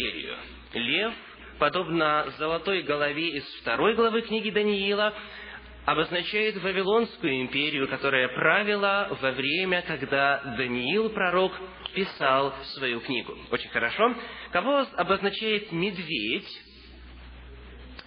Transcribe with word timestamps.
империю. 0.00 0.36
Лев, 0.72 1.12
подобно 1.58 2.26
золотой 2.38 2.82
голове 2.82 3.30
из 3.36 3.44
второй 3.60 3.94
главы 3.94 4.22
книги 4.22 4.50
Даниила, 4.50 5.14
обозначает 5.84 6.62
Вавилонскую 6.62 7.42
империю, 7.42 7.88
которая 7.88 8.28
правила 8.28 9.08
во 9.20 9.32
время, 9.32 9.82
когда 9.82 10.54
Даниил, 10.56 11.10
пророк, 11.10 11.52
писал 11.94 12.54
свою 12.76 13.00
книгу. 13.00 13.36
Очень 13.50 13.70
хорошо. 13.70 14.14
Кого 14.52 14.86
обозначает 14.96 15.72
медведь? 15.72 16.48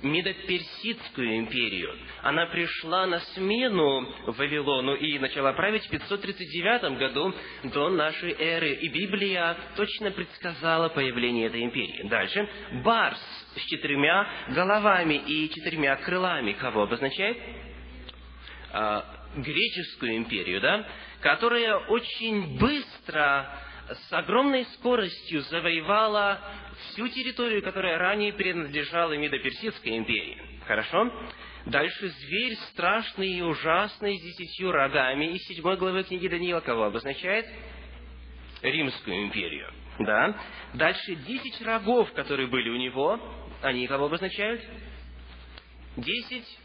Медоперсидскую 0.04 1.38
империю. 1.38 1.98
Она 2.22 2.46
пришла 2.48 3.06
на 3.08 3.20
смену 3.20 4.08
Вавилону 4.28 4.96
и 4.96 5.18
начала 5.18 5.54
править 5.54 5.86
в 5.86 5.90
539 5.90 6.98
году 6.98 7.34
до 7.64 7.90
нашей 7.90 8.34
эры. 8.34 8.74
И 8.74 8.90
Библия 8.90 9.58
точно 9.76 10.12
предсказала 10.12 10.90
появление 10.90 11.48
этой 11.48 11.64
империи. 11.64 12.08
Дальше. 12.10 12.48
Барс 12.84 13.20
с 13.56 13.66
четырьмя 13.70 14.28
головами 14.50 15.16
и 15.16 15.50
четырьмя 15.50 15.96
крылами. 15.98 16.54
Кого 16.54 16.84
обозначает? 16.84 17.38
А, 18.72 19.06
греческую 19.38 20.18
империю, 20.18 20.62
да? 20.62 20.86
Которая 21.22 21.78
очень 21.78 22.58
быстро 22.60 23.50
с 23.90 24.14
огромной 24.14 24.66
скоростью 24.66 25.42
завоевала 25.42 26.40
всю 26.90 27.08
территорию, 27.10 27.62
которая 27.62 27.98
ранее 27.98 28.34
принадлежала 28.34 29.14
Медоперсидской 29.14 29.98
империи. 29.98 30.42
Хорошо? 30.66 31.12
Дальше 31.66 32.10
зверь 32.10 32.56
страшный 32.72 33.34
и 33.34 33.42
ужасный 33.42 34.18
с 34.18 34.22
десятью 34.22 34.72
рогами 34.72 35.26
из 35.34 35.44
седьмой 35.44 35.78
главы 35.78 36.04
книги 36.04 36.28
Даниила 36.28 36.60
кого 36.60 36.84
обозначает? 36.84 37.46
Римскую 38.62 39.24
империю. 39.24 39.72
Да? 40.00 40.36
Дальше 40.74 41.16
десять 41.16 41.62
рогов, 41.62 42.12
которые 42.14 42.48
были 42.48 42.70
у 42.70 42.78
него, 42.78 43.20
они 43.62 43.88
кого 43.88 44.06
обозначают? 44.06 44.62
Десять 45.98 46.60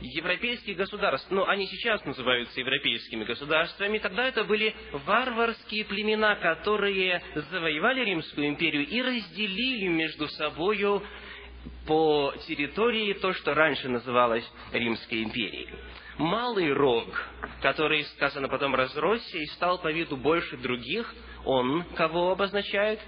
европейских 0.00 0.76
государств, 0.76 1.30
но 1.30 1.46
они 1.48 1.66
сейчас 1.66 2.04
называются 2.04 2.60
европейскими 2.60 3.24
государствами, 3.24 3.98
тогда 3.98 4.24
это 4.24 4.44
были 4.44 4.74
варварские 4.92 5.84
племена, 5.84 6.36
которые 6.36 7.22
завоевали 7.34 8.04
Римскую 8.04 8.48
империю 8.48 8.86
и 8.86 9.02
разделили 9.02 9.88
между 9.88 10.28
собою 10.28 11.02
по 11.86 12.34
территории 12.46 13.12
то, 13.14 13.32
что 13.32 13.54
раньше 13.54 13.88
называлось 13.88 14.44
Римской 14.72 15.22
империей. 15.22 15.68
Малый 16.18 16.72
рог, 16.72 17.06
который, 17.60 18.04
сказано, 18.04 18.48
потом 18.48 18.74
разросся 18.74 19.38
и 19.38 19.46
стал 19.46 19.78
по 19.78 19.92
виду 19.92 20.16
больше 20.16 20.56
других, 20.56 21.14
он 21.44 21.84
кого 21.94 22.32
обозначает? 22.32 23.00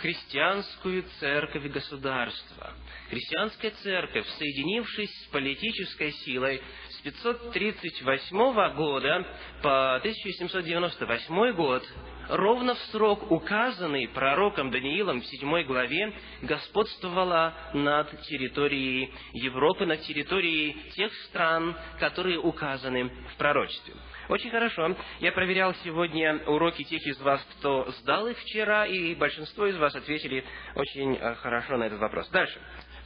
Христианскую 0.00 1.04
церковь 1.20 1.70
государства– 1.72 2.74
Христианская 3.10 3.72
церковь, 3.82 4.26
соединившись 4.38 5.10
с 5.24 5.26
политической 5.30 6.12
силой 6.12 6.62
с 7.00 7.02
538 7.02 8.74
года 8.74 9.26
по 9.62 9.96
1798 9.96 11.52
год, 11.52 11.82
ровно 12.28 12.74
в 12.74 12.78
срок, 12.90 13.30
указанный 13.30 14.08
пророком 14.08 14.70
Даниилом 14.70 15.20
в 15.20 15.26
7 15.26 15.62
главе, 15.64 16.12
господствовала 16.42 17.54
над 17.72 18.20
территорией 18.22 19.12
Европы, 19.32 19.86
над 19.86 20.02
территорией 20.02 20.76
тех 20.92 21.12
стран, 21.26 21.74
которые 21.98 22.38
указаны 22.38 23.10
в 23.32 23.36
пророчестве. 23.38 23.94
Очень 24.28 24.50
хорошо. 24.50 24.94
Я 25.20 25.32
проверял 25.32 25.74
сегодня 25.82 26.38
уроки 26.46 26.84
тех 26.84 27.04
из 27.04 27.20
вас, 27.20 27.44
кто 27.58 27.90
сдал 28.00 28.28
их 28.28 28.38
вчера, 28.38 28.86
и 28.86 29.14
большинство 29.14 29.66
из 29.66 29.76
вас 29.76 29.94
ответили 29.96 30.44
очень 30.76 31.16
э, 31.16 31.34
хорошо 31.36 31.76
на 31.76 31.84
этот 31.84 31.98
вопрос. 31.98 32.28
Дальше 32.28 32.60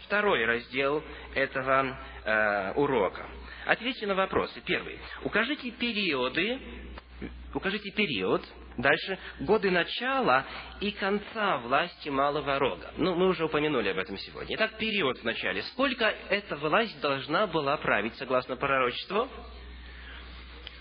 второй 0.05 0.45
раздел 0.45 1.03
этого 1.35 1.97
э, 2.25 2.73
урока. 2.75 3.27
Ответьте 3.67 4.07
на 4.07 4.15
вопросы. 4.15 4.61
Первый. 4.67 4.99
Укажите 5.23 5.71
периоды, 5.71 6.61
укажите 7.55 7.91
период, 7.93 8.45
дальше 8.77 9.19
годы 9.41 9.71
начала 9.71 10.45
и 10.81 10.91
конца 10.91 11.57
власти 11.59 12.11
малого 12.11 12.59
рога. 12.59 12.93
Ну, 12.97 13.15
мы 13.15 13.29
уже 13.29 13.45
упомянули 13.45 13.89
об 13.89 13.99
этом 13.99 14.19
сегодня. 14.19 14.57
Итак, 14.57 14.77
период 14.79 15.19
в 15.19 15.25
начале. 15.25 15.63
Сколько 15.63 16.07
эта 16.29 16.57
власть 16.57 17.01
должна 17.01 17.47
была 17.47 17.77
править, 17.79 18.17
согласно 18.17 18.57
пророчеству? 18.57 19.29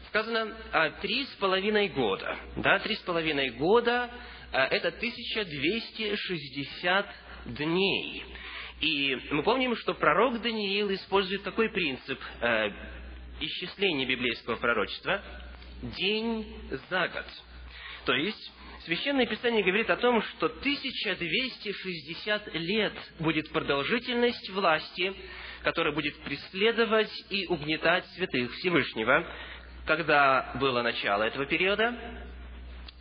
Сказано, 0.07 0.57
а, 0.71 0.89
три 0.91 1.25
с 1.25 1.35
половиной 1.35 1.89
года. 1.89 2.38
Да, 2.57 2.79
три 2.79 2.95
с 2.95 3.00
половиной 3.00 3.51
года 3.51 4.09
а,– 4.51 4.65
это 4.69 4.88
1260 4.89 7.05
дней. 7.45 8.25
И 8.81 9.16
мы 9.31 9.44
помним, 9.44 9.78
что 9.78 9.94
пророк 9.94 10.41
Даниил 10.41 10.94
использует 10.94 11.44
такой 11.44 11.69
принцип 11.69 12.19
э, 12.41 12.69
исчисления 13.39 14.06
библейского 14.06 14.57
пророчества– 14.57 15.22
день 15.84 16.45
за 16.89 17.07
год. 17.07 17.25
То 18.06 18.13
есть, 18.13 18.51
Священное 18.85 19.25
Писание 19.25 19.63
говорит 19.63 19.89
о 19.89 19.95
том, 19.95 20.22
что 20.22 20.47
1260 20.47 22.53
лет 22.56 22.94
будет 23.19 23.50
продолжительность 23.53 24.50
власти, 24.50 25.13
которая 25.63 25.94
будет 25.94 26.17
преследовать 26.23 27.12
и 27.29 27.47
угнетать 27.47 28.06
святых 28.07 28.51
Всевышнего. 28.56 29.25
Когда 29.85 30.51
было 30.59 30.81
начало 30.81 31.23
этого 31.23 31.45
периода? 31.45 31.97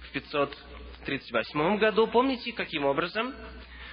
В 0.09 0.13
538 0.13 1.79
году. 1.79 2.07
Помните, 2.07 2.53
каким 2.53 2.85
образом? 2.85 3.35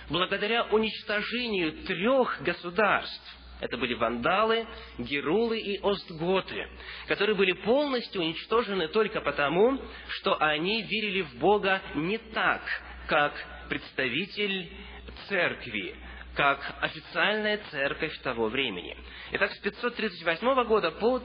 Благодаря 0.09 0.63
уничтожению 0.65 1.83
трех 1.83 2.41
государств, 2.41 3.37
это 3.61 3.77
были 3.77 3.93
вандалы, 3.93 4.65
герулы 4.97 5.59
и 5.59 5.79
остготы, 5.81 6.67
которые 7.07 7.35
были 7.35 7.51
полностью 7.51 8.21
уничтожены 8.21 8.87
только 8.87 9.19
потому, 9.21 9.79
что 10.19 10.41
они 10.41 10.81
верили 10.83 11.21
в 11.21 11.35
Бога 11.39 11.81
не 11.95 12.17
так, 12.17 12.61
как 13.07 13.33
представитель 13.67 14.71
церкви, 15.27 15.95
как 16.35 16.77
официальная 16.81 17.59
церковь 17.69 18.17
того 18.19 18.47
времени. 18.47 18.97
Итак, 19.33 19.51
с 19.51 19.59
538 19.59 20.63
года 20.63 20.91
по 20.91 21.19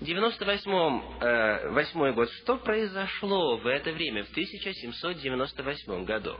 1798 0.00 2.04
э, 2.04 2.12
год. 2.12 2.30
Что 2.42 2.56
произошло 2.56 3.58
в 3.58 3.66
это 3.66 3.92
время, 3.92 4.24
в 4.24 4.30
1798 4.30 6.04
году? 6.04 6.36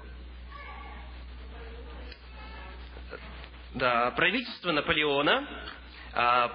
Да, 3.74 4.10
правительство 4.12 4.72
Наполеона 4.72 5.46
а, 6.12 6.50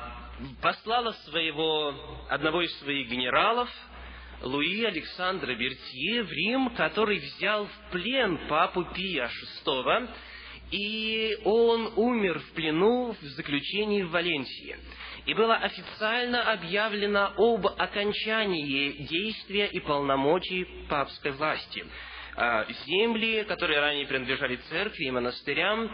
послало 0.61 1.11
своего, 1.29 1.93
одного 2.27 2.63
из 2.63 2.75
своих 2.79 3.07
генералов, 3.07 3.69
Луи 4.41 4.83
Александра 4.83 5.55
Бертье, 5.55 6.23
в 6.23 6.31
Рим, 6.31 6.75
который 6.75 7.19
взял 7.19 7.67
в 7.67 7.91
плен 7.91 8.47
папу 8.49 8.83
Пия 8.95 9.29
VI, 9.63 10.09
и 10.71 11.37
он 11.45 11.93
умер 11.95 12.39
в 12.39 12.51
плену 12.53 13.13
в 13.13 13.21
заключении 13.21 14.01
в 14.01 14.09
Валенсии 14.09 14.75
и 15.25 15.33
было 15.33 15.55
официально 15.55 16.51
объявлено 16.51 17.33
об 17.37 17.67
окончании 17.67 19.03
действия 19.07 19.67
и 19.67 19.79
полномочий 19.79 20.65
папской 20.87 21.31
власти. 21.31 21.85
А, 22.35 22.65
земли, 22.85 23.43
которые 23.45 23.79
ранее 23.79 24.05
принадлежали 24.05 24.57
церкви 24.57 25.05
и 25.05 25.11
монастырям, 25.11 25.89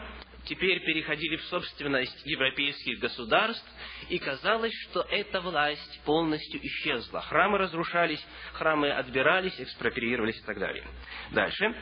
теперь 0.46 0.80
переходили 0.81 1.38
в 1.38 1.44
собственность 1.44 2.25
европейских 2.25 3.00
государств, 3.00 3.66
и 4.09 4.18
казалось, 4.18 4.74
что 4.90 5.02
эта 5.09 5.40
власть 5.40 6.02
полностью 6.03 6.59
исчезла. 6.66 7.22
Храмы 7.22 7.58
разрушались, 7.59 8.25
храмы 8.53 8.91
отбирались, 8.91 9.59
экспроприировались 9.59 10.40
и 10.40 10.44
так 10.44 10.59
далее. 10.59 10.84
Дальше. 11.32 11.73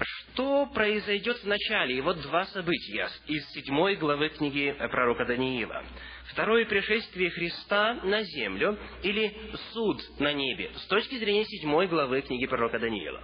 Что 0.00 0.66
произойдет 0.66 1.38
в 1.42 1.46
начале? 1.46 1.96
И 1.96 2.00
вот 2.00 2.20
два 2.22 2.44
события 2.46 3.08
из 3.26 3.46
седьмой 3.50 3.96
главы 3.96 4.30
книги 4.30 4.74
пророка 4.90 5.24
Даниила. 5.24 5.84
Второе 6.32 6.64
пришествие 6.64 7.30
Христа 7.30 7.94
на 8.02 8.22
землю 8.22 8.78
или 9.02 9.36
суд 9.72 10.00
на 10.18 10.32
небе 10.32 10.70
с 10.76 10.86
точки 10.86 11.18
зрения 11.18 11.44
седьмой 11.44 11.86
главы 11.88 12.22
книги 12.22 12.46
пророка 12.46 12.78
Даниила. 12.78 13.22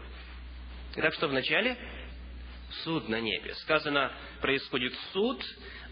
Итак, 0.97 1.15
что 1.15 1.29
в 1.29 1.32
начале? 1.32 1.76
Суд 2.85 3.09
на 3.09 3.20
небе. 3.20 3.55
Сказано, 3.55 4.12
происходит 4.41 4.94
суд, 5.12 5.43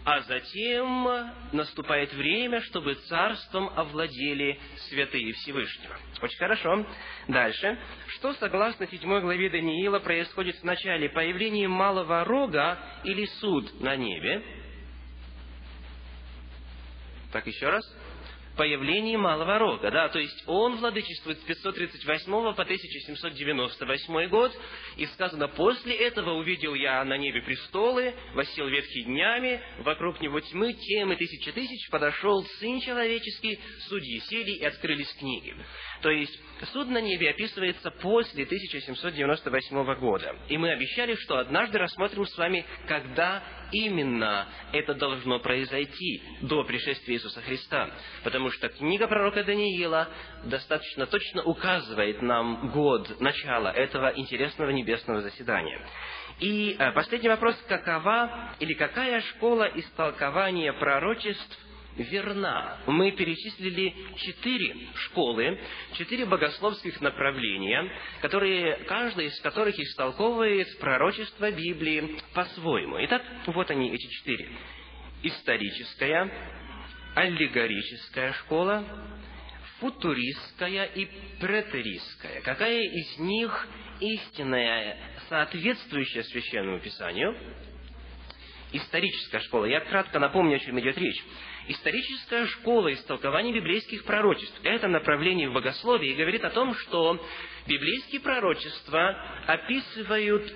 а 0.05 0.21
затем 0.21 1.31
наступает 1.51 2.13
время, 2.13 2.61
чтобы 2.61 2.95
царством 2.95 3.69
овладели 3.75 4.59
святые 4.89 5.33
Всевышнего. 5.33 5.97
Очень 6.21 6.37
хорошо. 6.37 6.85
Дальше. 7.27 7.77
Что, 8.15 8.33
согласно 8.33 8.87
седьмой 8.87 9.21
главе 9.21 9.49
Даниила, 9.49 9.99
происходит 9.99 10.55
в 10.57 10.63
начале? 10.63 11.09
Появление 11.09 11.67
малого 11.67 12.23
рога 12.23 12.77
или 13.03 13.25
суд 13.25 13.81
на 13.81 13.95
небе– 13.95 14.43
так, 17.31 17.45
еще 17.45 17.69
раз. 17.69 17.83
Появлении 18.57 19.15
Малого 19.15 19.59
Рога, 19.59 19.91
да, 19.91 20.09
то 20.09 20.19
есть 20.19 20.43
он 20.47 20.77
владычествует 20.77 21.39
с 21.39 21.43
538 21.43 22.31
по 22.31 22.61
1798 22.63 24.27
год, 24.29 24.51
и 24.97 25.05
сказано, 25.05 25.47
после 25.47 25.95
этого 25.95 26.33
увидел 26.33 26.73
я 26.73 27.03
на 27.05 27.17
небе 27.17 27.41
престолы, 27.41 28.13
восел 28.33 28.67
ветхи 28.67 29.03
днями, 29.03 29.61
вокруг 29.79 30.19
него 30.19 30.39
тьмы, 30.41 30.73
тем 30.73 31.13
и 31.13 31.15
тысячи 31.15 31.51
тысяч, 31.51 31.89
подошел 31.89 32.43
Сын 32.59 32.81
Человеческий, 32.81 33.59
судьи 33.87 34.19
сели 34.21 34.51
и 34.51 34.65
открылись 34.65 35.13
книги. 35.13 35.55
То 36.01 36.09
есть, 36.09 36.39
суд 36.73 36.89
на 36.89 36.99
небе 36.99 37.29
описывается 37.29 37.91
после 37.91 38.43
1798 38.43 39.95
года. 39.99 40.35
И 40.49 40.57
мы 40.57 40.71
обещали, 40.71 41.15
что 41.15 41.37
однажды 41.37 41.77
рассмотрим 41.77 42.25
с 42.25 42.37
вами, 42.37 42.65
когда 42.87 43.43
именно 43.71 44.47
это 44.71 44.93
должно 44.93 45.39
произойти 45.39 46.21
до 46.41 46.63
пришествия 46.63 47.15
Иисуса 47.15 47.41
Христа. 47.41 47.89
Потому 48.23 48.51
что 48.51 48.69
книга 48.69 49.07
пророка 49.07 49.43
Даниила 49.43 50.09
достаточно 50.45 51.05
точно 51.05 51.43
указывает 51.43 52.21
нам 52.21 52.69
год 52.71 53.19
начала 53.19 53.69
этого 53.69 54.13
интересного 54.15 54.69
небесного 54.69 55.21
заседания. 55.21 55.79
И 56.39 56.75
э, 56.77 56.91
последний 56.91 57.29
вопрос, 57.29 57.55
какова 57.67 58.53
или 58.59 58.73
какая 58.73 59.21
школа 59.21 59.63
истолкования 59.73 60.71
пророчеств 60.73 61.66
верна. 61.97 62.77
Мы 62.85 63.11
перечислили 63.11 63.93
четыре 64.17 64.75
школы, 64.95 65.59
четыре 65.93 66.25
богословских 66.25 67.01
направления, 67.01 67.91
которые, 68.21 68.77
каждая 68.85 69.27
из 69.27 69.39
которых 69.41 69.77
истолковывает 69.79 70.77
пророчество 70.79 71.51
Библии 71.51 72.17
по-своему. 72.33 72.97
Итак, 73.05 73.23
вот 73.47 73.69
они, 73.71 73.91
эти 73.91 74.07
четыре. 74.07 74.49
Историческая, 75.23 76.31
аллегорическая 77.15 78.33
школа, 78.33 78.85
футуристская 79.79 80.85
и 80.85 81.05
претеристская. 81.39 82.41
Какая 82.41 82.81
из 82.81 83.19
них 83.19 83.67
истинная, 83.99 84.97
соответствующая 85.29 86.23
Священному 86.23 86.79
Писанию? 86.79 87.35
Историческая 88.73 89.39
школа. 89.39 89.65
Я 89.65 89.79
кратко 89.79 90.19
напомню, 90.19 90.57
о 90.57 90.59
чем 90.59 90.79
идет 90.79 90.97
речь. 90.97 91.23
Историческая 91.69 92.45
школа 92.47 92.93
истолкования 92.93 93.53
библейских 93.53 94.03
пророчеств– 94.03 94.59
это 94.63 94.87
направление 94.87 95.49
в 95.49 95.53
богословии 95.53 96.11
и 96.11 96.15
говорит 96.15 96.43
о 96.43 96.49
том, 96.49 96.73
что 96.75 97.21
библейские 97.65 98.21
пророчества 98.21 99.09
описывают 99.47 100.53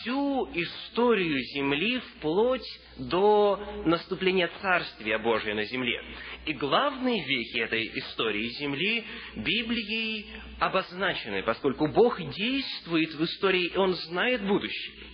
всю 0.00 0.50
историю 0.54 1.38
Земли 1.54 2.00
вплоть 2.00 2.66
до 2.96 3.82
наступления 3.84 4.50
Царствия 4.60 5.18
Божия 5.18 5.54
на 5.54 5.64
Земле. 5.64 6.02
И 6.46 6.52
главные 6.54 7.24
веки 7.24 7.58
этой 7.58 7.90
истории 7.98 8.48
Земли 8.48 9.04
Библией 9.36 10.26
обозначены, 10.58 11.42
поскольку 11.42 11.88
Бог 11.88 12.20
действует 12.20 13.14
в 13.14 13.24
истории, 13.24 13.66
и 13.66 13.76
Он 13.76 13.94
знает 13.94 14.46
будущее. 14.46 15.09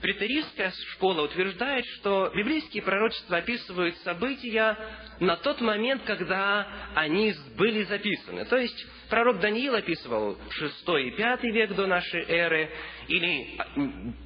Претеристская 0.00 0.72
школа 0.92 1.22
утверждает, 1.22 1.84
что 1.96 2.30
библейские 2.34 2.84
пророчества 2.84 3.38
описывают 3.38 3.96
события 3.98 4.76
на 5.18 5.36
тот 5.36 5.60
момент, 5.60 6.02
когда 6.04 6.68
они 6.94 7.34
были 7.56 7.82
записаны. 7.82 8.44
То 8.44 8.58
есть 8.58 8.86
пророк 9.10 9.40
Даниил 9.40 9.74
описывал 9.74 10.38
6 10.50 10.88
и 11.04 11.10
5 11.10 11.42
век 11.44 11.74
до 11.74 11.86
нашей 11.88 12.24
эры, 12.28 12.70
или 13.08 13.58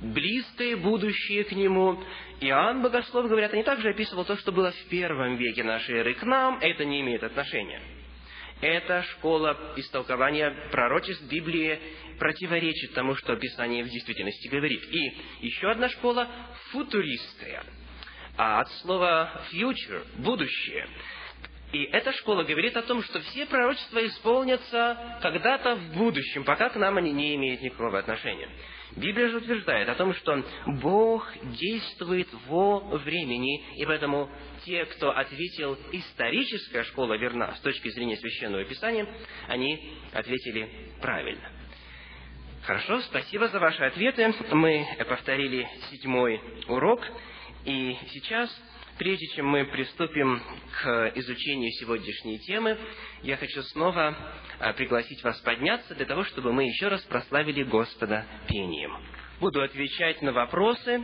близкое 0.02 0.76
будущее 0.76 1.44
к 1.44 1.52
нему. 1.52 2.02
Иоанн 2.40 2.82
Богослов, 2.82 3.28
говорят, 3.28 3.54
они 3.54 3.62
также 3.62 3.90
описывал 3.90 4.26
то, 4.26 4.36
что 4.36 4.52
было 4.52 4.72
в 4.72 4.88
первом 4.90 5.36
веке 5.36 5.64
нашей 5.64 6.00
эры. 6.00 6.14
К 6.14 6.24
нам 6.24 6.58
это 6.60 6.84
не 6.84 7.00
имеет 7.00 7.22
отношения. 7.22 7.80
Эта 8.62 9.02
школа 9.02 9.74
истолкования 9.74 10.54
пророчеств 10.70 11.24
Библии 11.24 11.80
противоречит 12.20 12.94
тому, 12.94 13.16
что 13.16 13.34
Писание 13.34 13.82
в 13.82 13.88
действительности 13.88 14.46
говорит. 14.46 14.84
И 14.84 15.16
еще 15.40 15.68
одна 15.68 15.88
школа 15.88 16.28
футуристская, 16.70 17.64
а 18.36 18.60
от 18.60 18.70
слова 18.82 19.42
future– 19.52 20.06
будущее. 20.18 20.86
И 21.72 21.82
эта 21.86 22.12
школа 22.12 22.44
говорит 22.44 22.76
о 22.76 22.82
том, 22.82 23.02
что 23.02 23.18
все 23.20 23.46
пророчества 23.46 24.06
исполнятся 24.06 25.18
когда-то 25.22 25.74
в 25.74 25.96
будущем, 25.96 26.44
пока 26.44 26.68
к 26.68 26.76
нам 26.76 26.98
они 26.98 27.10
не 27.10 27.34
имеют 27.34 27.62
никакого 27.62 27.98
отношения. 27.98 28.48
Библия 28.96 29.28
же 29.28 29.38
утверждает 29.38 29.88
о 29.88 29.94
том, 29.94 30.14
что 30.14 30.44
Бог 30.66 31.26
действует 31.58 32.28
во 32.46 32.80
времени, 32.98 33.64
и 33.76 33.86
поэтому 33.86 34.30
те, 34.64 34.84
кто 34.84 35.10
ответил 35.10 35.78
«историческая 35.92 36.84
школа 36.84 37.14
верна» 37.14 37.54
с 37.56 37.60
точки 37.60 37.88
зрения 37.88 38.16
Священного 38.16 38.64
Писания, 38.64 39.06
они 39.48 39.96
ответили 40.12 40.68
правильно. 41.00 41.50
Хорошо, 42.64 43.00
спасибо 43.00 43.48
за 43.48 43.58
ваши 43.58 43.82
ответы. 43.82 44.32
Мы 44.52 44.86
повторили 45.08 45.68
седьмой 45.90 46.40
урок, 46.68 47.00
и 47.64 47.96
сейчас 48.10 48.50
Прежде 48.98 49.26
чем 49.28 49.46
мы 49.46 49.64
приступим 49.64 50.42
к 50.82 51.12
изучению 51.14 51.70
сегодняшней 51.72 52.38
темы, 52.40 52.78
я 53.22 53.36
хочу 53.36 53.62
снова 53.62 54.16
а, 54.58 54.72
пригласить 54.74 55.22
вас 55.22 55.38
подняться 55.40 55.94
для 55.94 56.04
того, 56.04 56.24
чтобы 56.24 56.52
мы 56.52 56.64
еще 56.64 56.88
раз 56.88 57.02
прославили 57.02 57.62
Господа 57.62 58.26
пением. 58.48 58.96
Буду 59.40 59.62
отвечать 59.62 60.20
на 60.22 60.32
вопросы, 60.32 61.02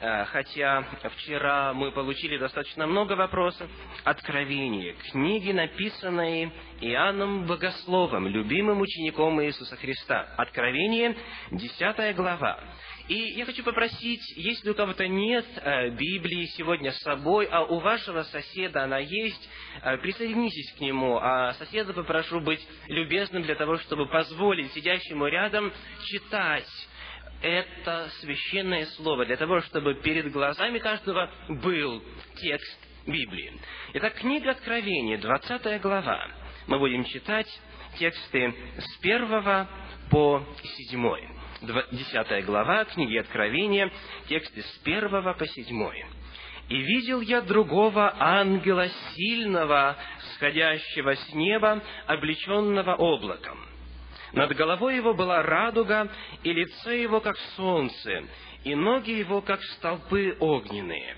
хотя 0.00 0.84
вчера 1.16 1.74
мы 1.74 1.92
получили 1.92 2.38
достаточно 2.38 2.86
много 2.86 3.12
вопросов. 3.12 3.70
Откровение, 4.04 4.94
книги, 5.10 5.52
написанные 5.52 6.52
Иоанном 6.80 7.46
Богословом, 7.46 8.26
любимым 8.26 8.80
учеником 8.80 9.42
Иисуса 9.42 9.76
Христа. 9.76 10.26
Откровение, 10.36 11.16
десятая 11.50 12.14
глава. 12.14 12.58
И 13.10 13.34
я 13.36 13.44
хочу 13.44 13.64
попросить, 13.64 14.22
если 14.36 14.70
у 14.70 14.74
кого-то 14.74 15.08
нет 15.08 15.44
э, 15.56 15.90
Библии 15.90 16.46
сегодня 16.56 16.92
с 16.92 17.00
собой, 17.00 17.48
а 17.50 17.64
у 17.64 17.80
вашего 17.80 18.22
соседа 18.22 18.84
она 18.84 18.98
есть, 18.98 19.50
э, 19.82 19.96
присоединитесь 19.98 20.72
к 20.76 20.80
нему. 20.80 21.18
А 21.18 21.52
соседа 21.54 21.92
попрошу 21.92 22.40
быть 22.40 22.64
любезным 22.86 23.42
для 23.42 23.56
того, 23.56 23.78
чтобы 23.78 24.06
позволить 24.06 24.72
сидящему 24.74 25.26
рядом 25.26 25.72
читать 26.04 26.68
это 27.42 28.10
священное 28.20 28.86
слово, 28.96 29.24
для 29.24 29.36
того, 29.36 29.60
чтобы 29.62 29.94
перед 29.94 30.30
глазами 30.30 30.78
каждого 30.78 31.30
был 31.48 32.02
текст 32.36 32.78
Библии. 33.06 33.52
Итак, 33.94 34.14
книга 34.14 34.50
Откровения, 34.50 35.18
20 35.18 35.80
глава. 35.80 36.28
Мы 36.66 36.78
будем 36.78 37.04
читать 37.04 37.48
тексты 37.98 38.54
с 38.78 38.98
первого 38.98 39.68
по 40.10 40.44
седьмой. 40.62 41.28
10 41.62 42.44
глава 42.44 42.84
книги 42.86 43.16
Откровения, 43.18 43.90
тексты 44.28 44.62
с 44.62 44.80
1 44.84 45.10
по 45.34 45.46
7. 45.46 45.92
«И 46.68 46.76
видел 46.76 47.20
я 47.20 47.40
другого 47.40 48.14
ангела 48.18 48.88
сильного, 49.14 49.96
сходящего 50.34 51.16
с 51.16 51.34
неба, 51.34 51.82
облеченного 52.06 52.94
облаком. 52.94 53.69
Над 54.32 54.54
головой 54.54 54.96
его 54.96 55.14
была 55.14 55.42
радуга, 55.42 56.10
и 56.42 56.52
лицо 56.52 56.90
его, 56.90 57.20
как 57.20 57.36
солнце, 57.56 58.24
и 58.64 58.74
ноги 58.74 59.10
его, 59.10 59.40
как 59.40 59.62
столпы 59.62 60.36
огненные. 60.38 61.16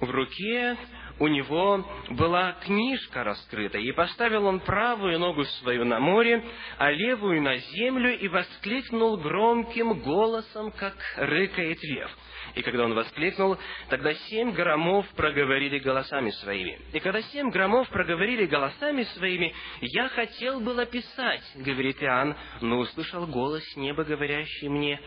В 0.00 0.10
руке 0.10 0.76
у 1.22 1.28
него 1.28 1.84
была 2.10 2.54
книжка 2.64 3.22
раскрыта, 3.22 3.78
и 3.78 3.92
поставил 3.92 4.44
он 4.44 4.58
правую 4.58 5.20
ногу 5.20 5.44
свою 5.44 5.84
на 5.84 6.00
море, 6.00 6.44
а 6.78 6.90
левую 6.90 7.40
на 7.40 7.58
землю, 7.58 8.18
и 8.18 8.26
воскликнул 8.26 9.16
громким 9.18 10.00
голосом, 10.00 10.72
как 10.72 10.96
рыкает 11.14 11.78
лев. 11.84 12.10
И 12.56 12.62
когда 12.62 12.86
он 12.86 12.94
воскликнул, 12.94 13.56
тогда 13.88 14.12
семь 14.14 14.50
громов 14.50 15.06
проговорили 15.14 15.78
голосами 15.78 16.30
своими. 16.30 16.80
И 16.92 16.98
когда 16.98 17.22
семь 17.22 17.50
громов 17.50 17.88
проговорили 17.90 18.46
голосами 18.46 19.04
своими, 19.04 19.54
я 19.80 20.08
хотел 20.08 20.58
было 20.58 20.86
писать, 20.86 21.44
говорит 21.54 22.02
Иоанн, 22.02 22.34
но 22.62 22.78
услышал 22.78 23.28
голос 23.28 23.62
неба, 23.76 24.02
говорящий 24.02 24.66
мне, 24.66 25.00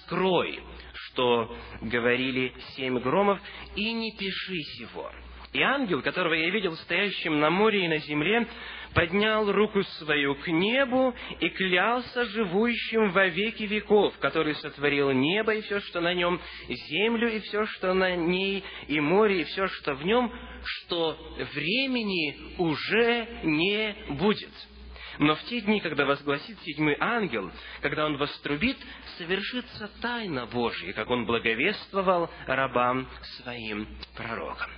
скрой, 0.00 0.58
что 0.94 1.56
говорили 1.80 2.54
семь 2.74 2.98
громов, 2.98 3.38
и 3.76 3.92
не 3.92 4.16
пиши 4.16 4.58
сего. 4.78 5.12
И 5.52 5.60
ангел, 5.60 6.00
которого 6.00 6.34
я 6.34 6.48
видел 6.50 6.76
стоящим 6.76 7.40
на 7.40 7.50
море 7.50 7.84
и 7.84 7.88
на 7.88 7.98
земле, 7.98 8.46
поднял 8.94 9.50
руку 9.50 9.82
свою 9.82 10.36
к 10.36 10.46
небу 10.46 11.12
и 11.40 11.48
клялся 11.48 12.24
живущим 12.26 13.10
во 13.10 13.26
веки 13.26 13.64
веков, 13.64 14.16
который 14.18 14.54
сотворил 14.54 15.10
небо 15.10 15.52
и 15.54 15.62
все, 15.62 15.80
что 15.80 16.00
на 16.00 16.14
нем, 16.14 16.40
землю 16.68 17.32
и 17.32 17.40
все, 17.40 17.66
что 17.66 17.94
на 17.94 18.14
ней, 18.14 18.62
и 18.86 19.00
море 19.00 19.40
и 19.40 19.44
все, 19.44 19.66
что 19.66 19.94
в 19.94 20.04
нем, 20.04 20.32
что 20.62 21.18
времени 21.54 22.54
уже 22.58 23.26
не 23.42 23.94
будет. 24.10 24.52
Но 25.18 25.34
в 25.34 25.42
те 25.44 25.60
дни, 25.60 25.80
когда 25.80 26.06
возгласит 26.06 26.58
седьмой 26.60 26.96
ангел, 26.98 27.50
когда 27.82 28.06
он 28.06 28.16
вострубит, 28.16 28.78
совершится 29.18 29.90
тайна 30.00 30.46
Божья, 30.46 30.92
как 30.92 31.10
он 31.10 31.26
благовествовал 31.26 32.30
рабам 32.46 33.08
своим 33.36 33.86
пророкам. 34.16 34.70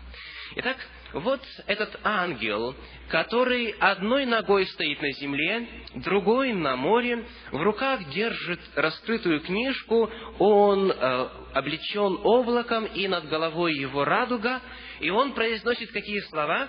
Итак, 0.55 0.77
вот 1.15 1.41
этот 1.67 1.99
ангел, 2.05 2.75
который 3.09 3.71
одной 3.81 4.27
ногой 4.27 4.67
стоит 4.67 5.01
на 5.01 5.11
земле, 5.13 5.67
другой 5.95 6.53
на 6.53 6.77
море, 6.77 7.25
в 7.51 7.63
руках 7.63 8.09
держит 8.11 8.61
раскрытую 8.75 9.41
книжку, 9.41 10.11
он 10.39 10.91
э, 10.91 11.29
облечен 11.55 12.19
облаком, 12.23 12.85
и 12.85 13.09
над 13.09 13.29
головой 13.29 13.75
его 13.75 14.05
радуга, 14.05 14.61
и 15.01 15.09
он 15.09 15.33
произносит 15.33 15.91
какие 15.91 16.21
слова? 16.21 16.69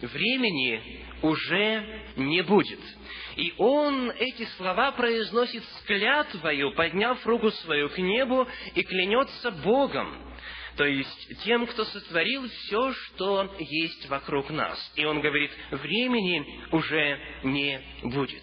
Времени 0.00 1.04
уже 1.22 2.04
не 2.16 2.42
будет. 2.42 2.80
И 3.36 3.54
он 3.58 4.10
эти 4.10 4.44
слова 4.56 4.92
произносит 4.92 5.64
с 5.64 5.82
клятвою, 5.86 6.74
подняв 6.74 7.24
руку 7.26 7.50
свою 7.50 7.88
к 7.88 7.98
небу 7.98 8.46
и 8.74 8.82
клянется 8.82 9.50
Богом 9.50 10.33
то 10.76 10.84
есть 10.84 11.42
тем, 11.44 11.66
кто 11.66 11.84
сотворил 11.84 12.48
все, 12.48 12.92
что 12.92 13.54
есть 13.58 14.08
вокруг 14.08 14.50
нас. 14.50 14.92
И 14.96 15.04
он 15.04 15.20
говорит, 15.20 15.52
времени 15.70 16.44
уже 16.72 17.18
не 17.44 17.80
будет. 18.02 18.42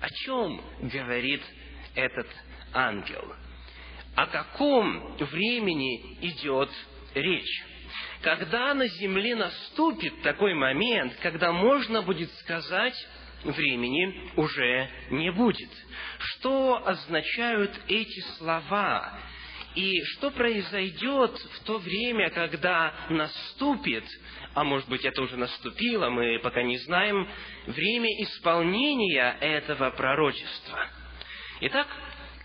О 0.00 0.08
чем 0.08 0.62
говорит 0.80 1.42
этот 1.94 2.28
ангел? 2.72 3.34
О 4.16 4.26
каком 4.26 5.16
времени 5.18 6.18
идет 6.22 6.70
речь? 7.14 7.64
Когда 8.22 8.72
на 8.74 8.86
земле 8.86 9.34
наступит 9.34 10.22
такой 10.22 10.54
момент, 10.54 11.14
когда 11.22 11.52
можно 11.52 12.02
будет 12.02 12.30
сказать, 12.38 12.94
времени 13.44 14.30
уже 14.36 14.88
не 15.10 15.30
будет. 15.32 15.70
Что 16.18 16.86
означают 16.86 17.78
эти 17.88 18.20
слова? 18.38 19.18
И 19.74 20.02
что 20.04 20.30
произойдет 20.32 21.38
в 21.38 21.64
то 21.64 21.78
время, 21.78 22.30
когда 22.30 22.92
наступит, 23.08 24.04
а 24.54 24.64
может 24.64 24.88
быть 24.88 25.04
это 25.04 25.22
уже 25.22 25.36
наступило, 25.36 26.10
мы 26.10 26.40
пока 26.42 26.62
не 26.62 26.76
знаем, 26.78 27.28
время 27.66 28.08
исполнения 28.24 29.36
этого 29.40 29.90
пророчества. 29.90 30.88
Итак, 31.60 31.86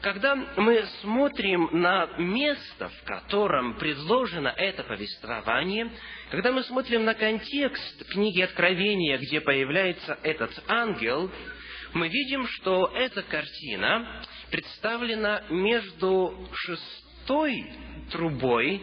когда 0.01 0.36
мы 0.36 0.84
смотрим 1.01 1.70
на 1.72 2.05
место, 2.20 2.89
в 2.89 3.03
котором 3.05 3.75
предложено 3.79 4.50
это 4.50 4.84
повествование, 4.84 5.89
когда 6.29 6.51
мы 6.51 6.63
смотрим 6.63 7.05
на 7.05 7.15
контекст 7.15 8.08
книги 8.12 8.41
Откровения, 8.41 9.17
где 9.17 9.41
появляется 9.41 10.20
этот 10.22 10.51
ангел, 10.67 11.32
мы 11.94 12.08
видим, 12.10 12.46
что 12.48 12.91
эта 12.94 13.24
картина 13.24 14.22
представлена 14.51 15.44
между 15.50 16.50
шестым 16.53 17.05
шестой 17.25 17.65
трубой 18.12 18.82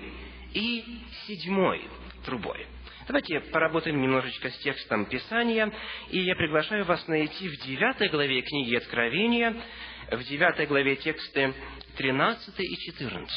и 0.52 0.84
седьмой 1.26 1.82
трубой. 2.24 2.66
Давайте 3.06 3.40
поработаем 3.52 4.00
немножечко 4.00 4.50
с 4.50 4.58
текстом 4.58 5.06
Писания, 5.06 5.72
и 6.10 6.20
я 6.20 6.34
приглашаю 6.36 6.84
вас 6.84 7.06
найти 7.08 7.48
в 7.48 7.64
девятой 7.64 8.08
главе 8.08 8.42
книги 8.42 8.76
Откровения, 8.76 9.56
в 10.10 10.22
девятой 10.24 10.66
главе 10.66 10.96
тексты 10.96 11.54
13 11.96 12.60
и 12.60 12.76
14. 12.76 13.30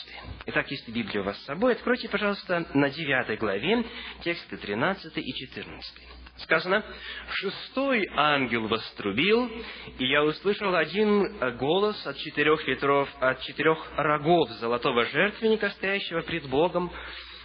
Итак, 0.47 0.69
если 0.69 0.91
Библия 0.91 1.21
у 1.21 1.25
вас 1.25 1.37
с 1.37 1.45
собой, 1.45 1.73
откройте, 1.73 2.09
пожалуйста, 2.09 2.67
на 2.73 2.89
девятой 2.89 3.37
главе 3.37 3.83
тексты 4.23 4.57
13 4.57 5.17
и 5.17 5.33
14. 5.33 5.93
Сказано, 6.37 6.83
«Шестой 7.29 8.09
ангел 8.13 8.67
вострубил, 8.67 9.49
и 9.97 10.05
я 10.05 10.23
услышал 10.23 10.75
один 10.75 11.55
голос 11.57 12.05
от 12.05 12.17
четырех 12.17 12.67
ветров, 12.67 13.09
от 13.21 13.41
четырех 13.41 13.79
рогов 13.95 14.49
золотого 14.59 15.05
жертвенника, 15.05 15.69
стоящего 15.69 16.21
пред 16.21 16.47
Богом, 16.49 16.91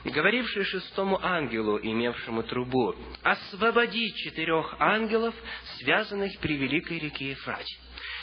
говоривший 0.05 0.65
шестому 0.65 1.25
ангелу, 1.25 1.79
имевшему 1.81 2.43
трубу, 2.43 2.97
освободи 3.23 4.13
четырех 4.17 4.75
ангелов, 4.81 5.37
связанных 5.79 6.37
при 6.41 6.57
великой 6.57 6.99
реке 6.99 7.31
Ефрате». 7.31 7.77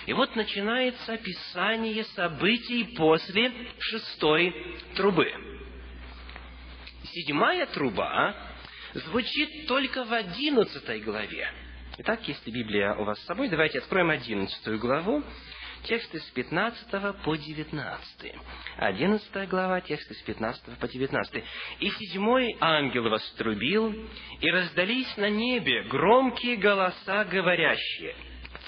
И 0.06 0.14
вот 0.14 0.36
начинается 0.36 1.14
описание 1.14 2.04
событий 2.16 2.94
после 2.98 3.54
шестой 3.80 4.54
трубы. 4.96 5.32
Седьмая 7.04 7.66
труба 7.68 8.36
звучит 9.06 9.68
только 9.68 10.04
в 10.04 10.14
одиннадцатой 10.14 11.00
главе. 11.02 11.52
Итак, 12.00 12.28
если 12.28 12.52
Библия 12.52 12.94
у 12.94 13.04
вас 13.04 13.20
с 13.20 13.26
собой, 13.26 13.50
давайте 13.50 13.80
откроем 13.80 14.10
одиннадцатую 14.10 14.80
главу, 14.80 15.24
тексты 15.84 16.20
с 16.20 16.30
15 16.32 17.24
по 17.24 17.36
19. 17.36 18.36
Одиннадцатая 18.78 19.48
глава, 19.48 19.82
тексты 19.82 20.14
с 20.14 20.22
15 20.22 20.78
по 20.80 20.88
19. 20.88 21.44
«И 21.80 21.90
седьмой 21.90 22.56
ангел 22.60 23.10
вострубил, 23.10 23.94
и 24.40 24.52
раздались 24.52 25.16
на 25.18 25.30
небе 25.30 25.84
громкие 25.84 26.58
голоса, 26.58 27.26
говорящие, 27.26 28.16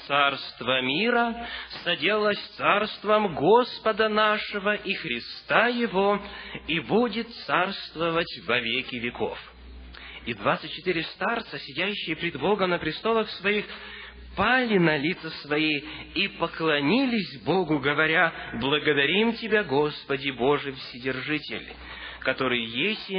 «Царство 0.07 0.81
мира 0.81 1.48
соделалось 1.83 2.41
царством 2.57 3.36
Господа 3.36 4.09
нашего 4.09 4.74
и 4.74 4.93
Христа 4.95 5.67
Его, 5.67 6.19
и 6.67 6.79
будет 6.79 7.29
царствовать 7.45 8.39
во 8.48 8.59
веки 8.59 8.95
веков» 8.95 9.38
и 10.25 10.33
двадцать 10.33 10.71
четыре 10.71 11.03
старца, 11.03 11.59
сидящие 11.59 12.15
пред 12.15 12.39
Богом 12.39 12.69
на 12.69 12.79
престолах 12.79 13.29
своих, 13.31 13.65
пали 14.35 14.77
на 14.77 14.97
лица 14.97 15.29
свои 15.41 15.81
и 16.15 16.27
поклонились 16.39 17.41
Богу, 17.43 17.79
говоря, 17.79 18.33
«Благодарим 18.61 19.33
Тебя, 19.33 19.63
Господи 19.63 20.29
Боже 20.31 20.71
Вседержитель, 20.73 21.67
который 22.21 22.63
есть 22.63 23.09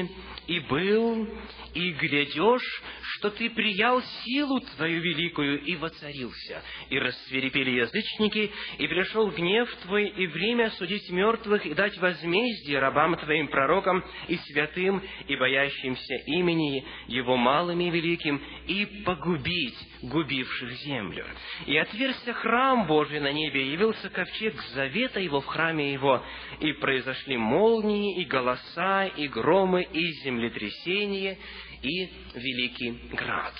и 0.47 0.61
был, 0.61 1.29
и 1.75 1.93
глядешь, 1.93 2.83
что 3.15 3.31
ты 3.31 3.51
приял 3.51 4.03
силу 4.03 4.61
твою 4.77 5.01
великую 5.01 5.63
и 5.63 5.77
воцарился. 5.77 6.63
И 6.89 6.99
рассверепели 6.99 7.71
язычники, 7.71 8.51
и 8.79 8.87
пришел 8.87 9.31
гнев 9.31 9.73
твой, 9.83 10.09
и 10.09 10.27
время 10.27 10.71
судить 10.71 11.09
мертвых, 11.11 11.67
и 11.67 11.75
дать 11.75 11.97
возмездие 11.99 12.79
рабам 12.79 13.17
твоим 13.17 13.49
пророкам, 13.49 14.05
и 14.29 14.37
святым, 14.37 15.03
и 15.29 15.37
боящимся 15.37 16.15
имени 16.27 16.85
его 17.07 17.37
малым 17.37 17.81
и 17.81 17.91
великим, 17.91 18.43
и 18.67 18.87
погубить 19.05 19.79
губивших 20.03 20.73
землю. 20.73 21.27
И 21.67 21.77
отверся 21.77 22.33
храм 22.33 22.87
Божий 22.87 23.21
на 23.21 23.33
небе, 23.33 23.73
явился 23.73 24.09
ковчег 24.11 24.55
завета 24.75 25.21
его 25.21 25.41
в 25.41 25.47
храме 25.47 25.93
его, 25.93 26.25
и 26.61 26.73
произошли 26.73 27.37
молнии, 27.37 28.21
и 28.21 28.25
голоса, 28.25 28.90
и 29.17 29.29
громы, 29.29 29.83
и 29.83 30.13
землетрясения, 30.23 31.39
и 31.83 32.11
великий 32.35 32.91
град. 33.13 33.55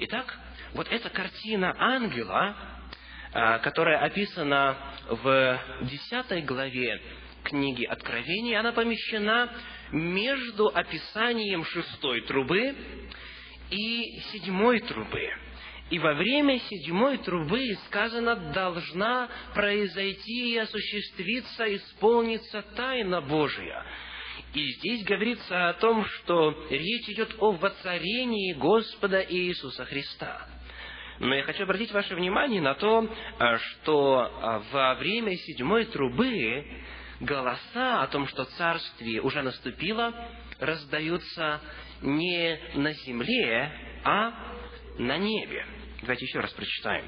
Итак, 0.00 0.38
вот 0.74 0.88
эта 0.90 1.08
картина 1.08 1.74
ангела, 1.78 2.56
а, 3.32 3.58
которая 3.58 3.98
описана 3.98 4.76
в 5.08 5.60
десятой 5.82 6.42
главе 6.42 7.00
книги 7.44 7.84
Откровения, 7.84 8.58
она 8.58 8.72
помещена 8.72 9.52
между 9.92 10.68
описанием 10.68 11.64
шестой 11.64 12.22
трубы 12.22 12.74
и 13.70 14.20
седьмой 14.32 14.80
трубы. 14.80 15.30
И 15.90 15.98
во 15.98 16.14
время 16.14 16.58
седьмой 16.58 17.18
трубы, 17.18 17.76
сказано, 17.86 18.36
должна 18.52 19.28
произойти 19.54 20.54
и 20.54 20.58
осуществиться, 20.58 21.76
исполниться 21.76 22.62
тайна 22.74 23.20
Божия– 23.20 23.84
и 24.54 24.72
здесь 24.74 25.04
говорится 25.04 25.68
о 25.68 25.74
том, 25.74 26.04
что 26.04 26.66
речь 26.70 27.08
идет 27.08 27.34
о 27.40 27.52
воцарении 27.52 28.52
Господа 28.52 29.20
Иисуса 29.20 29.84
Христа. 29.84 30.46
Но 31.18 31.34
я 31.34 31.42
хочу 31.42 31.64
обратить 31.64 31.92
ваше 31.92 32.14
внимание 32.14 32.60
на 32.60 32.74
то, 32.74 33.08
а, 33.38 33.58
что 33.58 34.20
а, 34.20 34.62
во 34.72 34.94
время 34.94 35.36
седьмой 35.36 35.86
трубы 35.86 36.64
голоса 37.20 38.02
о 38.02 38.06
том, 38.08 38.26
что 38.28 38.44
царствие 38.44 39.20
уже 39.22 39.42
наступило, 39.42 40.12
раздаются 40.58 41.60
не 42.02 42.58
на 42.74 42.92
земле, 42.92 43.72
а 44.04 44.32
на 44.98 45.18
небе. 45.18 45.66
Давайте 46.02 46.26
еще 46.26 46.40
раз 46.40 46.52
прочитаем 46.52 47.04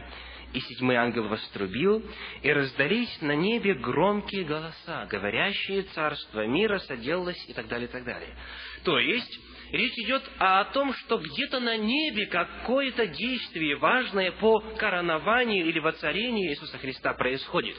и 0.56 0.60
седьмой 0.60 0.96
ангел 0.96 1.28
вострубил, 1.28 2.02
и 2.42 2.50
раздались 2.50 3.20
на 3.20 3.36
небе 3.36 3.74
громкие 3.74 4.44
голоса, 4.44 5.06
говорящие 5.10 5.82
«Царство 5.82 6.46
мира 6.46 6.78
соделалось» 6.78 7.44
и 7.46 7.52
так 7.52 7.68
далее, 7.68 7.88
и 7.88 7.92
так 7.92 8.04
далее. 8.04 8.34
То 8.82 8.98
есть, 8.98 9.38
речь 9.70 9.98
идет 9.98 10.22
о 10.38 10.64
том, 10.64 10.94
что 10.94 11.18
где-то 11.18 11.60
на 11.60 11.76
небе 11.76 12.24
какое-то 12.24 13.06
действие 13.06 13.76
важное 13.76 14.32
по 14.32 14.60
коронованию 14.78 15.66
или 15.66 15.78
воцарению 15.78 16.50
Иисуса 16.50 16.78
Христа 16.78 17.12
происходит. 17.12 17.76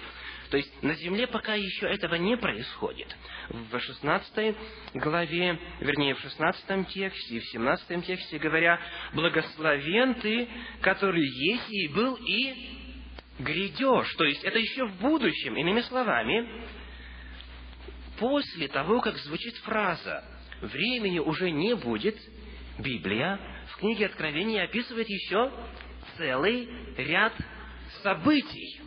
То 0.49 0.57
есть 0.57 0.83
на 0.83 0.93
земле 0.95 1.27
пока 1.27 1.55
еще 1.55 1.87
этого 1.87 2.15
не 2.15 2.37
происходит. 2.37 3.15
В 3.49 3.79
16 3.79 4.55
главе, 4.93 5.59
вернее, 5.79 6.15
в 6.15 6.19
16 6.19 6.87
тексте 6.89 7.35
и 7.35 7.39
в 7.39 7.45
17 7.45 8.05
тексте 8.05 8.37
говоря, 8.37 8.79
«Благословен 9.13 10.15
ты, 10.15 10.47
который 10.81 11.25
есть 11.25 11.69
и 11.69 11.87
был, 11.89 12.15
и 12.15 12.53
грядешь». 13.39 14.13
То 14.15 14.23
есть 14.23 14.43
это 14.43 14.57
еще 14.57 14.85
в 14.85 14.99
будущем. 15.01 15.57
Иными 15.57 15.81
словами, 15.81 16.63
после 18.19 18.69
того, 18.69 19.01
как 19.01 19.17
звучит 19.17 19.55
фраза 19.57 20.23
«времени 20.61 21.19
уже 21.19 21.51
не 21.51 21.75
будет», 21.75 22.17
Библия 22.79 23.39
в 23.71 23.77
книге 23.77 24.05
Откровения 24.05 24.63
описывает 24.63 25.09
еще 25.09 25.51
целый 26.15 26.69
ряд 26.95 27.33
событий. 28.03 28.86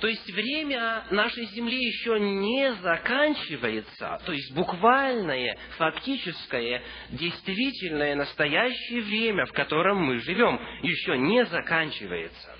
То 0.00 0.06
есть 0.06 0.30
время 0.30 1.04
нашей 1.10 1.46
Земли 1.46 1.76
еще 1.76 2.20
не 2.20 2.72
заканчивается, 2.74 4.20
то 4.24 4.32
есть 4.32 4.54
буквальное, 4.54 5.58
фактическое, 5.76 6.82
действительное, 7.10 8.14
настоящее 8.14 9.02
время, 9.02 9.46
в 9.46 9.52
котором 9.52 9.98
мы 9.98 10.18
живем, 10.20 10.60
еще 10.82 11.18
не 11.18 11.44
заканчивается. 11.46 12.56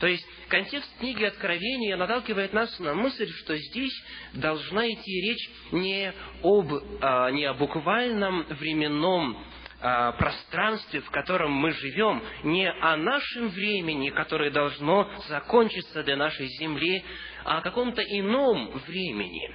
То 0.00 0.06
есть 0.06 0.26
контекст 0.48 0.90
книги 0.98 1.24
Откровения 1.24 1.96
наталкивает 1.96 2.52
нас 2.52 2.78
на 2.78 2.94
мысль, 2.94 3.28
что 3.42 3.56
здесь 3.56 3.94
должна 4.34 4.86
идти 4.88 5.30
речь 5.30 5.50
не 5.72 6.12
об, 6.42 6.72
а, 7.02 7.30
не 7.30 7.44
о 7.44 7.54
буквальном 7.54 8.44
временном 8.48 9.44
а, 9.80 10.12
пространстве, 10.12 11.00
в 11.00 11.10
котором 11.10 11.52
мы 11.52 11.72
живем, 11.72 12.22
не 12.44 12.70
о 12.70 12.96
нашем 12.96 13.48
времени, 13.48 14.10
которое 14.10 14.50
должно 14.50 15.10
закончиться 15.28 16.02
для 16.02 16.16
нашей 16.16 16.48
земли, 16.58 17.04
а 17.44 17.58
о 17.58 17.62
каком-то 17.62 18.02
ином 18.02 18.70
времени. 18.86 19.54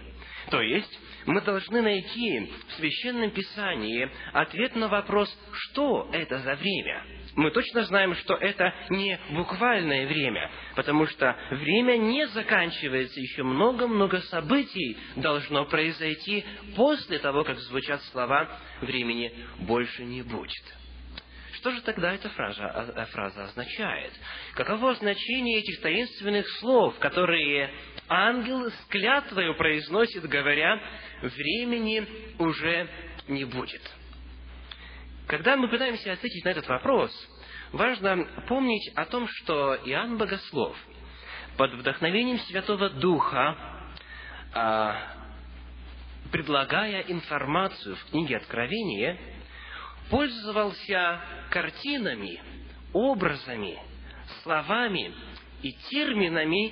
То 0.50 0.62
есть, 0.62 1.00
мы 1.26 1.42
должны 1.42 1.82
найти 1.82 2.52
в 2.68 2.74
Священном 2.74 3.32
Писании 3.32 4.10
ответ 4.34 4.76
на 4.76 4.88
вопрос, 4.88 5.36
что 5.52 6.10
это 6.12 6.40
за 6.40 6.56
время. 6.56 7.04
Мы 7.36 7.52
точно 7.52 7.84
знаем, 7.84 8.16
что 8.16 8.36
это 8.36 8.74
не 8.90 9.20
буквальное 9.32 10.08
время, 10.08 10.50
потому 10.76 11.06
что 11.06 11.36
время 11.52 11.98
не 11.98 12.28
заканчивается, 12.28 13.20
еще 13.20 13.44
много-много 13.44 14.22
событий 14.22 14.98
должно 15.18 15.66
произойти 15.66 16.46
после 16.78 17.20
того, 17.20 17.44
как 17.44 17.60
звучат 17.60 18.02
слова 18.04 18.58
«времени 18.82 19.34
больше 19.60 20.06
не 20.06 20.22
будет». 20.22 20.64
Что 21.56 21.72
же 21.72 21.82
тогда 21.82 22.14
эта 22.14 22.30
фраза, 22.30 22.64
а, 22.64 22.92
а, 22.96 23.06
фраза 23.08 23.46
означает? 23.46 24.14
Каково 24.54 24.94
значение 24.96 25.60
этих 25.60 25.82
таинственных 25.82 26.48
слов, 26.60 26.98
которые 27.00 27.74
ангел 28.08 28.70
с 28.70 28.86
клятвою 28.90 29.56
произносит, 29.56 30.24
говоря, 30.28 30.80
времени 31.22 32.06
уже 32.40 32.88
не 33.28 33.46
будет. 33.46 33.82
Когда 35.28 35.56
мы 35.56 35.68
пытаемся 35.68 36.14
ответить 36.14 36.46
на 36.46 36.50
этот 36.50 36.68
вопрос, 36.68 37.12
важно 37.72 38.28
помнить 38.48 38.92
о 38.96 39.06
том, 39.06 39.28
что 39.28 39.76
Иоанн 39.76 40.18
Богослов 40.18 40.78
под 41.58 41.74
вдохновением 41.74 42.38
Святого 42.40 42.90
Духа, 42.90 43.58
а, 44.54 45.02
предлагая 46.32 47.02
информацию 47.08 47.96
в 47.96 48.06
книге 48.12 48.38
Откровения, 48.38 49.18
пользовался 50.12 51.20
картинами, 51.50 52.40
образами, 52.94 53.80
словами 54.44 55.12
и 55.64 55.72
терминами, 55.90 56.72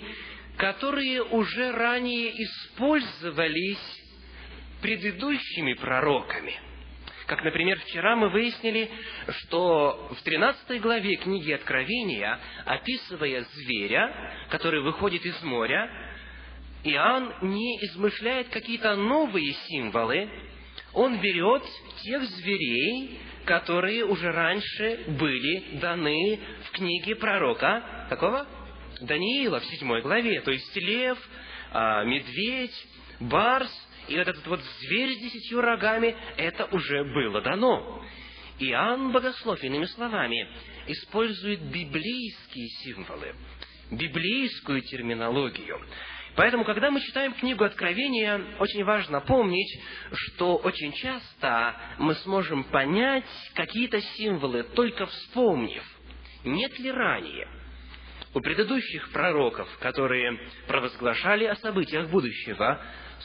которые 0.57 1.23
уже 1.23 1.71
ранее 1.71 2.31
использовались 2.43 4.03
предыдущими 4.79 5.73
пророками. 5.73 6.59
Как, 7.25 7.43
например, 7.43 7.79
вчера 7.79 8.15
мы 8.15 8.29
выяснили, 8.29 8.89
что 9.29 10.09
в 10.19 10.23
13 10.23 10.81
главе 10.81 11.15
книги 11.15 11.51
Откровения, 11.51 12.39
описывая 12.65 13.45
зверя, 13.53 14.47
который 14.49 14.81
выходит 14.81 15.25
из 15.25 15.41
моря, 15.43 15.89
Иоанн 16.83 17.33
не 17.41 17.77
измышляет 17.85 18.49
какие-то 18.49 18.95
новые 18.95 19.53
символы, 19.53 20.29
он 20.93 21.19
берет 21.21 21.63
тех 22.03 22.23
зверей, 22.23 23.19
которые 23.45 24.05
уже 24.05 24.31
раньше 24.31 25.05
были 25.07 25.79
даны 25.79 26.39
в 26.65 26.71
книге 26.71 27.15
пророка, 27.15 28.05
какого? 28.09 28.45
Даниила 29.01 29.59
в 29.59 29.65
седьмой 29.65 30.01
главе, 30.01 30.41
то 30.41 30.51
есть 30.51 30.75
лев, 30.75 31.17
а, 31.71 32.03
медведь, 32.03 32.87
барс 33.21 33.71
и 34.07 34.17
вот 34.17 34.27
этот 34.27 34.45
вот 34.47 34.61
зверь 34.79 35.15
с 35.15 35.19
десятью 35.19 35.61
рогами, 35.61 36.15
это 36.37 36.65
уже 36.65 37.03
было 37.03 37.41
дано. 37.41 38.03
Иоанн 38.59 39.11
Богослов, 39.11 39.63
иными 39.63 39.85
словами, 39.85 40.47
использует 40.87 41.61
библейские 41.61 42.67
символы, 42.83 43.35
библейскую 43.91 44.81
терминологию. 44.81 45.79
Поэтому, 46.35 46.65
когда 46.65 46.89
мы 46.89 46.99
читаем 47.01 47.33
книгу 47.33 47.63
Откровения, 47.63 48.57
очень 48.59 48.83
важно 48.83 49.21
помнить, 49.21 49.79
что 50.13 50.57
очень 50.57 50.91
часто 50.93 51.75
мы 51.99 52.15
сможем 52.15 52.63
понять 52.65 53.25
какие-то 53.53 54.01
символы, 54.01 54.63
только 54.63 55.05
вспомнив, 55.05 55.83
нет 56.43 56.77
ли 56.79 56.91
ранее 56.91 57.62
у 58.33 58.39
предыдущих 58.41 59.11
пророков, 59.11 59.67
которые 59.79 60.39
провозглашали 60.67 61.45
о 61.45 61.55
событиях 61.55 62.09
будущего, 62.09 62.81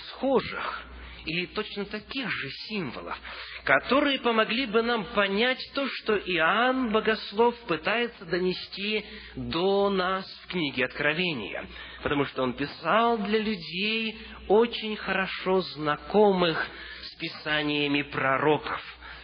схожих 0.09 0.85
или 1.25 1.47
точно 1.47 1.85
таких 1.85 2.31
же 2.31 2.51
символов, 2.69 3.17
которые 3.65 4.19
помогли 4.21 4.67
бы 4.67 4.83
нам 4.83 5.05
понять 5.05 5.61
то, 5.75 5.87
что 5.87 6.17
Иоанн 6.17 6.91
Богослов 6.91 7.55
пытается 7.67 8.25
донести 8.25 9.05
до 9.37 9.91
нас 9.91 10.25
в 10.45 10.47
книге 10.49 10.87
Откровения. 10.87 11.67
Потому 12.03 12.25
что 12.27 12.43
он 12.43 12.55
писал 12.55 13.19
для 13.19 13.39
людей, 13.39 14.19
очень 14.49 14.97
хорошо 14.97 15.61
знакомых 15.61 16.67
с 17.03 17.15
писаниями 17.17 18.03
пророков. 18.03 18.81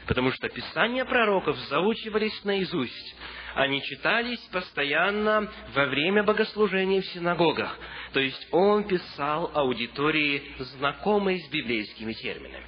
Потому 0.06 0.30
что 0.32 0.48
писания 0.50 1.06
пророков 1.06 1.56
заучивались 1.70 2.44
наизусть 2.44 3.16
они 3.54 3.82
читались 3.82 4.40
постоянно 4.52 5.50
во 5.74 5.86
время 5.86 6.24
богослужения 6.24 7.02
в 7.02 7.06
синагогах. 7.06 7.78
То 8.12 8.20
есть 8.20 8.46
он 8.50 8.84
писал 8.86 9.50
аудитории, 9.54 10.54
знакомой 10.58 11.38
с 11.40 11.48
библейскими 11.48 12.12
терминами. 12.12 12.66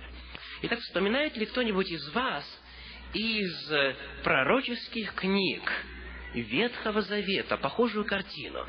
Итак, 0.62 0.78
вспоминает 0.80 1.36
ли 1.36 1.46
кто-нибудь 1.46 1.90
из 1.90 2.08
вас 2.14 2.44
из 3.12 3.72
пророческих 4.22 5.14
книг 5.14 5.70
Ветхого 6.34 7.02
Завета 7.02 7.56
похожую 7.56 8.04
картину? 8.04 8.66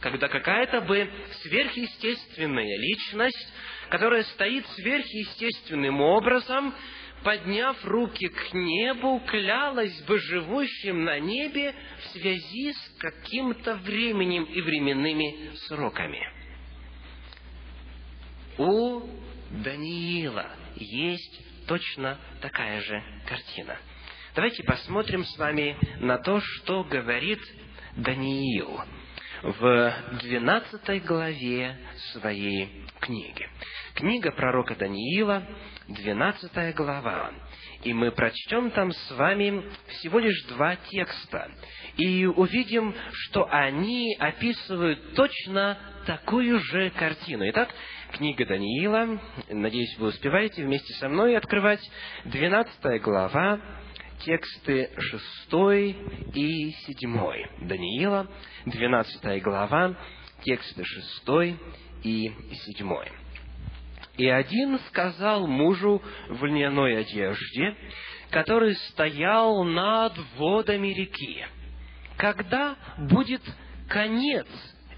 Когда 0.00 0.28
какая-то 0.28 0.80
бы 0.80 1.08
сверхъестественная 1.42 2.78
личность, 2.78 3.52
которая 3.88 4.24
стоит 4.24 4.66
сверхъестественным 4.68 6.00
образом, 6.00 6.74
подняв 7.24 7.84
руки 7.84 8.28
к 8.28 8.54
небу, 8.54 9.20
клялась 9.26 10.02
бы 10.02 10.18
живущим 10.18 11.04
на 11.04 11.18
небе 11.20 11.74
в 11.98 12.02
связи 12.18 12.72
с 12.72 12.98
каким-то 12.98 13.76
временем 13.76 14.44
и 14.44 14.60
временными 14.60 15.54
сроками. 15.68 16.28
У 18.58 19.02
Даниила 19.50 20.50
есть 20.76 21.66
точно 21.66 22.18
такая 22.40 22.80
же 22.80 23.02
картина. 23.26 23.78
Давайте 24.34 24.62
посмотрим 24.64 25.24
с 25.24 25.36
вами 25.36 25.76
на 26.00 26.18
то, 26.18 26.40
что 26.40 26.84
говорит 26.84 27.40
Даниил 27.96 28.80
в 29.42 29.94
12 30.22 31.04
главе 31.04 31.76
своей 32.12 32.86
книги. 33.00 33.48
Книга 34.02 34.32
пророка 34.32 34.74
Даниила, 34.74 35.44
12 35.86 36.74
глава. 36.74 37.30
И 37.84 37.94
мы 37.94 38.10
прочтем 38.10 38.72
там 38.72 38.90
с 38.90 39.10
вами 39.12 39.62
всего 39.86 40.18
лишь 40.18 40.42
два 40.48 40.74
текста. 40.74 41.48
И 41.98 42.26
увидим, 42.26 42.96
что 43.12 43.46
они 43.48 44.16
описывают 44.18 45.14
точно 45.14 45.78
такую 46.04 46.58
же 46.58 46.90
картину. 46.90 47.48
Итак, 47.50 47.68
книга 48.10 48.44
Даниила, 48.44 49.20
надеюсь, 49.48 49.96
вы 49.98 50.08
успеваете 50.08 50.64
вместе 50.64 50.92
со 50.94 51.08
мной 51.08 51.36
открывать 51.36 51.88
12 52.24 53.00
глава, 53.02 53.60
тексты 54.24 54.90
6 54.98 56.34
и 56.34 56.72
7. 56.72 57.68
Даниила, 57.68 58.26
12 58.66 59.42
глава, 59.44 59.96
тексты 60.42 60.82
6 60.84 61.56
и 62.02 62.32
7. 62.76 63.21
И 64.22 64.28
один 64.28 64.78
сказал 64.86 65.48
мужу 65.48 66.00
в 66.28 66.44
льняной 66.44 67.00
одежде, 67.00 67.74
который 68.30 68.76
стоял 68.90 69.64
над 69.64 70.16
водами 70.36 70.94
реки, 70.94 71.44
когда 72.18 72.76
будет 72.98 73.42
конец 73.88 74.46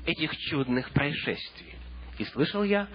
этих 0.05 0.37
чудных 0.37 0.91
происшествий. 0.91 1.75
И 2.19 2.25
слышал 2.25 2.65
я, 2.65 2.87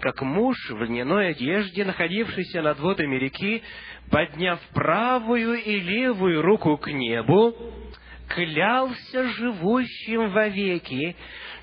как 0.00 0.20
муж 0.20 0.58
в 0.68 0.82
льняной 0.82 1.30
одежде, 1.30 1.86
находившийся 1.86 2.60
над 2.60 2.78
водами 2.80 3.16
реки, 3.16 3.62
подняв 4.10 4.60
правую 4.74 5.54
и 5.54 5.80
левую 5.80 6.42
руку 6.42 6.76
к 6.76 6.92
небу, 6.92 7.56
клялся 8.28 9.26
живущим 9.30 10.32
вовеки, 10.32 11.16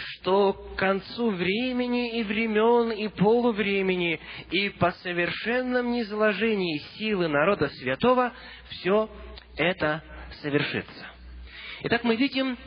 что 0.06 0.54
к 0.54 0.76
концу 0.76 1.32
времени 1.32 2.20
и 2.20 2.24
времен 2.24 2.92
и 2.92 3.08
полувремени 3.08 4.20
и 4.52 4.70
по 4.70 4.92
совершенном 4.92 5.92
низложении 5.92 6.80
силы 6.98 7.28
народа 7.28 7.70
святого 7.70 8.34
все 8.70 9.10
это 9.58 10.04
совершится. 10.42 11.08
Итак, 11.84 12.04
мы 12.04 12.16
видим 12.16 12.58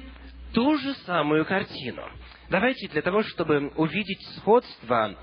ту 0.52 0.78
же 0.78 0.94
самую 1.06 1.44
картину. 1.44 2.02
Давайте 2.50 2.88
для 2.88 3.02
того, 3.02 3.22
чтобы 3.22 3.68
увидеть 3.76 4.22
сходство 4.36 5.16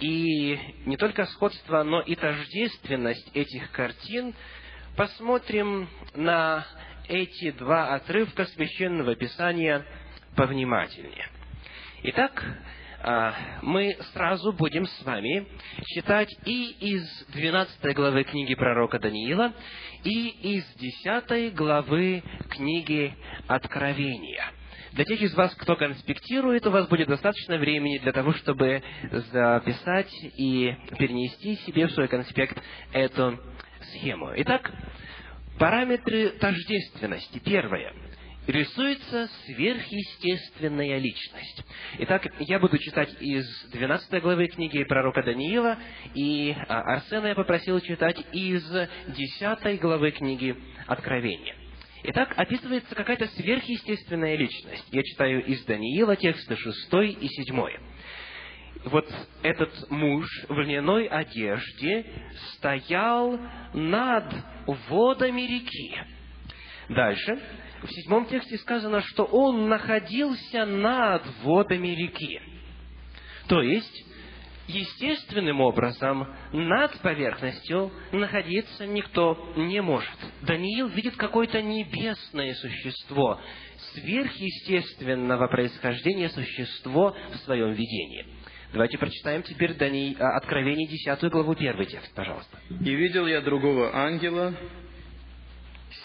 и 0.00 0.58
не 0.86 0.96
только 0.96 1.26
сходство, 1.26 1.82
но 1.82 2.00
и 2.00 2.14
тождественность 2.14 3.30
этих 3.34 3.70
картин, 3.70 4.34
посмотрим 4.96 5.88
на 6.14 6.66
эти 7.08 7.50
два 7.50 7.94
отрывка 7.94 8.46
священного 8.46 9.14
писания 9.14 9.84
повнимательнее. 10.36 11.28
Итак, 12.02 12.42
а, 13.02 13.34
мы 13.60 13.94
сразу 14.14 14.54
будем 14.54 14.86
с 14.86 15.04
вами 15.04 15.46
читать 15.88 16.30
и 16.46 16.70
из 16.80 17.26
12 17.34 17.94
главы 17.94 18.24
книги 18.24 18.54
пророка 18.54 18.98
Даниила, 18.98 19.52
и 20.02 20.28
из 20.56 20.64
10 20.76 21.54
главы 21.54 22.22
книги 22.48 23.14
Откровения. 23.46 24.50
Для 24.92 25.04
тех 25.04 25.20
из 25.20 25.34
вас, 25.34 25.54
кто 25.56 25.76
конспектирует, 25.76 26.66
у 26.66 26.70
вас 26.70 26.88
будет 26.88 27.08
достаточно 27.08 27.58
времени 27.58 27.98
для 27.98 28.12
того, 28.12 28.32
чтобы 28.32 28.82
записать 29.12 30.10
и 30.38 30.74
перенести 30.98 31.56
себе 31.66 31.86
в 31.86 31.92
свой 31.92 32.08
конспект 32.08 32.58
эту 32.94 33.38
схему. 33.92 34.32
Итак, 34.36 34.72
параметры 35.58 36.30
тождественности. 36.30 37.40
Первое 37.40 37.92
рисуется 38.46 39.28
сверхъестественная 39.46 40.98
личность. 40.98 41.64
Итак, 41.98 42.26
я 42.40 42.58
буду 42.58 42.78
читать 42.78 43.14
из 43.20 43.46
12 43.72 44.22
главы 44.22 44.48
книги 44.48 44.82
пророка 44.84 45.22
Даниила, 45.22 45.78
и 46.14 46.54
а, 46.68 46.80
Арсена 46.94 47.28
я 47.28 47.34
попросил 47.34 47.80
читать 47.80 48.18
из 48.32 48.64
10 49.08 49.80
главы 49.80 50.10
книги 50.12 50.56
Откровения. 50.86 51.54
Итак, 52.02 52.32
описывается 52.36 52.94
какая-то 52.94 53.26
сверхъестественная 53.28 54.36
личность. 54.36 54.86
Я 54.90 55.02
читаю 55.02 55.44
из 55.44 55.62
Даниила 55.64 56.16
тексты 56.16 56.56
6 56.56 56.92
и 57.20 57.28
7. 57.28 57.66
Вот 58.86 59.06
этот 59.42 59.90
муж 59.90 60.26
в 60.48 60.58
льняной 60.58 61.06
одежде 61.06 62.06
стоял 62.54 63.38
над 63.74 64.34
водами 64.66 65.42
реки. 65.42 65.94
Дальше 66.90 67.38
в 67.82 67.88
седьмом 67.88 68.26
тексте 68.26 68.58
сказано, 68.58 69.00
что 69.02 69.24
он 69.24 69.68
находился 69.68 70.66
над 70.66 71.22
водами 71.42 71.88
реки. 71.88 72.40
То 73.48 73.62
есть, 73.62 74.04
естественным 74.66 75.60
образом 75.60 76.26
над 76.52 76.98
поверхностью 77.00 77.92
находиться 78.12 78.86
никто 78.86 79.52
не 79.56 79.80
может. 79.80 80.10
Даниил 80.42 80.88
видит 80.88 81.16
какое-то 81.16 81.62
небесное 81.62 82.54
существо, 82.54 83.40
сверхъестественного 83.94 85.46
происхождения 85.46 86.28
существо 86.28 87.16
в 87.32 87.36
своем 87.44 87.72
видении. 87.72 88.26
Давайте 88.72 88.98
прочитаем 88.98 89.42
теперь 89.42 89.74
Дани... 89.74 90.16
А, 90.18 90.36
Откровение 90.36 90.86
10 90.86 91.30
главу, 91.30 91.54
первый 91.54 91.86
текст, 91.86 92.14
пожалуйста. 92.14 92.58
«И 92.68 92.94
видел 92.94 93.26
я 93.26 93.40
другого 93.40 93.96
ангела, 93.96 94.54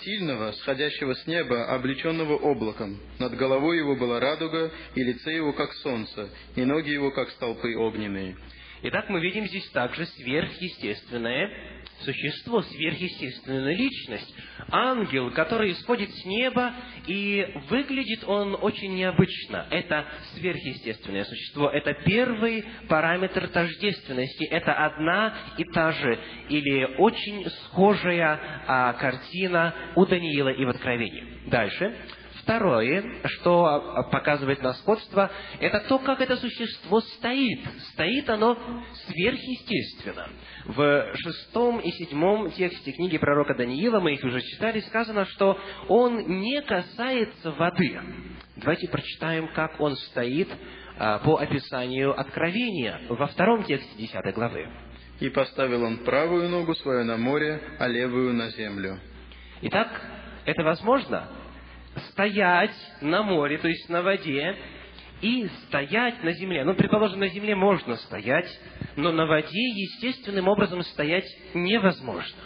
сильного, 0.06 0.52
сходящего 0.54 1.16
с 1.16 1.28
неба, 1.28 1.66
облеченного 1.66 2.38
облаком. 2.38 2.98
Над 3.20 3.36
головой 3.36 3.80
его 3.80 3.96
была 3.96 4.20
радуга, 4.20 4.72
и 4.94 5.04
лице 5.04 5.36
его, 5.36 5.52
как 5.52 5.74
солнце, 5.74 6.30
и 6.56 6.64
ноги 6.64 6.92
его, 6.92 7.12
как 7.12 7.30
столпы 7.32 7.76
огненные. 7.76 8.38
Итак, 8.84 9.10
мы 9.10 9.22
видим 9.22 9.48
здесь 9.48 9.68
также 9.70 10.06
сверхъестественное 10.06 11.50
существо, 12.02 12.62
сверхъестественная 12.62 13.76
личность. 13.76 14.36
Ангел, 14.70 15.32
который 15.32 15.72
исходит 15.72 16.10
с 16.12 16.26
неба, 16.26 16.74
и 17.08 17.48
выглядит 17.70 18.24
он 18.26 18.58
очень 18.62 18.94
необычно. 18.96 19.66
Это 19.70 20.06
сверхъестественное 20.34 21.24
существо. 21.24 21.70
Это 21.70 21.94
первый 22.06 22.66
параметр 22.90 23.48
тождественности. 23.48 24.46
Это 24.46 24.74
одна 24.74 25.34
и 25.58 25.64
та 25.64 25.92
же, 25.92 26.20
или 26.50 26.84
очень 26.98 27.50
схожая 27.50 28.40
а, 28.68 28.94
картина 28.94 29.74
у 29.96 30.06
Даниила 30.06 30.50
и 30.50 30.66
в 30.66 30.70
Откровении. 30.70 31.50
Дальше. 31.50 31.96
Второе, 32.46 33.04
что 33.24 34.06
показывает 34.12 34.62
на 34.62 34.74
сходство, 34.76 35.32
это 35.60 35.80
то, 35.90 35.98
как 35.98 36.22
это 36.22 36.38
существо 36.38 37.02
стоит. 37.02 37.60
Стоит 37.94 38.30
оно 38.30 38.56
сверхъестественно. 39.08 40.30
В 40.66 41.12
шестом 41.16 41.80
и 41.80 41.90
седьмом 41.90 42.52
тексте 42.52 42.92
книги 42.92 43.18
пророка 43.18 43.56
Даниила, 43.56 44.00
мы 44.00 44.14
их 44.14 44.24
уже 44.24 44.42
читали, 44.42 44.80
сказано, 44.82 45.26
что 45.26 45.60
он 45.88 46.20
не 46.40 46.62
касается 46.62 47.50
воды. 47.50 48.00
Давайте 48.58 48.90
прочитаем, 48.90 49.48
как 49.56 49.82
он 49.82 49.96
стоит 49.96 50.50
а, 51.00 51.18
по 51.18 51.38
описанию 51.38 52.18
откровения 52.18 53.02
во 53.10 53.26
втором 53.26 53.64
тексте 53.64 53.98
десятой 53.98 54.34
главы. 54.34 54.70
«И 55.20 55.30
поставил 55.30 55.84
он 55.84 56.04
правую 56.04 56.48
ногу 56.50 56.76
свою 56.76 57.06
на 57.06 57.18
море, 57.18 57.60
а 57.80 57.88
левую 57.88 58.36
на 58.36 58.50
землю». 58.50 59.00
Итак, 59.64 59.90
это 60.46 60.62
возможно? 60.64 61.28
Стоять 62.12 62.76
на 63.02 63.24
море, 63.24 63.58
то 63.58 63.68
есть 63.68 63.90
на 63.90 64.02
воде, 64.02 64.56
и 65.22 65.48
стоять 65.68 66.24
на 66.24 66.32
земле. 66.34 66.64
Ну, 66.64 66.76
предположим, 66.76 67.20
на 67.20 67.28
земле 67.30 67.56
можно 67.56 67.96
стоять, 67.96 68.50
но 68.96 69.12
на 69.12 69.26
воде 69.26 69.70
естественным 69.70 70.48
образом 70.48 70.82
стоять 70.84 71.26
невозможно. 71.54 72.38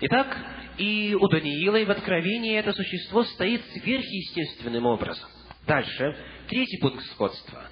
Итак, 0.00 0.36
и 0.78 1.16
у 1.18 1.28
Даниила, 1.28 1.76
и 1.76 1.84
в 1.84 1.90
Откровении 1.90 2.56
это 2.56 2.72
существо 2.72 3.22
стоит 3.24 3.62
сверхъестественным 3.66 4.86
образом. 4.86 5.28
Дальше, 5.66 6.16
третий 6.48 6.78
пункт 6.80 7.04
сходства. 7.12 7.64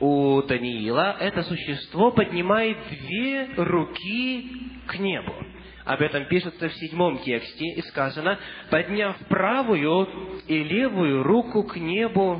У 0.00 0.42
Даниила 0.42 1.16
это 1.18 1.42
существо 1.42 2.12
поднимает 2.12 2.78
две 2.88 3.46
руки 3.56 4.50
к 4.86 4.98
небу. 4.98 5.34
Об 5.88 6.02
этом 6.02 6.26
пишется 6.26 6.68
в 6.68 6.74
седьмом 6.74 7.18
тексте, 7.20 7.64
и 7.64 7.80
сказано, 7.80 8.38
«Подняв 8.68 9.16
правую 9.26 10.06
и 10.46 10.62
левую 10.62 11.22
руку 11.22 11.62
к 11.62 11.76
небу, 11.76 12.38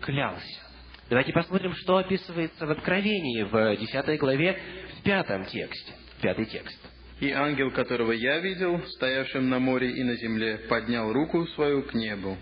клялся». 0.00 0.60
Давайте 1.08 1.32
посмотрим, 1.32 1.74
что 1.74 1.98
описывается 1.98 2.66
в 2.66 2.70
Откровении, 2.72 3.44
в 3.44 3.76
десятой 3.76 4.16
главе, 4.16 4.58
в 4.98 5.04
пятом 5.04 5.44
тексте. 5.44 5.92
Пятый 6.20 6.46
текст. 6.46 6.76
«И 7.20 7.30
ангел, 7.30 7.70
которого 7.70 8.10
я 8.10 8.40
видел, 8.40 8.82
стоявшим 8.96 9.48
на 9.48 9.60
море 9.60 9.92
и 9.92 10.02
на 10.02 10.16
земле, 10.16 10.58
поднял 10.68 11.12
руку 11.12 11.46
свою 11.54 11.84
к 11.84 11.94
небу». 11.94 12.36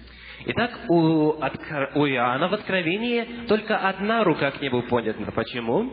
Итак, 0.47 0.71
у, 0.89 1.33
у 1.35 2.07
Иоанна 2.07 2.49
в 2.49 2.55
Откровении 2.55 3.47
только 3.47 3.77
одна 3.77 4.25
рука 4.25 4.53
к 4.53 4.63
небу 4.63 4.83
поднята. 4.85 5.31
Почему? 5.33 5.93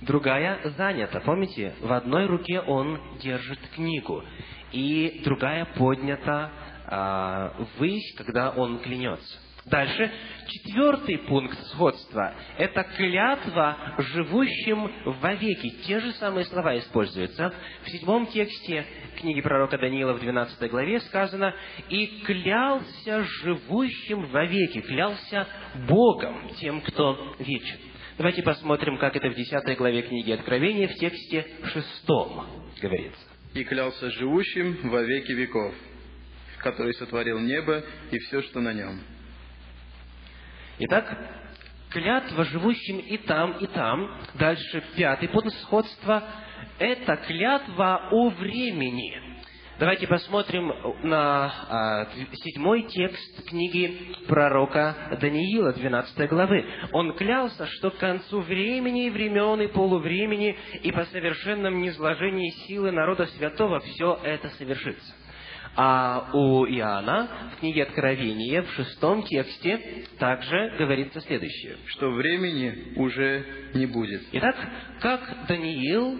Другая 0.00 0.60
занята. 0.76 1.20
Помните, 1.20 1.74
в 1.80 1.92
одной 1.92 2.26
руке 2.26 2.60
он 2.60 3.00
держит 3.20 3.58
книгу, 3.74 4.24
и 4.72 5.20
другая 5.24 5.64
поднята 5.64 6.50
а, 6.86 7.54
ввысь, 7.76 8.14
когда 8.16 8.50
он 8.50 8.78
клянется. 8.78 9.38
Дальше, 9.66 10.10
четвертый 10.48 11.18
пункт 11.18 11.58
сходства– 11.66 12.32
это 12.58 12.82
клятва 12.82 13.76
живущим 13.98 14.90
вовеки. 15.20 15.70
Те 15.86 16.00
же 16.00 16.12
самые 16.12 16.46
слова 16.46 16.78
используются. 16.78 17.52
В 17.84 17.90
седьмом 17.90 18.26
тексте 18.26 18.86
книги 19.20 19.42
пророка 19.42 19.76
Даниила 19.76 20.14
в 20.14 20.20
12 20.20 20.70
главе 20.70 21.00
сказано 21.00 21.54
«И 21.90 22.22
клялся 22.24 23.22
живущим 23.22 24.26
вовеки», 24.30 24.80
клялся 24.80 25.46
Богом, 25.86 26.48
тем, 26.58 26.80
кто 26.80 27.36
вечен. 27.38 27.89
Давайте 28.20 28.42
посмотрим, 28.42 28.98
как 28.98 29.16
это 29.16 29.30
в 29.30 29.34
10 29.34 29.78
главе 29.78 30.02
книги 30.02 30.30
Откровения 30.30 30.88
в 30.88 30.94
тексте 30.96 31.46
шестом 31.72 32.46
говорится. 32.78 33.18
«И 33.54 33.64
клялся 33.64 34.10
живущим 34.10 34.90
во 34.90 35.00
веки 35.00 35.32
веков, 35.32 35.74
который 36.58 36.92
сотворил 36.92 37.38
небо 37.38 37.82
и 38.10 38.18
все, 38.18 38.42
что 38.42 38.60
на 38.60 38.74
нем». 38.74 39.00
Итак, 40.80 41.16
клятва 41.88 42.44
живущим 42.44 42.98
и 42.98 43.16
там, 43.16 43.52
и 43.52 43.66
там. 43.68 44.20
Дальше 44.34 44.84
пятый 44.96 45.30
пункт 45.30 45.54
сходства– 45.62 46.22
это 46.78 47.16
клятва 47.26 48.10
о 48.10 48.28
времени– 48.28 49.18
Давайте 49.80 50.06
посмотрим 50.06 50.70
на 51.04 51.46
а, 51.46 52.06
седьмой 52.34 52.82
текст 52.82 53.48
книги 53.48 54.14
пророка 54.28 55.16
Даниила, 55.18 55.72
12 55.72 56.28
главы. 56.28 56.66
Он 56.92 57.14
клялся, 57.14 57.64
что 57.64 57.90
к 57.90 57.96
концу 57.96 58.42
времени 58.42 59.06
и 59.06 59.10
времен 59.10 59.58
и 59.62 59.68
полувремени 59.68 60.54
и 60.82 60.92
по 60.92 61.06
совершенном 61.06 61.80
низложении 61.80 62.50
силы 62.66 62.92
народа 62.92 63.24
святого 63.38 63.80
все 63.80 64.20
это 64.22 64.50
совершится. 64.50 65.14
А 65.76 66.28
у 66.34 66.66
Иоанна 66.66 67.52
в 67.56 67.60
книге 67.60 67.84
Откровения 67.84 68.60
в 68.60 68.70
шестом 68.72 69.22
тексте 69.22 70.04
также 70.18 70.74
говорится 70.76 71.22
следующее. 71.22 71.78
Что 71.86 72.10
времени 72.10 72.92
уже 72.96 73.46
не 73.72 73.86
будет. 73.86 74.20
Итак, 74.32 74.56
как 75.00 75.46
Даниил, 75.48 76.18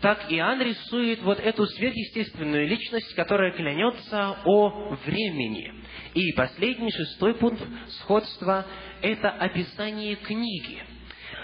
так 0.00 0.26
Иоанн 0.30 0.62
рисует 0.62 1.22
вот 1.22 1.40
эту 1.40 1.66
сверхъестественную 1.66 2.68
личность, 2.68 3.14
которая 3.14 3.52
клянется 3.52 4.38
о 4.44 4.96
времени. 5.04 5.72
И 6.14 6.32
последний, 6.32 6.90
шестой 6.90 7.34
пункт 7.34 7.62
сходства– 8.00 8.66
это 9.02 9.30
описание 9.30 10.16
книги– 10.16 10.82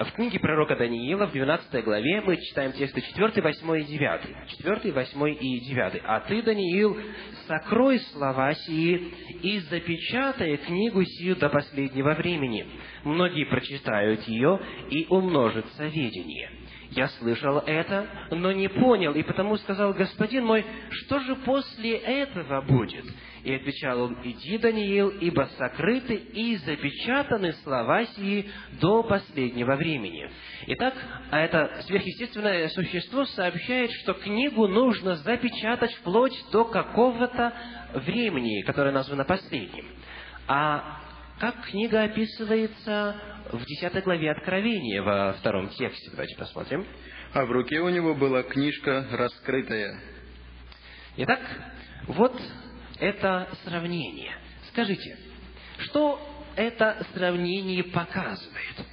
в 0.01 0.11
книге 0.13 0.41
пророка 0.41 0.75
Даниила, 0.75 1.27
в 1.27 1.33
12 1.33 1.85
главе, 1.85 2.21
мы 2.21 2.37
читаем 2.39 2.73
тексты 2.73 3.01
4, 3.01 3.41
8 3.41 3.81
и 3.81 3.85
9. 3.85 4.21
4, 4.59 4.93
8 4.93 5.37
и 5.41 5.61
9. 5.61 6.03
«А 6.05 6.21
ты, 6.21 6.43
Даниил, 6.43 6.99
сокрой 7.47 8.01
слова 8.01 8.53
сии 8.55 9.13
и 9.43 9.61
запечатай 9.61 10.57
книгу 10.57 11.05
сию 11.05 11.37
до 11.37 11.49
последнего 11.49 12.15
времени. 12.15 12.67
Многие 13.05 13.45
прочитают 13.45 14.23
ее, 14.27 14.59
и 14.91 15.07
умножится 15.09 15.85
ведение». 15.87 16.51
Я 16.95 17.09
слышал 17.09 17.59
это, 17.59 18.07
но 18.31 18.53
не 18.53 18.69
понял, 18.69 19.15
и 19.15 19.23
потому 19.25 19.57
сказал, 19.57 19.93
господин 19.95 20.47
мой, 20.47 20.65
что 20.91 21.19
же 21.19 21.35
после 21.37 21.97
этого 21.97 22.61
будет? 22.61 23.05
И 23.43 23.53
отвечал 23.53 24.01
он, 24.03 24.19
иди, 24.23 24.59
Даниил, 24.59 25.09
ибо 25.09 25.49
сокрыты 25.59 26.15
и 26.15 26.57
запечатаны 26.57 27.53
слова 27.65 28.05
сии 28.05 28.49
до 28.81 29.03
последнего 29.03 29.75
времени. 29.75 30.31
Итак, 30.69 30.95
а 31.31 31.41
это 31.41 31.83
сверхъестественное 31.87 32.69
существо 32.69 33.25
сообщает, 33.25 33.91
что 34.03 34.15
книгу 34.15 34.69
нужно 34.69 35.17
запечатать 35.17 35.93
вплоть 35.95 36.45
до 36.53 36.65
какого-то 36.65 37.53
времени, 37.95 38.63
которое 38.63 38.93
названо 38.93 39.25
последним. 39.25 39.87
А 40.47 41.01
как 41.41 41.67
книга 41.67 42.05
описывается 42.05 43.17
в 43.53 43.65
10 43.65 44.05
главе 44.05 44.31
Откровения, 44.31 45.03
во 45.03 45.35
втором 45.35 45.69
тексте. 45.71 46.11
Давайте 46.11 46.37
посмотрим. 46.37 46.87
А 47.33 47.45
в 47.45 47.51
руке 47.51 47.81
у 47.81 47.89
него 47.89 48.15
была 48.15 48.43
книжка 48.43 49.07
раскрытая. 49.11 50.01
Итак, 51.17 51.41
вот 52.07 52.41
это 52.99 53.49
сравнение. 53.65 54.33
Скажите, 54.71 55.19
что 55.79 56.21
это 56.57 57.05
сравнение 57.13 57.85
показывает? 57.85 58.87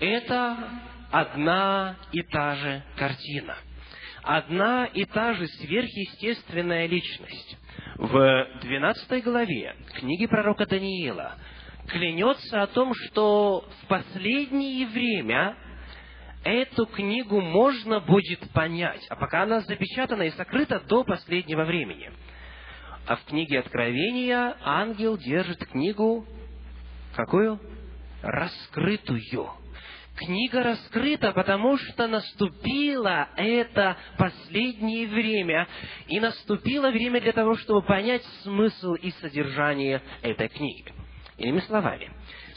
Это 0.00 0.70
одна 1.10 1.96
и 2.12 2.22
та 2.22 2.56
же 2.56 2.82
картина. 2.96 3.56
Одна 4.22 4.86
и 4.86 5.04
та 5.04 5.34
же 5.34 5.46
сверхъестественная 5.46 6.86
личность. 6.86 7.58
В 7.96 8.48
12 8.62 9.22
главе 9.22 9.76
книги 9.94 10.26
пророка 10.26 10.66
Даниила 10.66 11.36
клянется 11.88 12.62
о 12.62 12.66
том, 12.66 12.92
что 12.94 13.68
в 13.82 13.86
последнее 13.86 14.86
время 14.86 15.56
эту 16.44 16.86
книгу 16.86 17.40
можно 17.40 18.00
будет 18.00 18.50
понять, 18.52 19.06
а 19.08 19.16
пока 19.16 19.42
она 19.42 19.60
запечатана 19.60 20.22
и 20.22 20.30
сокрыта 20.30 20.80
до 20.80 21.04
последнего 21.04 21.64
времени– 21.64 22.10
а 23.06 23.16
в 23.16 23.24
книге 23.24 23.58
Откровения 23.58 24.56
ангел 24.62 25.18
держит 25.18 25.58
книгу 25.66 26.26
какую? 27.14 27.60
Раскрытую. 28.22 29.50
Книга 30.16 30.62
раскрыта, 30.62 31.32
потому 31.32 31.76
что 31.76 32.06
наступило 32.06 33.28
это 33.36 33.96
последнее 34.16 35.08
время, 35.08 35.68
и 36.06 36.20
наступило 36.20 36.90
время 36.90 37.20
для 37.20 37.32
того, 37.32 37.56
чтобы 37.56 37.82
понять 37.82 38.22
смысл 38.42 38.94
и 38.94 39.10
содержание 39.20 40.00
этой 40.22 40.48
книги. 40.48 40.94
Иными 41.36 41.60
словами, 41.60 42.12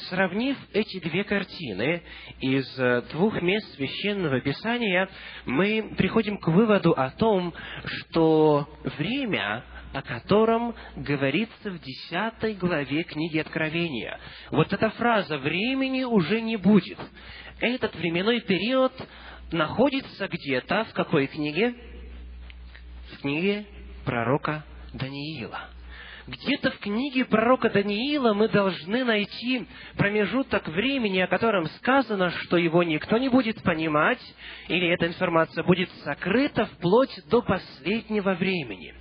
сравнив 0.09 0.55
эти 0.71 0.99
две 0.99 1.23
картины 1.23 2.03
из 2.39 2.71
двух 3.11 3.41
мест 3.41 3.73
священного 3.75 4.39
писания, 4.39 5.09
мы 5.45 5.95
приходим 5.97 6.37
к 6.37 6.47
выводу 6.47 6.91
о 6.91 7.09
том, 7.11 7.53
что 7.85 8.69
время 8.97 9.63
о 9.93 10.01
котором 10.01 10.75
говорится 10.95 11.71
в 11.71 11.79
десятой 11.79 12.53
главе 12.53 13.03
книги 13.03 13.39
Откровения. 13.39 14.19
Вот 14.51 14.71
эта 14.71 14.91
фраза 14.91 15.37
«времени 15.39 16.03
уже 16.03 16.41
не 16.41 16.57
будет». 16.57 16.99
Этот 17.59 17.95
временной 17.95 18.41
период 18.41 18.93
находится 19.51 20.27
где-то 20.27 20.85
в 20.85 20.93
какой 20.93 21.25
книге? 21.25 21.73
В 23.13 23.21
книге 23.21 23.65
пророка 24.05 24.63
Даниила. 24.93 25.69
Где-то 26.27 26.71
в 26.71 26.79
книге 26.79 27.23
пророка 27.23 27.69
Даниила 27.69 28.33
мы 28.33 28.49
должны 28.49 29.05
найти 29.05 29.65
промежуток 29.95 30.67
времени, 30.67 31.19
о 31.19 31.27
котором 31.27 31.67
сказано, 31.77 32.31
что 32.31 32.57
его 32.57 32.83
никто 32.83 33.17
не 33.17 33.29
будет 33.29 33.63
понимать, 33.63 34.19
или 34.67 34.89
эта 34.89 35.07
информация 35.07 35.63
будет 35.63 35.89
сокрыта 36.03 36.65
вплоть 36.65 37.17
до 37.29 37.41
последнего 37.41 38.33
времени. 38.33 38.93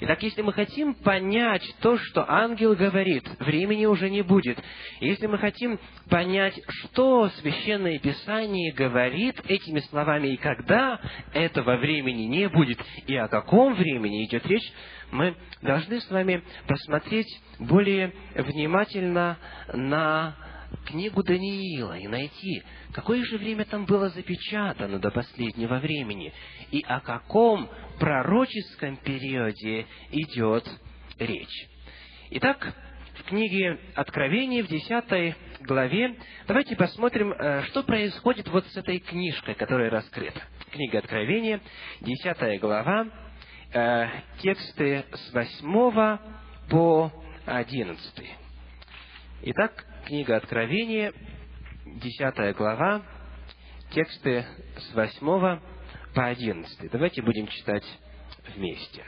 Итак, 0.00 0.22
если 0.22 0.42
мы 0.42 0.52
хотим 0.52 0.94
понять 0.94 1.62
то, 1.80 1.96
что 1.96 2.30
ангел 2.30 2.74
говорит, 2.74 3.24
времени 3.38 3.86
уже 3.86 4.10
не 4.10 4.20
будет. 4.20 4.58
Если 5.00 5.26
мы 5.26 5.38
хотим 5.38 5.78
понять, 6.10 6.60
что 6.68 7.30
Священное 7.40 7.98
Писание 7.98 8.74
говорит 8.74 9.40
этими 9.48 9.80
словами 9.80 10.34
и 10.34 10.36
когда 10.36 11.00
этого 11.32 11.76
времени 11.76 12.24
не 12.24 12.48
будет, 12.50 12.78
и 13.06 13.16
о 13.16 13.28
каком 13.28 13.72
времени 13.74 14.26
идет 14.26 14.44
речь, 14.46 14.70
мы 15.14 15.36
должны 15.62 16.00
с 16.00 16.10
вами 16.10 16.42
посмотреть 16.66 17.40
более 17.60 18.12
внимательно 18.34 19.38
на 19.72 20.36
книгу 20.86 21.22
Даниила 21.22 21.96
и 21.96 22.08
найти, 22.08 22.64
какое 22.92 23.24
же 23.24 23.38
время 23.38 23.64
там 23.64 23.86
было 23.86 24.08
запечатано 24.08 24.98
до 24.98 25.12
последнего 25.12 25.78
времени, 25.78 26.32
и 26.72 26.84
о 26.86 26.98
каком 26.98 27.70
пророческом 28.00 28.96
периоде 28.96 29.86
идет 30.10 30.68
речь. 31.20 31.68
Итак, 32.30 32.74
в 33.20 33.22
книге 33.28 33.78
Откровения, 33.94 34.64
в 34.64 34.66
10 34.66 35.36
главе, 35.60 36.16
давайте 36.48 36.74
посмотрим, 36.74 37.32
э, 37.32 37.62
что 37.66 37.84
происходит 37.84 38.48
вот 38.48 38.66
с 38.66 38.76
этой 38.76 38.98
книжкой, 38.98 39.54
которая 39.54 39.90
раскрыта. 39.90 40.42
Книга 40.72 40.98
Откровения, 40.98 41.60
10 42.00 42.60
глава, 42.60 43.23
э, 43.74 44.06
тексты 44.38 45.04
с 45.12 45.32
8 45.32 46.18
по 46.70 47.12
11. 47.44 48.36
Итак, 49.42 49.84
книга 50.06 50.36
Откровения, 50.36 51.12
10 51.84 52.56
глава, 52.56 53.02
тексты 53.90 54.46
с 54.76 54.94
8 54.94 55.60
по 56.14 56.26
11. 56.26 56.90
Давайте 56.90 57.20
будем 57.22 57.48
читать 57.48 57.84
вместе. 58.54 59.04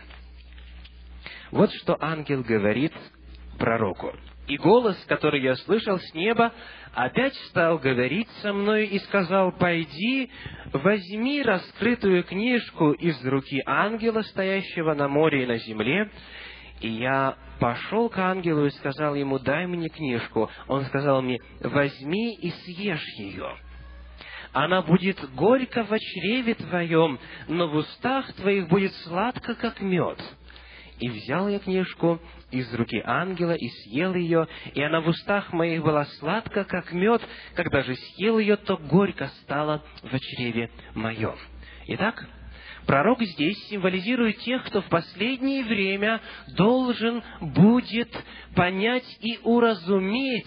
Вот 1.53 1.73
что 1.73 1.97
ангел 2.01 2.43
говорит 2.43 2.93
пророку. 3.59 4.13
«И 4.47 4.57
голос, 4.59 4.97
который 5.09 5.43
я 5.43 5.57
слышал 5.57 5.99
с 5.99 6.15
неба, 6.15 6.53
опять 6.95 7.35
стал 7.49 7.79
говорить 7.79 8.29
со 8.43 8.53
мной 8.53 8.87
и 8.87 8.99
сказал, 9.01 9.53
«Пойди, 9.53 10.31
возьми 10.73 11.43
раскрытую 11.43 12.23
книжку 12.25 12.93
из 12.93 13.25
руки 13.25 13.61
ангела, 13.67 14.23
стоящего 14.23 14.95
на 14.95 15.09
море 15.09 15.45
и 15.45 15.47
на 15.47 15.59
земле». 15.59 16.11
И 16.81 16.89
я 16.89 17.37
пошел 17.59 18.09
к 18.09 18.19
ангелу 18.19 18.67
и 18.67 18.71
сказал 18.71 19.15
ему, 19.15 19.39
«Дай 19.39 19.67
мне 19.67 19.89
книжку». 19.89 20.51
Он 20.69 20.85
сказал 20.85 21.23
мне, 21.23 21.39
«Возьми 21.61 22.35
и 22.37 22.51
съешь 22.51 23.19
ее» 23.19 23.57
она 24.57 24.81
будет 24.81 25.19
горько 25.35 25.85
в 25.85 25.99
чреве 25.99 26.55
твоем, 26.55 27.19
но 27.47 27.69
в 27.69 27.75
устах 27.75 28.33
твоих 28.37 28.69
будет 28.69 28.91
сладко, 29.05 29.55
как 29.55 29.83
мед. 29.83 30.19
И 30.99 31.11
взял 31.11 31.47
я 31.47 31.59
книжку 31.59 32.19
из 32.51 32.73
руки 32.75 33.03
ангела 33.05 33.53
и 33.53 33.69
съел 33.69 34.15
ее, 34.15 34.47
и 34.75 34.83
она 34.83 35.01
в 35.01 35.09
устах 35.09 35.53
моих 35.53 35.83
была 35.83 36.05
сладка, 36.19 36.65
как 36.65 36.93
мед. 36.93 37.23
Когда 37.55 37.83
же 37.83 37.95
съел 37.95 38.39
ее, 38.39 38.57
то 38.57 38.77
горько 38.77 39.29
стало 39.43 39.83
в 40.03 40.19
чреве 40.19 40.71
моем. 40.95 41.37
Итак, 41.89 42.27
пророк 42.87 43.23
здесь 43.23 43.59
символизирует 43.69 44.39
тех, 44.39 44.65
кто 44.65 44.81
в 44.81 44.89
последнее 44.89 45.65
время 45.65 46.21
должен 46.57 47.23
будет 47.41 48.11
понять 48.55 49.05
и 49.21 49.39
уразуметь 49.43 50.47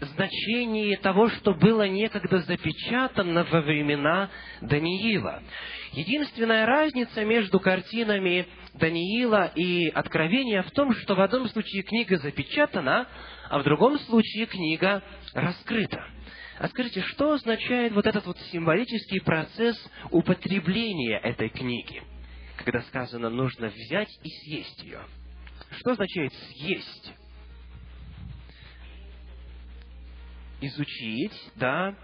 значение 0.00 0.96
того, 0.98 1.28
что 1.28 1.52
было 1.54 1.86
некогда 1.88 2.38
запечатано 2.38 3.44
во 3.44 3.60
времена 3.60 4.30
Даниила. 4.60 5.42
Единственная 5.92 6.66
разница 6.66 7.24
между 7.24 7.58
картинами 7.58 8.46
Даниила 8.74 9.50
и 9.54 9.88
Откровения 9.88 10.62
в 10.62 10.70
том, 10.70 10.94
что 10.94 11.14
в 11.14 11.20
одном 11.20 11.48
случае 11.48 11.82
книга 11.82 12.16
запечатана, 12.18 13.08
а 13.48 13.58
в 13.58 13.64
другом 13.64 13.98
случае 14.00 14.46
книга 14.46 15.02
раскрыта. 15.34 16.04
А 16.60 16.68
скажите, 16.68 17.00
что 17.00 17.32
означает 17.32 17.94
вот 17.94 18.06
этот 18.06 18.26
вот 18.26 18.38
символический 18.52 19.22
процесс 19.22 19.82
употребления 20.10 21.18
этой 21.18 21.48
книги, 21.48 22.02
когда 22.58 22.82
сказано, 22.82 23.30
нужно 23.30 23.68
взять 23.68 24.10
и 24.22 24.28
съесть 24.28 24.82
ее? 24.82 25.00
Что 25.78 25.92
означает 25.92 26.34
съесть? 26.34 27.14
Изучить, 30.60 31.32
да, 31.56 31.96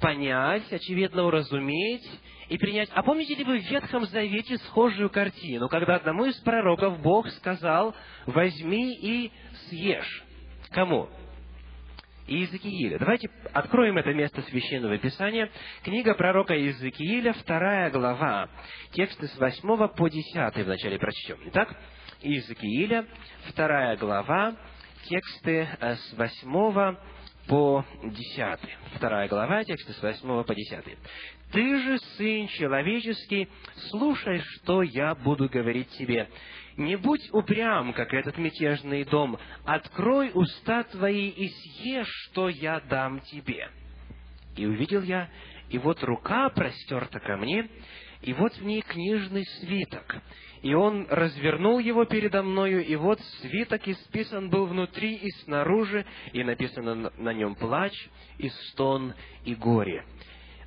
понять, 0.00 0.72
очевидно 0.72 1.24
уразуметь 1.24 2.08
и 2.48 2.56
принять. 2.56 2.88
А 2.94 3.02
помните 3.02 3.34
ли 3.34 3.44
вы 3.44 3.60
в 3.60 3.70
Ветхом 3.70 4.06
Завете 4.06 4.56
схожую 4.56 5.10
картину, 5.10 5.68
когда 5.68 5.96
одному 5.96 6.24
из 6.24 6.36
пророков 6.36 7.02
Бог 7.02 7.28
сказал, 7.28 7.94
возьми 8.24 8.96
и 8.96 9.30
съешь. 9.68 10.24
Кому? 10.70 11.10
Иезекииля. 12.26 12.98
Давайте 12.98 13.30
откроем 13.52 13.98
это 13.98 14.12
место 14.12 14.42
Священного 14.42 14.98
Писания. 14.98 15.50
Книга 15.82 16.14
пророка 16.14 16.54
Иезекииля, 16.54 17.32
вторая 17.34 17.90
глава. 17.90 18.48
Тексты 18.92 19.26
с 19.26 19.38
8 19.38 19.88
по 19.88 20.08
10 20.08 20.56
вначале 20.64 20.98
прочтем. 20.98 21.38
Итак, 21.46 21.76
Иезекииля, 22.22 23.06
вторая 23.48 23.96
глава, 23.96 24.54
тексты 25.08 25.68
э, 25.80 25.96
с 25.96 26.14
8 26.16 26.96
по 27.48 27.84
10. 28.04 28.58
Вторая 28.94 29.28
глава, 29.28 29.64
тексты 29.64 29.92
с 29.92 30.02
8 30.02 30.44
по 30.44 30.54
10. 30.54 30.98
«Ты 31.52 31.78
же, 31.80 31.98
Сын 32.16 32.46
Человеческий, 32.48 33.48
слушай, 33.90 34.38
что 34.38 34.82
я 34.82 35.14
буду 35.14 35.48
говорить 35.48 35.88
тебе. 35.90 36.28
Не 36.76 36.96
будь 36.96 37.28
упрям, 37.32 37.92
как 37.92 38.14
этот 38.14 38.38
мятежный 38.38 39.04
дом. 39.04 39.38
Открой 39.64 40.30
уста 40.34 40.84
твои 40.84 41.28
и 41.28 41.48
съешь, 41.48 42.10
что 42.30 42.48
я 42.48 42.80
дам 42.80 43.20
тебе». 43.20 43.68
И 44.56 44.66
увидел 44.66 45.02
я, 45.02 45.30
и 45.70 45.78
вот 45.78 46.02
рука 46.02 46.50
простерта 46.50 47.20
ко 47.20 47.36
мне, 47.36 47.68
и 48.20 48.32
вот 48.34 48.54
в 48.56 48.64
ней 48.64 48.82
книжный 48.82 49.44
свиток. 49.60 50.16
И 50.62 50.74
он 50.74 51.06
развернул 51.10 51.78
его 51.78 52.04
передо 52.04 52.42
мною, 52.42 52.84
и 52.84 52.94
вот 52.94 53.18
свиток 53.40 53.88
исписан 53.88 54.48
был 54.48 54.66
внутри 54.66 55.14
и 55.14 55.30
снаружи, 55.42 56.06
и 56.32 56.44
написано 56.44 57.10
на 57.16 57.32
нем 57.32 57.54
плач, 57.56 57.92
и 58.38 58.48
стон, 58.48 59.14
и 59.44 59.54
горе. 59.54 60.04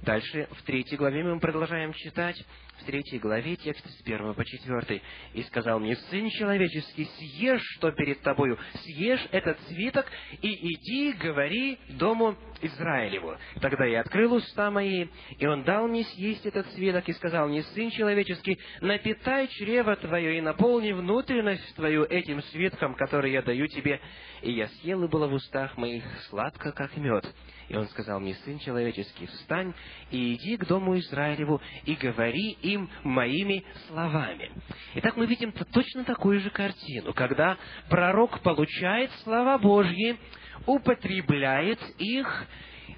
Дальше, 0.01 0.47
в 0.51 0.63
третьей 0.63 0.97
главе 0.97 1.23
мы 1.23 1.39
продолжаем 1.39 1.93
читать 1.93 2.43
в 2.79 2.85
третьей 2.85 3.19
главе 3.19 3.55
текст 3.55 3.85
с 3.87 4.03
первого 4.03 4.33
по 4.33 4.45
четвертый. 4.45 5.01
«И 5.33 5.43
сказал 5.43 5.79
мне, 5.79 5.95
Сын 5.95 6.29
человеческий, 6.29 7.05
съешь, 7.05 7.63
что 7.77 7.91
перед 7.91 8.21
тобою, 8.21 8.57
съешь 8.83 9.25
этот 9.31 9.59
свиток, 9.67 10.05
и 10.41 10.73
иди, 10.73 11.13
говори 11.13 11.79
дому 11.89 12.35
Израилеву. 12.61 13.35
Тогда 13.61 13.85
я 13.85 14.01
открыл 14.01 14.33
уста 14.33 14.71
мои, 14.71 15.07
и 15.37 15.45
он 15.45 15.63
дал 15.63 15.87
мне 15.87 16.03
съесть 16.03 16.45
этот 16.45 16.67
свиток, 16.73 17.07
и 17.07 17.13
сказал 17.13 17.47
мне, 17.47 17.63
Сын 17.63 17.89
человеческий, 17.91 18.59
напитай 18.81 19.47
чрево 19.47 19.95
твое, 19.95 20.37
и 20.37 20.41
наполни 20.41 20.91
внутренность 20.91 21.75
твою 21.75 22.03
этим 22.03 22.41
свитком, 22.43 22.95
который 22.95 23.31
я 23.31 23.41
даю 23.41 23.67
тебе. 23.67 23.99
И 24.41 24.51
я 24.51 24.67
съел, 24.67 25.03
и 25.03 25.07
было 25.07 25.27
в 25.27 25.33
устах 25.33 25.77
моих 25.77 26.03
сладко, 26.29 26.71
как 26.71 26.95
мед. 26.97 27.25
И 27.67 27.75
он 27.75 27.87
сказал 27.87 28.19
мне, 28.19 28.35
Сын 28.45 28.59
человеческий, 28.59 29.25
встань 29.27 29.73
и 30.11 30.35
иди 30.35 30.57
к 30.57 30.67
дому 30.67 30.97
Израилеву, 30.99 31.61
и 31.85 31.95
говори 31.95 32.57
им 32.65 32.89
моими 33.03 33.63
словами. 33.87 34.51
Итак, 34.95 35.15
мы 35.15 35.25
видим 35.25 35.53
точно 35.71 36.03
такую 36.03 36.39
же 36.39 36.49
картину, 36.49 37.13
когда 37.13 37.57
пророк 37.89 38.41
получает 38.41 39.11
слова 39.23 39.57
Божьи, 39.57 40.17
употребляет 40.65 41.79
их 41.97 42.47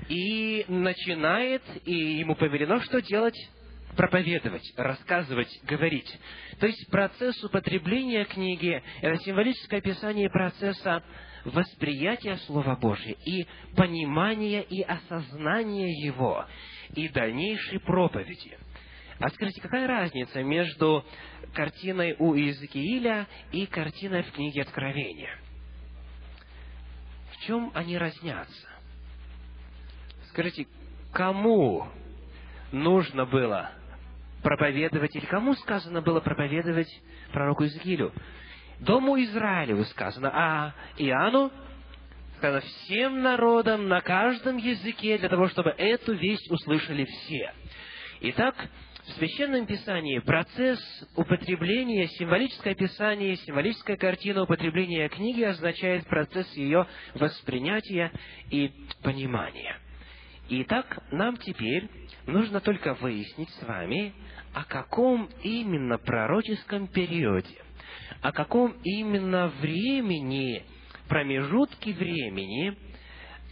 и 0.09 0.65
начинает, 0.67 1.63
и 1.85 1.93
ему 2.19 2.35
повелено 2.35 2.81
что 2.81 3.01
делать? 3.01 3.35
проповедовать, 3.95 4.61
рассказывать, 4.77 5.49
говорить. 5.63 6.07
То 6.59 6.67
есть 6.67 6.87
процесс 6.91 7.43
употребления 7.43 8.25
книги– 8.25 8.81
это 9.01 9.17
символическое 9.23 9.79
описание 9.79 10.29
процесса 10.29 11.03
восприятия 11.43 12.37
Слова 12.45 12.75
Божьего 12.75 13.17
и 13.25 13.45
понимания 13.75 14.61
и 14.61 14.81
осознания 14.81 15.91
его, 16.05 16.45
и 16.95 17.09
дальнейшей 17.09 17.79
проповеди. 17.79 18.57
А 19.19 19.29
скажите, 19.29 19.61
какая 19.61 19.87
разница 19.87 20.43
между 20.43 21.03
картиной 21.53 22.15
у 22.19 22.35
Иезекииля 22.35 23.27
и 23.51 23.65
картиной 23.65 24.23
в 24.23 24.31
книге 24.31 24.61
Откровения? 24.61 25.35
В 27.31 27.45
чем 27.45 27.71
они 27.73 27.97
разнятся? 27.97 28.67
Скажите, 30.29 30.67
кому 31.13 31.87
нужно 32.71 33.25
было 33.25 33.71
проповедовать, 34.43 35.15
или 35.15 35.25
кому 35.25 35.55
сказано 35.55 36.01
было 36.01 36.19
проповедовать 36.19 36.89
пророку 37.31 37.63
Иезекиилю? 37.63 38.13
Дому 38.79 39.19
Израилеву 39.23 39.83
сказано, 39.85 40.29
а 40.31 40.73
Иоанну 40.97 41.51
сказано 42.37 42.61
всем 42.61 43.23
народам 43.23 43.87
на 43.87 44.01
каждом 44.01 44.57
языке, 44.57 45.17
для 45.17 45.29
того, 45.29 45.47
чтобы 45.47 45.71
эту 45.71 46.13
весть 46.13 46.51
услышали 46.51 47.05
все. 47.05 47.51
Итак, 48.19 48.55
в 49.07 49.11
Священном 49.13 49.65
Писании 49.65 50.19
процесс 50.19 50.79
употребления, 51.15 52.07
символическое 52.07 52.73
описание, 52.73 53.37
символическая 53.37 53.95
картина 53.95 54.43
употребления 54.43 55.07
книги 55.07 55.43
означает 55.43 56.05
процесс 56.07 56.51
ее 56.55 56.85
воспринятия 57.13 58.11
и 58.51 58.71
понимания. 59.03 59.77
Итак, 60.49 61.03
нам 61.11 61.37
теперь 61.37 61.89
нужно 62.25 62.59
только 62.59 62.95
выяснить 62.95 63.49
с 63.51 63.63
вами, 63.63 64.13
о 64.53 64.65
каком 64.65 65.29
именно 65.41 65.97
пророческом 65.97 66.87
периоде, 66.87 67.55
о 68.21 68.33
каком 68.33 68.75
именно 68.83 69.47
времени, 69.61 70.63
промежутке 71.07 71.93
времени 71.93 72.77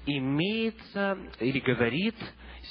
имеется 0.06 1.18
или 1.39 1.60
говорит 1.60 2.15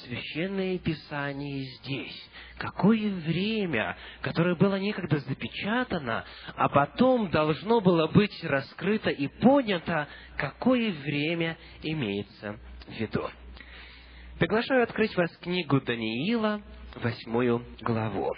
Священное 0.05 0.77
Писание 0.77 1.63
здесь 1.63 2.29
какое 2.57 3.11
время, 3.11 3.97
которое 4.21 4.55
было 4.55 4.75
некогда 4.75 5.19
запечатано, 5.19 6.23
а 6.55 6.69
потом 6.69 7.29
должно 7.29 7.81
было 7.81 8.07
быть 8.07 8.43
раскрыто 8.43 9.09
и 9.09 9.27
понято, 9.27 10.07
какое 10.37 10.91
время 10.91 11.57
имеется 11.81 12.59
в 12.87 12.91
виду. 12.91 13.29
Приглашаю 14.39 14.83
открыть 14.83 15.15
вас 15.15 15.35
книгу 15.37 15.81
Даниила, 15.81 16.61
восьмую 16.95 17.65
главу. 17.81 18.33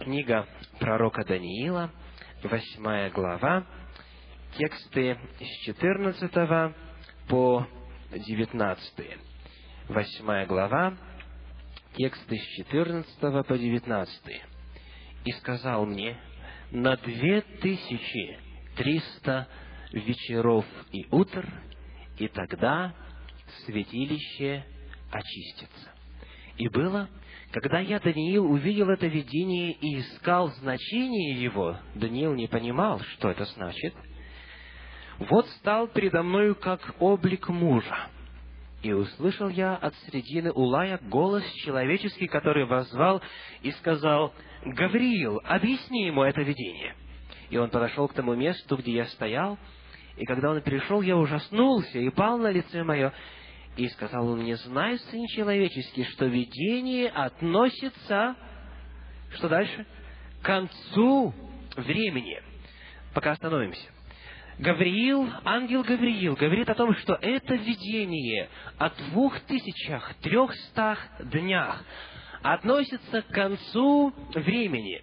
Книга 0.00 0.46
пророка 0.78 1.24
Даниила, 1.24 1.90
восьмая 2.42 3.10
глава, 3.10 3.66
тексты 4.56 5.18
с 5.40 5.64
14 5.66 6.74
по 7.28 7.66
19. 8.12 9.27
Восьмая 9.88 10.44
глава, 10.44 10.98
тексты 11.94 12.36
с 12.36 12.46
14 12.58 13.46
по 13.46 13.56
19. 13.56 14.42
«И 15.24 15.32
сказал 15.32 15.86
мне, 15.86 16.14
на 16.70 16.98
две 16.98 17.40
тысячи 17.40 18.38
триста 18.76 19.48
вечеров 19.92 20.66
и 20.92 21.06
утр, 21.10 21.48
и 22.18 22.28
тогда 22.28 22.94
святилище 23.64 24.62
очистится. 25.10 25.90
И 26.58 26.68
было, 26.68 27.08
когда 27.50 27.80
я, 27.80 27.98
Даниил, 27.98 28.44
увидел 28.44 28.90
это 28.90 29.06
видение 29.06 29.72
и 29.72 30.00
искал 30.00 30.48
значение 30.48 31.42
его, 31.42 31.78
Даниил 31.94 32.34
не 32.34 32.46
понимал, 32.46 33.00
что 33.00 33.30
это 33.30 33.46
значит, 33.46 33.94
вот 35.18 35.48
стал 35.60 35.88
передо 35.88 36.22
мною 36.22 36.56
как 36.56 36.94
облик 37.00 37.48
мужа, 37.48 38.10
и 38.82 38.92
услышал 38.92 39.48
я 39.48 39.74
от 39.74 39.94
средины 40.06 40.52
Улая 40.52 40.98
голос 41.02 41.44
человеческий, 41.64 42.28
который 42.28 42.64
возвал 42.64 43.20
и 43.62 43.72
сказал, 43.72 44.32
«Гавриил, 44.64 45.40
объясни 45.44 46.06
ему 46.06 46.22
это 46.22 46.42
видение». 46.42 46.94
И 47.50 47.56
он 47.56 47.70
подошел 47.70 48.08
к 48.08 48.14
тому 48.14 48.34
месту, 48.34 48.76
где 48.76 48.92
я 48.92 49.06
стоял, 49.06 49.58
и 50.16 50.24
когда 50.24 50.50
он 50.50 50.60
пришел, 50.60 51.00
я 51.00 51.16
ужаснулся 51.16 51.98
и 51.98 52.10
пал 52.10 52.38
на 52.38 52.50
лице 52.50 52.82
мое, 52.82 53.12
и 53.76 53.88
сказал 53.88 54.28
он 54.28 54.40
мне, 54.40 54.56
«Знай, 54.56 54.98
сын 54.98 55.26
человеческий, 55.28 56.04
что 56.04 56.26
видение 56.26 57.08
относится...» 57.08 58.36
Что 59.34 59.48
дальше? 59.48 59.86
К 60.40 60.46
концу 60.46 61.34
времени. 61.76 62.40
Пока 63.14 63.32
остановимся. 63.32 63.88
Гавриил, 64.58 65.28
ангел 65.44 65.84
Гавриил, 65.84 66.34
говорит 66.34 66.68
о 66.68 66.74
том, 66.74 66.94
что 66.96 67.14
это 67.14 67.54
видение 67.54 68.48
о 68.76 68.90
двух 68.90 69.38
тысячах 69.40 70.14
трехстах 70.20 70.98
днях 71.20 71.84
относится 72.42 73.22
к 73.22 73.28
концу 73.28 74.12
времени, 74.34 75.00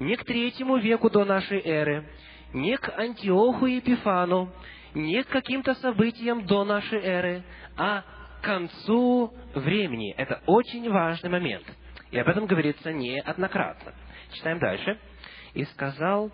не 0.00 0.16
к 0.16 0.24
третьему 0.24 0.78
веку 0.78 1.08
до 1.08 1.24
нашей 1.24 1.60
эры, 1.60 2.08
не 2.52 2.76
к 2.76 2.88
Антиоху 2.98 3.66
и 3.66 3.76
Епифану, 3.76 4.52
не 4.94 5.22
к 5.22 5.28
каким-то 5.28 5.74
событиям 5.74 6.46
до 6.46 6.64
нашей 6.64 7.00
эры, 7.00 7.44
а 7.76 8.02
к 8.40 8.44
концу 8.44 9.32
времени. 9.54 10.12
Это 10.16 10.42
очень 10.46 10.90
важный 10.90 11.30
момент. 11.30 11.64
И 12.10 12.18
об 12.18 12.26
этом 12.26 12.46
говорится 12.46 12.92
неоднократно. 12.92 13.94
Читаем 14.32 14.58
дальше. 14.58 14.98
«И 15.54 15.64
сказал 15.64 16.30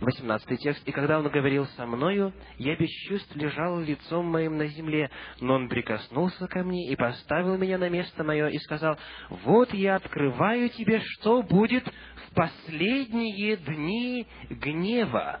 18 0.00 0.60
текст. 0.60 0.86
«И 0.86 0.92
когда 0.92 1.18
он 1.18 1.28
говорил 1.28 1.66
со 1.76 1.86
мною, 1.86 2.32
я 2.58 2.76
без 2.76 2.90
чувств 3.08 3.34
лежал 3.36 3.80
лицом 3.80 4.26
моим 4.26 4.56
на 4.56 4.66
земле, 4.66 5.10
но 5.40 5.54
он 5.54 5.68
прикоснулся 5.68 6.46
ко 6.46 6.62
мне 6.62 6.90
и 6.90 6.96
поставил 6.96 7.56
меня 7.56 7.78
на 7.78 7.88
место 7.88 8.24
мое 8.24 8.48
и 8.48 8.58
сказал, 8.58 8.98
«Вот 9.30 9.72
я 9.74 9.96
открываю 9.96 10.68
тебе, 10.70 11.00
что 11.00 11.42
будет 11.42 11.86
в 11.86 12.34
последние 12.34 13.56
дни 13.56 14.26
гнева, 14.50 15.40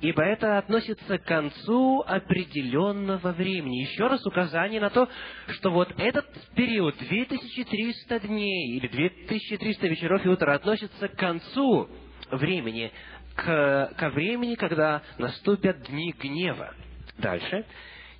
ибо 0.00 0.22
это 0.22 0.58
относится 0.58 1.18
к 1.18 1.24
концу 1.24 2.02
определенного 2.06 3.32
времени. 3.32 3.82
Еще 3.82 4.06
раз 4.06 4.24
указание 4.26 4.80
на 4.80 4.90
то, 4.90 5.08
что 5.48 5.70
вот 5.70 5.92
этот 5.98 6.26
период, 6.54 6.96
2300 6.98 8.20
дней 8.20 8.76
или 8.76 8.86
2300 8.86 9.86
вечеров 9.88 10.24
и 10.24 10.28
утра, 10.28 10.54
относится 10.54 11.08
к 11.08 11.16
концу 11.16 11.88
времени, 12.30 12.92
к, 13.38 13.94
ко 13.96 14.10
времени, 14.10 14.56
когда 14.56 15.02
наступят 15.16 15.82
дни 15.82 16.12
гнева. 16.18 16.74
Дальше. 17.18 17.64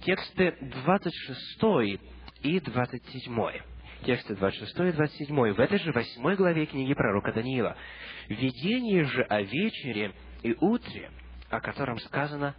Тексты 0.02 0.56
26 0.84 2.00
и 2.42 2.60
27. 2.60 3.50
Тексты 4.04 4.36
26 4.36 4.78
и 4.78 4.92
27. 4.92 5.52
В 5.54 5.60
этой 5.60 5.78
же 5.80 5.90
восьмой 5.90 6.36
главе 6.36 6.66
книги 6.66 6.94
пророка 6.94 7.32
Даниила. 7.32 7.76
«Видение 8.28 9.04
же 9.04 9.22
о 9.22 9.42
вечере 9.42 10.12
и 10.42 10.54
утре 10.60 11.10
о 11.50 11.60
котором 11.60 11.98
сказано 12.00 12.54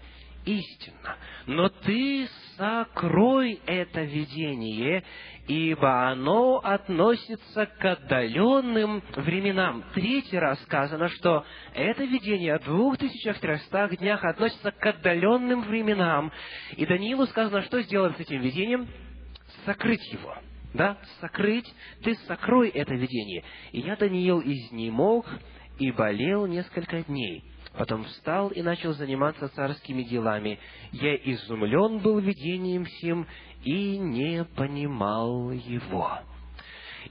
истинно. 0.45 1.17
Но 1.47 1.69
ты 1.69 2.27
сокрой 2.57 3.59
это 3.65 4.01
видение, 4.01 5.03
ибо 5.47 6.09
оно 6.09 6.57
относится 6.57 7.65
к 7.65 7.85
отдаленным 7.85 9.01
временам. 9.15 9.83
Третий 9.93 10.37
раз 10.37 10.61
сказано, 10.63 11.07
что 11.09 11.45
это 11.73 12.03
видение 12.03 12.55
о 12.55 12.59
двух 12.59 12.97
тысячах 12.97 13.39
трехстах 13.39 13.97
днях 13.97 14.23
относится 14.23 14.71
к 14.71 14.85
отдаленным 14.85 15.61
временам. 15.61 16.31
И 16.75 16.85
Даниилу 16.85 17.25
сказано, 17.27 17.61
что 17.63 17.81
сделать 17.81 18.17
с 18.17 18.19
этим 18.19 18.41
видением? 18.41 18.87
Сокрыть 19.65 20.11
его. 20.11 20.35
Да, 20.73 20.99
сокрыть, 21.19 21.73
ты 22.03 22.13
сокрой 22.27 22.69
это 22.69 22.93
видение. 22.93 23.43
И 23.71 23.79
я, 23.79 23.95
Даниил, 23.95 24.39
изнемог 24.41 25.25
и 25.79 25.91
болел 25.91 26.45
несколько 26.45 27.01
дней. 27.03 27.43
Потом 27.77 28.03
встал 28.05 28.49
и 28.49 28.61
начал 28.61 28.93
заниматься 28.93 29.47
царскими 29.49 30.03
делами. 30.03 30.59
Я 30.91 31.15
изумлен 31.15 31.99
был 31.99 32.19
видением 32.19 32.85
сим 32.85 33.27
и 33.63 33.97
не 33.97 34.43
понимал 34.43 35.51
его. 35.51 36.19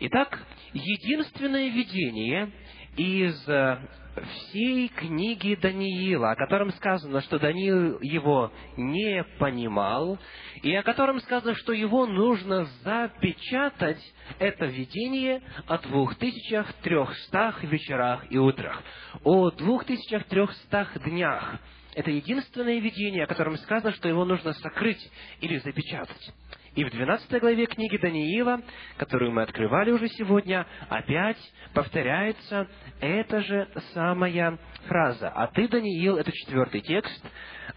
Итак, 0.00 0.44
единственное 0.72 1.68
видение 1.68 2.50
из 2.96 3.48
э, 3.48 3.78
всей 4.20 4.88
книги 4.88 5.54
Даниила, 5.54 6.32
о 6.32 6.36
котором 6.36 6.72
сказано, 6.72 7.20
что 7.22 7.38
Даниил 7.38 7.98
его 8.00 8.52
не 8.76 9.24
понимал, 9.38 10.18
и 10.62 10.74
о 10.74 10.82
котором 10.82 11.20
сказано, 11.20 11.54
что 11.54 11.72
его 11.72 12.06
нужно 12.06 12.66
запечатать, 12.82 14.00
это 14.38 14.66
видение 14.66 15.42
о 15.66 15.78
двух 15.78 16.16
тысячах 16.16 16.72
трехстах 16.82 17.62
вечерах 17.64 18.24
и 18.30 18.38
утрах, 18.38 18.82
о 19.24 19.50
двух 19.50 19.84
тысячах 19.84 20.24
трехстах 20.24 21.02
днях. 21.02 21.60
Это 21.94 22.10
единственное 22.10 22.78
видение, 22.78 23.24
о 23.24 23.26
котором 23.26 23.56
сказано, 23.56 23.92
что 23.92 24.08
его 24.08 24.24
нужно 24.24 24.52
сокрыть 24.52 25.10
или 25.40 25.58
запечатать. 25.58 26.32
И 26.79 26.85
в 26.85 26.91
12 26.91 27.41
главе 27.41 27.66
книги 27.66 27.97
Даниила, 27.97 28.62
которую 28.99 29.33
мы 29.33 29.43
открывали 29.43 29.91
уже 29.91 30.07
сегодня, 30.11 30.64
опять 30.89 31.37
повторяется 31.74 32.68
эта 33.01 33.41
же 33.41 33.68
самая 33.95 34.57
фраза. 34.87 35.29
«А 35.29 35.49
ты, 35.49 35.66
Даниил», 35.66 36.18
это 36.18 36.31
четвертый 36.31 36.81
текст, 36.83 37.20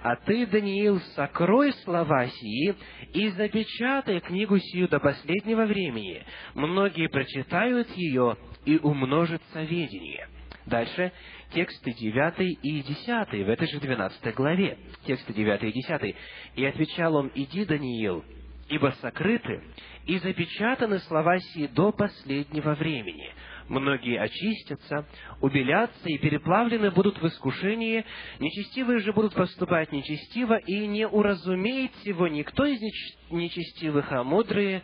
«А 0.04 0.18
ты, 0.18 0.46
Даниил, 0.46 1.00
сокрой 1.16 1.74
слова 1.84 2.28
сии 2.28 2.76
и 3.14 3.30
запечатай 3.30 4.20
книгу 4.20 4.60
сию 4.60 4.88
до 4.88 5.00
последнего 5.00 5.66
времени. 5.66 6.24
Многие 6.54 7.10
прочитают 7.10 7.90
ее, 7.96 8.38
и 8.66 8.78
умножится 8.78 9.64
ведение». 9.64 10.28
Дальше 10.68 11.12
тексты 11.56 11.92
9 11.92 12.60
и 12.62 12.84
10 12.84 13.46
в 13.48 13.50
этой 13.50 13.68
же 13.68 13.80
12 13.80 14.36
главе. 14.36 14.78
Тексты 15.08 15.34
9 15.34 15.64
и 15.64 15.72
10. 15.72 16.16
«И 16.56 16.66
отвечал 16.66 17.16
он, 17.16 17.32
иди, 17.34 17.66
Даниил, 17.66 18.24
ибо 18.72 18.94
сокрыты 19.02 19.62
и 20.06 20.18
запечатаны 20.20 21.00
слова 21.00 21.38
сии 21.40 21.68
до 21.68 21.92
последнего 21.92 22.74
времени. 22.74 23.30
Многие 23.68 24.18
очистятся, 24.20 25.06
убелятся 25.42 26.08
и 26.10 26.18
переплавлены 26.18 26.90
будут 26.90 27.22
в 27.22 27.28
искушении, 27.28 28.06
нечестивые 28.40 29.00
же 29.00 29.12
будут 29.12 29.34
поступать 29.34 29.92
нечестиво, 29.92 30.58
и 30.58 30.88
не 30.88 31.06
уразумеет 31.06 31.92
всего 31.98 32.28
никто 32.30 32.66
из 32.66 32.80
нечестивых, 33.30 34.10
а 34.12 34.24
мудрые 34.24 34.82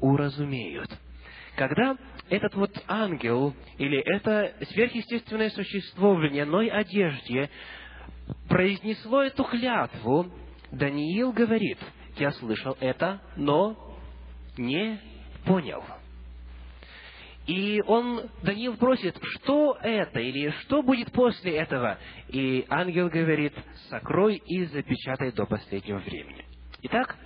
уразумеют. 0.00 0.90
Когда 1.56 1.96
этот 2.28 2.54
вот 2.54 2.72
ангел 2.88 3.54
или 3.78 3.98
это 3.98 4.54
сверхъестественное 4.66 5.50
существо 5.50 6.14
в 6.14 6.22
льняной 6.22 6.68
одежде 6.68 7.50
произнесло 8.48 9.22
эту 9.22 9.44
клятву, 9.44 10.30
Даниил 10.70 11.32
говорит– 11.32 11.78
я 12.20 12.32
слышал 12.32 12.76
это, 12.80 13.20
но 13.36 13.76
не 14.56 15.00
понял. 15.44 15.82
И 17.46 17.82
он, 17.86 18.30
Даниил 18.42 18.76
просит, 18.76 19.18
что 19.22 19.76
это, 19.82 20.20
или 20.20 20.50
что 20.60 20.82
будет 20.82 21.10
после 21.12 21.56
этого? 21.56 21.98
И 22.28 22.64
ангел 22.68 23.08
говорит, 23.08 23.54
сокрой 23.88 24.36
и 24.36 24.66
запечатай 24.66 25.32
до 25.32 25.46
последнего 25.46 25.98
времени. 25.98 26.44
Итак, 26.82 27.16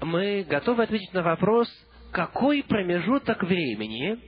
мы 0.00 0.44
готовы 0.48 0.82
ответить 0.82 1.14
на 1.14 1.22
вопрос, 1.22 1.68
какой 2.10 2.62
промежуток 2.62 3.42
времени 3.44 4.18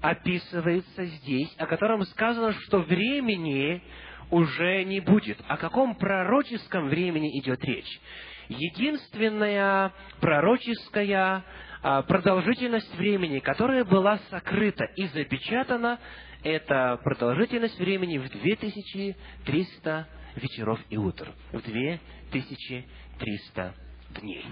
описывается 0.00 1.04
здесь, 1.04 1.52
о 1.58 1.66
котором 1.66 2.02
сказано, 2.02 2.52
что 2.52 2.80
времени 2.80 3.82
уже 4.30 4.84
не 4.84 5.00
будет. 5.00 5.38
О 5.48 5.56
каком 5.56 5.94
пророческом 5.94 6.88
времени 6.88 7.38
идет 7.40 7.64
речь? 7.64 8.00
Единственная 8.48 9.92
пророческая 10.20 11.44
а, 11.82 12.02
продолжительность 12.02 12.94
времени, 12.96 13.40
которая 13.40 13.84
была 13.84 14.18
сокрыта 14.30 14.84
и 14.96 15.06
запечатана, 15.08 15.98
это 16.42 16.98
продолжительность 17.02 17.78
времени 17.78 18.18
в 18.18 18.28
2300 18.28 20.08
вечеров 20.36 20.80
и 20.90 20.96
утр, 20.96 21.32
в 21.52 21.62
2300 21.62 23.74
дней. 24.20 24.46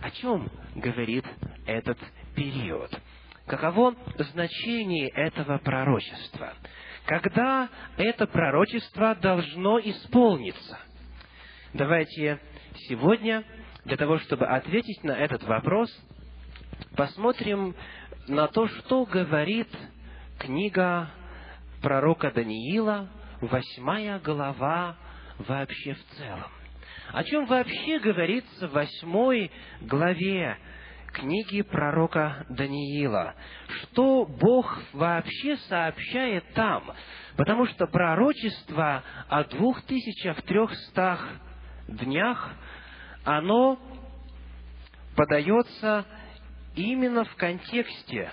О 0.00 0.10
чем 0.10 0.50
говорит 0.74 1.24
этот 1.66 1.98
период? 2.34 2.90
Каково 3.46 3.94
значение 4.18 5.08
этого 5.08 5.58
пророчества? 5.58 6.54
Когда 7.06 7.68
это 7.96 8.26
пророчество 8.26 9.14
должно 9.14 9.78
исполниться? 9.78 10.78
Давайте 11.72 12.40
Сегодня, 12.88 13.44
для 13.84 13.96
того, 13.96 14.18
чтобы 14.18 14.46
ответить 14.46 15.02
на 15.02 15.12
этот 15.12 15.42
вопрос, 15.44 15.90
посмотрим 16.96 17.74
на 18.28 18.48
то, 18.48 18.68
что 18.68 19.04
говорит 19.04 19.68
книга 20.38 21.10
пророка 21.82 22.30
Даниила, 22.30 23.08
восьмая 23.40 24.18
глава 24.18 24.96
вообще 25.38 25.94
в 25.94 26.04
целом. 26.16 26.50
О 27.12 27.22
чем 27.24 27.46
вообще 27.46 27.98
говорится 27.98 28.68
в 28.68 28.72
восьмой 28.72 29.50
главе 29.80 30.58
книги 31.12 31.62
пророка 31.62 32.44
Даниила? 32.48 33.34
Что 33.68 34.26
Бог 34.26 34.82
вообще 34.92 35.56
сообщает 35.68 36.44
там? 36.54 36.92
Потому 37.36 37.66
что 37.66 37.86
пророчество 37.86 39.02
о 39.28 39.44
двух 39.44 39.82
тысячах 39.82 40.42
трехстах 40.42 41.26
днях 41.88 42.52
оно 43.24 43.78
подается 45.16 46.04
именно 46.74 47.24
в 47.24 47.34
контексте, 47.36 48.32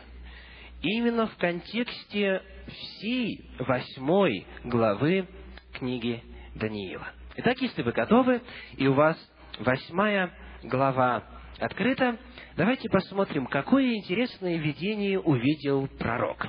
именно 0.81 1.27
в 1.27 1.35
контексте 1.37 2.41
всей 2.67 3.49
восьмой 3.59 4.45
главы 4.63 5.27
книги 5.73 6.23
Даниила. 6.55 7.07
Итак, 7.37 7.59
если 7.61 7.81
вы 7.81 7.91
готовы, 7.91 8.41
и 8.77 8.87
у 8.87 8.93
вас 8.93 9.17
восьмая 9.59 10.31
глава 10.63 11.23
открыта, 11.59 12.17
давайте 12.55 12.89
посмотрим, 12.89 13.47
какое 13.47 13.95
интересное 13.95 14.57
видение 14.57 15.19
увидел 15.19 15.87
пророк. 15.99 16.47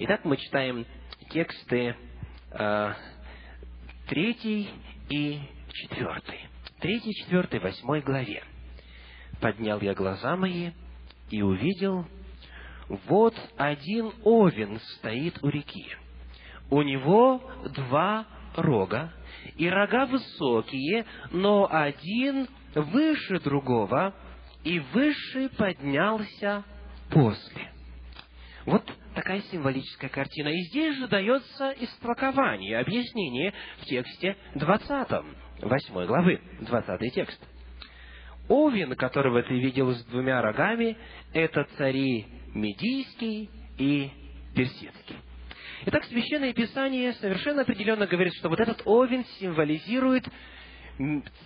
Итак, 0.00 0.24
мы 0.24 0.36
читаем 0.36 0.84
тексты 1.30 1.96
э, 2.50 2.92
третий 4.08 4.68
и 5.08 5.40
четвертый 5.82 6.40
третьей, 6.80 7.14
четвертой, 7.14 7.60
восьмой 7.60 8.00
главе. 8.00 8.42
«Поднял 9.40 9.80
я 9.80 9.94
глаза 9.94 10.36
мои 10.36 10.70
и 11.30 11.42
увидел, 11.42 12.06
вот 13.06 13.34
один 13.56 14.12
овен 14.22 14.78
стоит 14.96 15.42
у 15.42 15.48
реки. 15.48 15.86
У 16.70 16.82
него 16.82 17.42
два 17.74 18.26
рога, 18.56 19.12
и 19.56 19.68
рога 19.68 20.06
высокие, 20.06 21.04
но 21.32 21.68
один 21.70 22.48
выше 22.74 23.40
другого, 23.40 24.14
и 24.64 24.78
высший 24.78 25.48
поднялся 25.50 26.64
после. 27.10 27.72
Вот 28.64 28.84
такая 29.14 29.40
символическая 29.42 30.10
картина. 30.10 30.48
И 30.48 30.60
здесь 30.68 30.96
же 30.96 31.08
дается 31.08 31.70
истолкование, 31.78 32.78
объяснение 32.78 33.52
в 33.80 33.84
тексте 33.84 34.36
20, 34.54 35.08
8 35.60 36.06
главы, 36.06 36.40
20 36.60 37.14
текст. 37.14 37.40
Овен, 38.48 38.94
которого 38.94 39.42
ты 39.42 39.58
видел 39.58 39.92
с 39.92 40.04
двумя 40.04 40.40
рогами, 40.40 40.96
это 41.32 41.66
цари 41.76 42.26
Медийский 42.54 43.50
и 43.78 44.10
Персидский. 44.54 45.16
Итак, 45.86 46.04
Священное 46.04 46.52
Писание 46.52 47.12
совершенно 47.14 47.62
определенно 47.62 48.06
говорит, 48.06 48.32
что 48.38 48.48
вот 48.48 48.60
этот 48.60 48.82
овен 48.86 49.24
символизирует 49.38 50.26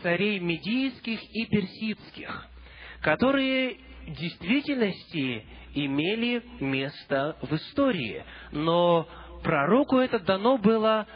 царей 0.02 0.38
медийских 0.38 1.20
и 1.32 1.46
персидских, 1.46 2.46
которые 3.02 3.76
в 4.06 4.12
действительности 4.12 5.44
имели 5.74 6.42
место 6.60 7.36
в 7.42 7.52
истории. 7.54 8.24
Но 8.52 9.08
пророку 9.42 9.96
это 9.98 10.20
дано 10.20 10.58
было 10.58 11.06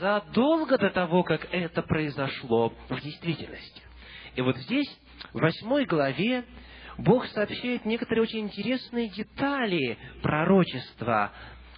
задолго 0.00 0.78
до 0.78 0.90
того, 0.90 1.22
как 1.22 1.46
это 1.52 1.82
произошло 1.82 2.72
в 2.88 3.00
действительности. 3.00 3.82
И 4.34 4.40
вот 4.42 4.56
здесь, 4.58 4.88
в 5.32 5.40
восьмой 5.40 5.86
главе, 5.86 6.44
Бог 6.98 7.26
сообщает 7.26 7.84
некоторые 7.84 8.22
очень 8.22 8.40
интересные 8.40 9.08
детали 9.08 9.98
пророчества 10.22 11.32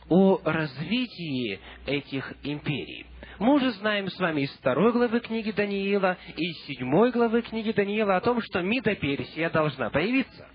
о 0.08 0.40
развитии 0.44 1.60
этих 1.86 2.32
империй. 2.42 3.06
Мы 3.38 3.54
уже 3.54 3.70
знаем 3.72 4.08
с 4.08 4.18
вами 4.18 4.42
из 4.42 4.50
второй 4.52 4.92
главы 4.92 5.20
книги 5.20 5.52
Даниила 5.52 6.16
и 6.36 6.50
из 6.50 6.66
седьмой 6.66 7.12
главы 7.12 7.42
книги 7.42 7.72
Даниила 7.72 8.16
о 8.16 8.20
том, 8.20 8.40
что 8.42 8.62
Мида 8.62 8.96
Персия 8.96 9.50
должна 9.50 9.90
появиться. 9.90 10.48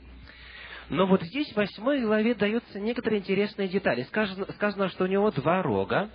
Но 0.89 1.07
вот 1.07 1.21
здесь, 1.23 1.51
в 1.53 1.55
восьмой 1.55 2.01
главе, 2.01 2.35
даются 2.35 2.79
некоторые 2.79 3.21
интересные 3.21 3.69
детали. 3.69 4.03
Сказано, 4.03 4.51
сказано, 4.53 4.89
что 4.89 5.05
у 5.05 5.07
него 5.07 5.31
два 5.31 5.61
рога, 5.61 6.09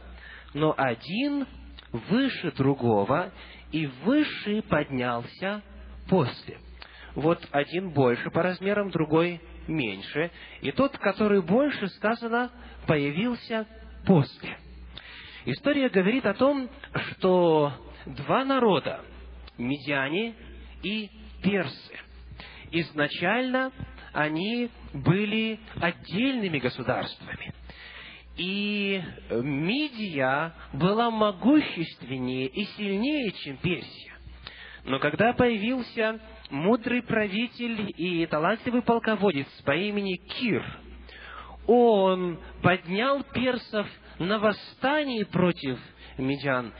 но 0.55 0.75
один 0.77 1.47
выше 1.93 2.53
другого, 2.53 3.33
и 3.73 3.87
высший 4.05 4.63
поднялся 4.63 5.63
после. 6.09 6.59
Вот 7.15 7.47
один 7.51 7.91
больше 7.91 8.31
по 8.31 8.43
размерам, 8.43 8.91
другой 8.91 9.41
меньше. 9.67 10.31
И 10.61 10.73
тот, 10.73 10.97
который 10.99 11.43
больше, 11.43 11.89
сказано, 11.89 12.51
появился 12.87 13.67
после. 14.07 14.59
История 15.45 15.89
говорит 15.89 16.27
о 16.27 16.35
том, 16.35 16.69
что 17.11 17.73
два 18.07 18.45
народа, 18.45 19.01
медиане 19.57 20.35
и 20.83 21.11
персы, 21.43 21.95
изначально 22.71 23.73
они 24.13 24.71
были 24.93 25.59
отдельными 25.81 26.59
государствами. 26.59 27.55
И 28.39 29.03
Мидия 29.31 30.55
была 30.73 31.11
могущественнее 31.11 32.47
и 32.47 32.65
сильнее, 32.77 33.33
чем 33.33 33.57
Персия. 33.57 34.15
Но 34.85 35.01
когда 35.01 35.33
появился 35.33 36.21
мудрый 36.49 37.03
правитель 37.03 37.93
и 37.97 38.25
талантливый 38.27 38.83
полководец 38.83 39.49
по 39.65 39.73
имени 39.73 40.17
Кир, 40.17 40.65
он 41.67 42.39
поднял 42.63 43.23
персов 43.25 43.87
на 44.21 44.39
восстании 44.39 45.25
против 45.25 45.79
медиан 46.17 46.73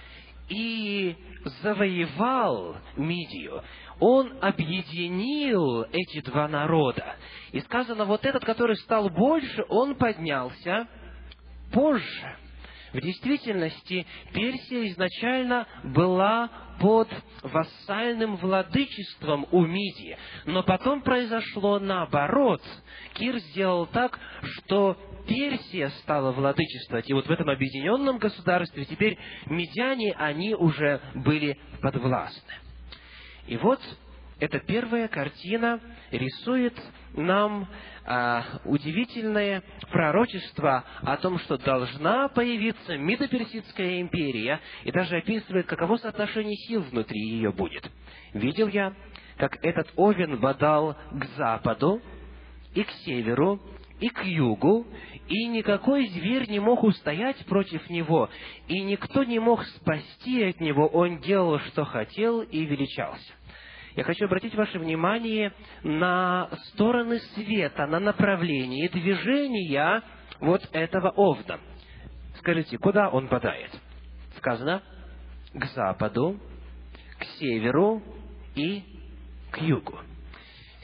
и 0.49 1.17
завоевал 1.63 2.77
Мидию. 2.97 3.63
Он 4.01 4.33
объединил 4.41 5.83
эти 5.91 6.21
два 6.21 6.47
народа. 6.49 7.17
И 7.51 7.61
сказано, 7.61 8.05
вот 8.05 8.25
этот, 8.25 8.45
который 8.45 8.77
стал 8.77 9.11
больше, 9.11 9.65
он 9.69 9.97
поднялся 9.97 10.89
позже. 11.73 12.37
В 12.93 13.01
действительности 13.01 14.07
Персия 14.33 14.89
изначально 14.89 15.67
была 15.85 16.51
под 16.81 17.09
вассальным 17.43 18.37
владычеством 18.37 19.47
у 19.51 19.65
Мидии. 19.67 20.17
Но 20.47 20.63
потом 20.63 21.03
произошло 21.03 21.79
наоборот. 21.79 22.63
Кир 23.15 23.39
сделал 23.39 23.87
так, 23.87 24.19
что 24.43 24.97
Персия 25.27 25.91
стала 26.03 26.33
владычествовать. 26.33 27.11
И 27.11 27.13
вот 27.13 27.27
в 27.27 27.31
этом 27.31 27.51
объединенном 27.51 28.19
государстве 28.19 28.85
теперь 28.87 29.19
медяне, 29.47 30.15
они 30.17 30.55
уже 30.55 31.01
были 31.15 31.59
подвластны. 31.83 32.55
И 33.47 33.57
вот 33.59 33.81
эта 34.41 34.61
первая 34.61 35.09
картина 35.09 35.81
рисует 36.11 36.75
нам 37.15 37.69
а, 38.05 38.45
удивительное 38.65 39.63
пророчество 39.91 40.85
о 41.03 41.17
том, 41.17 41.39
что 41.41 41.59
должна 41.59 42.29
появиться 42.29 42.97
Медоперсидская 42.97 44.01
империя, 44.01 44.61
и 44.85 44.93
даже 44.93 45.17
описывает, 45.17 45.67
каково 45.67 45.97
соотношение 45.97 46.57
сил 46.57 46.83
внутри 46.83 47.21
ее 47.21 47.53
будет. 47.53 47.91
Видел 48.33 48.69
я, 48.69 48.95
как 49.37 49.59
этот 49.65 49.91
Овен 49.97 50.39
бодал 50.39 50.97
к 51.11 51.25
западу, 51.37 52.01
и 52.75 52.85
к 52.85 52.91
северу, 53.05 53.61
и 53.99 54.09
к 54.09 54.25
югу, 54.25 54.87
и 55.29 55.47
никакой 55.47 56.07
зверь 56.09 56.49
не 56.49 56.61
мог 56.61 56.85
устоять 56.85 57.45
против 57.47 57.91
него, 57.91 58.31
и 58.69 58.81
никто 58.83 59.25
не 59.25 59.39
мог 59.39 59.65
спасти 59.65 60.45
от 60.45 60.61
него, 60.61 60.87
он 60.87 61.19
делал, 61.19 61.59
что 61.61 61.85
хотел, 61.85 62.43
и 62.43 62.65
величался. 62.65 63.33
Я 63.99 64.05
хочу 64.05 64.27
обратить 64.27 64.55
ваше 64.55 64.79
внимание 64.79 65.53
на 65.83 66.49
стороны 66.69 67.19
света, 67.35 67.85
на 67.89 67.99
направление 67.99 68.89
движения 68.89 70.05
вот 70.39 70.63
этого 70.71 71.11
овна. 71.11 71.59
Скажите, 72.39 72.79
куда 72.79 73.09
он 73.09 73.27
падает? 73.27 73.73
Сказано, 74.37 74.85
к 75.53 75.65
западу, 75.75 76.39
к 77.19 77.25
северу 77.41 78.01
и 78.55 78.85
к 79.51 79.61
югу. 79.63 79.99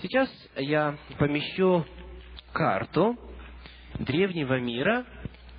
Сейчас 0.02 0.28
я 0.56 0.98
помещу 1.16 1.86
карту 2.52 3.16
древнего 4.00 4.58
мира, 4.58 5.06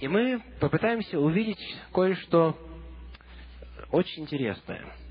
и 0.01 0.10
мы 0.10 0.43
попытаемся 0.60 1.18
увидеть 1.18 1.78
кое-что 1.93 2.58
очень 3.91 4.24
интересное– 4.24 4.84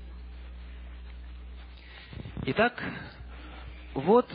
Итак, 2.43 2.81
вот 3.93 4.29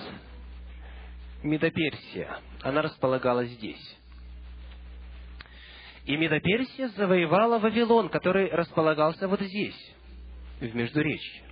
Медоперсия. 1.42 2.38
Она 2.62 2.82
располагалась 2.82 3.50
здесь. 3.50 3.98
И 6.06 6.16
Медоперсия 6.16 6.88
завоевала 6.88 7.58
Вавилон, 7.58 8.08
который 8.08 8.50
располагался 8.50 9.28
вот 9.28 9.40
здесь, 9.40 9.94
в 10.60 10.74
Междуречье. 10.74 11.42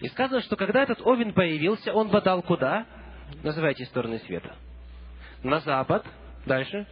И 0.00 0.08
сказано, 0.08 0.40
что 0.42 0.56
когда 0.56 0.82
этот 0.82 1.00
Овен 1.02 1.32
появился, 1.32 1.92
он 1.92 2.08
бодал 2.08 2.42
куда? 2.42 2.86
Называйте 3.42 3.84
стороны 3.86 4.18
света. 4.20 4.56
На 5.42 5.60
запад, 5.60 6.06
дальше, 6.46 6.86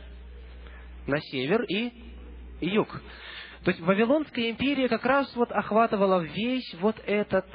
на 1.07 1.21
север 1.21 1.63
и 1.63 1.93
юг. 2.61 3.01
То 3.65 3.71
есть 3.71 3.81
Вавилонская 3.81 4.51
империя 4.51 4.89
как 4.89 5.05
раз 5.07 5.35
вот 5.35 5.51
охватывала 5.51 6.21
весь 6.21 6.75
вот 6.81 6.97
этот 7.07 7.47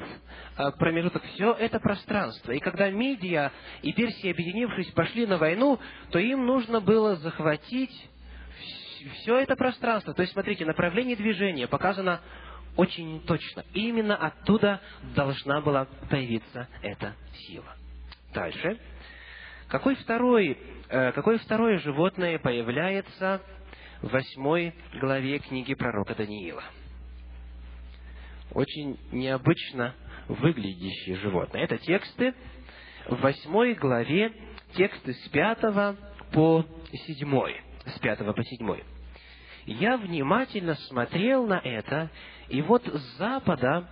а, 0.56 0.72
промежуток, 0.72 1.22
все 1.34 1.52
это 1.52 1.78
пространство. 1.78 2.50
И 2.50 2.58
когда 2.58 2.90
Мидия 2.90 3.52
и 3.82 3.92
Персия, 3.92 4.32
объединившись, 4.32 4.90
пошли 4.90 5.24
на 5.26 5.38
войну, 5.38 5.78
то 6.10 6.18
им 6.18 6.46
нужно 6.46 6.80
было 6.80 7.14
захватить 7.16 7.92
все 9.20 9.38
это 9.38 9.54
пространство. 9.54 10.12
То 10.12 10.22
есть, 10.22 10.32
смотрите, 10.32 10.66
направление 10.66 11.14
движения 11.14 11.68
показано 11.68 12.20
очень 12.76 13.20
точно. 13.22 13.64
И 13.72 13.88
именно 13.88 14.16
оттуда 14.16 14.80
должна 15.14 15.60
была 15.60 15.86
появиться 16.10 16.68
эта 16.82 17.14
сила. 17.46 17.76
Дальше. 18.34 18.78
Какой 19.68 19.94
второй, 19.94 20.58
э, 20.88 21.12
какое 21.12 21.38
второе 21.38 21.78
животное 21.78 22.40
появляется 22.40 23.40
восьмой 24.02 24.74
главе 25.00 25.38
книги 25.38 25.74
пророка 25.74 26.14
Даниила. 26.14 26.64
Очень 28.52 28.98
необычно 29.12 29.94
выглядящие 30.28 31.16
животные. 31.16 31.64
Это 31.64 31.78
тексты 31.78 32.34
в 33.06 33.20
восьмой 33.20 33.74
главе, 33.74 34.32
тексты 34.74 35.12
с 35.12 35.28
пятого 35.28 35.96
по 36.32 36.64
седьмой. 37.06 37.60
С 37.86 37.98
пятого 37.98 38.32
по 38.32 38.44
седьмой. 38.44 38.84
Я 39.66 39.96
внимательно 39.98 40.74
смотрел 40.74 41.46
на 41.46 41.58
это, 41.58 42.10
и 42.48 42.62
вот 42.62 42.86
с 42.86 43.18
запада 43.18 43.88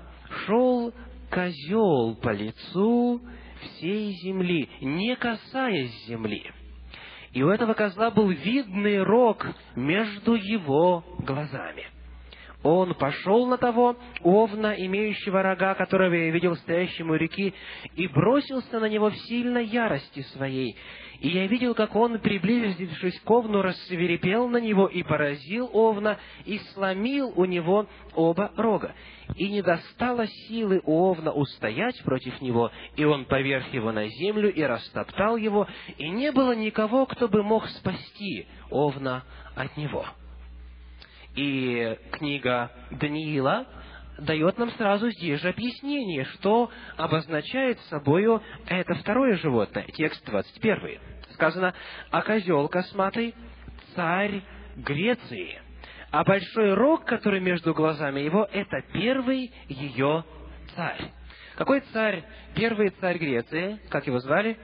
шел 0.46 0.92
козел 1.30 2.16
по 2.16 2.30
лицу 2.30 3.20
всей 3.60 4.12
земли, 4.22 4.68
не 4.80 5.14
касаясь 5.16 6.06
земли. 6.06 6.50
И 7.32 7.42
у 7.42 7.50
этого 7.50 7.74
козла 7.74 8.10
был 8.10 8.30
видный 8.30 9.02
рог 9.02 9.46
между 9.74 10.34
его 10.34 11.04
глазами. 11.18 11.86
Он 12.68 12.94
пошел 12.94 13.46
на 13.46 13.56
того 13.56 13.96
овна, 14.22 14.74
имеющего 14.76 15.42
рога, 15.42 15.74
которого 15.74 16.12
я 16.12 16.30
видел 16.30 16.54
стоящему 16.56 17.14
у 17.14 17.16
реки, 17.16 17.54
и 17.96 18.06
бросился 18.06 18.78
на 18.78 18.86
него 18.86 19.10
в 19.10 19.16
сильной 19.16 19.64
ярости 19.66 20.20
своей. 20.34 20.76
И 21.20 21.30
я 21.30 21.46
видел, 21.46 21.74
как 21.74 21.96
он, 21.96 22.18
приблизившись 22.18 23.18
к 23.20 23.30
овну, 23.30 23.62
рассверепел 23.62 24.48
на 24.48 24.58
него 24.58 24.86
и 24.86 25.02
поразил 25.02 25.68
овна, 25.72 26.18
и 26.44 26.58
сломил 26.74 27.32
у 27.36 27.44
него 27.44 27.86
оба 28.14 28.52
рога. 28.56 28.94
И 29.34 29.48
не 29.48 29.62
достало 29.62 30.26
силы 30.26 30.80
у 30.84 31.10
овна 31.10 31.32
устоять 31.32 32.00
против 32.04 32.40
него, 32.40 32.70
и 32.96 33.04
он 33.04 33.24
поверх 33.24 33.72
его 33.72 33.92
на 33.92 34.08
землю 34.08 34.52
и 34.52 34.62
растоптал 34.62 35.36
его, 35.36 35.66
и 35.96 36.08
не 36.08 36.32
было 36.32 36.52
никого, 36.52 37.06
кто 37.06 37.28
бы 37.28 37.42
мог 37.42 37.66
спасти 37.68 38.46
овна 38.70 39.24
от 39.56 39.76
него. 39.76 40.04
И 41.38 41.96
книга 42.10 42.68
Даниила 42.90 43.64
дает 44.18 44.58
нам 44.58 44.72
сразу 44.72 45.08
здесь 45.12 45.40
же 45.40 45.50
объяснение, 45.50 46.24
что 46.24 46.68
обозначает 46.96 47.78
собою 47.82 48.42
это 48.66 48.94
второе 48.94 49.36
животное. 49.36 49.86
Текст 49.94 50.26
21. 50.26 50.98
Сказано, 51.34 51.74
«А 52.10 52.22
козел 52.22 52.66
косматый– 52.68 53.36
царь 53.94 54.42
Греции, 54.74 55.60
а 56.10 56.24
большой 56.24 56.74
рог, 56.74 57.04
который 57.04 57.38
между 57.38 57.72
глазами 57.72 58.18
его, 58.18 58.48
это 58.50 58.82
первый 58.92 59.52
ее 59.68 60.24
царь». 60.74 61.12
Какой 61.54 61.82
царь? 61.92 62.24
Первый 62.56 62.90
царь 63.00 63.18
Греции, 63.18 63.78
как 63.90 64.08
его 64.08 64.18
звали? 64.18 64.58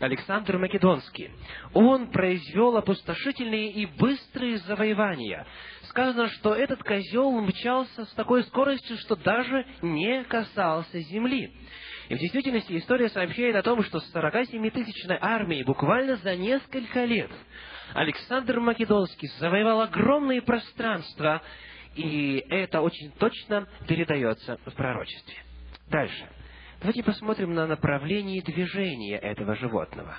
Александр 0.00 0.58
Македонский. 0.58 1.30
Он 1.72 2.08
произвел 2.08 2.76
опустошительные 2.76 3.72
и 3.72 3.86
быстрые 3.86 4.58
завоевания. 4.58 5.46
Сказано, 5.96 6.28
что 6.28 6.54
этот 6.54 6.82
козел 6.82 7.40
мчался 7.40 8.04
с 8.04 8.10
такой 8.10 8.44
скоростью, 8.44 8.98
что 8.98 9.16
даже 9.16 9.64
не 9.80 10.24
касался 10.24 11.00
земли. 11.00 11.50
И 12.10 12.14
в 12.14 12.18
действительности 12.18 12.76
история 12.76 13.08
сообщает 13.08 13.56
о 13.56 13.62
том, 13.62 13.82
что 13.82 14.00
с 14.00 14.14
47-тысячной 14.14 15.16
армией 15.18 15.64
буквально 15.64 16.16
за 16.16 16.36
несколько 16.36 17.06
лет 17.06 17.30
Александр 17.94 18.60
Македонский 18.60 19.28
завоевал 19.38 19.80
огромные 19.80 20.42
пространства, 20.42 21.40
и 21.94 22.44
это 22.50 22.82
очень 22.82 23.10
точно 23.12 23.66
передается 23.88 24.58
в 24.66 24.74
пророчестве. 24.74 25.36
Дальше. 25.88 26.28
Давайте 26.80 27.04
посмотрим 27.04 27.54
на 27.54 27.66
направление 27.66 28.42
движения 28.42 29.16
этого 29.16 29.56
животного. 29.56 30.14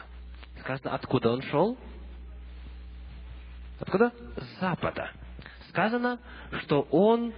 Сказано, 0.61 0.95
откуда 0.95 1.33
он 1.33 1.43
шел? 1.43 1.77
Откуда? 3.79 4.11
С 4.37 4.59
запада. 4.59 5.11
Сказано, 5.69 6.19
что 6.63 6.81
он 6.91 7.33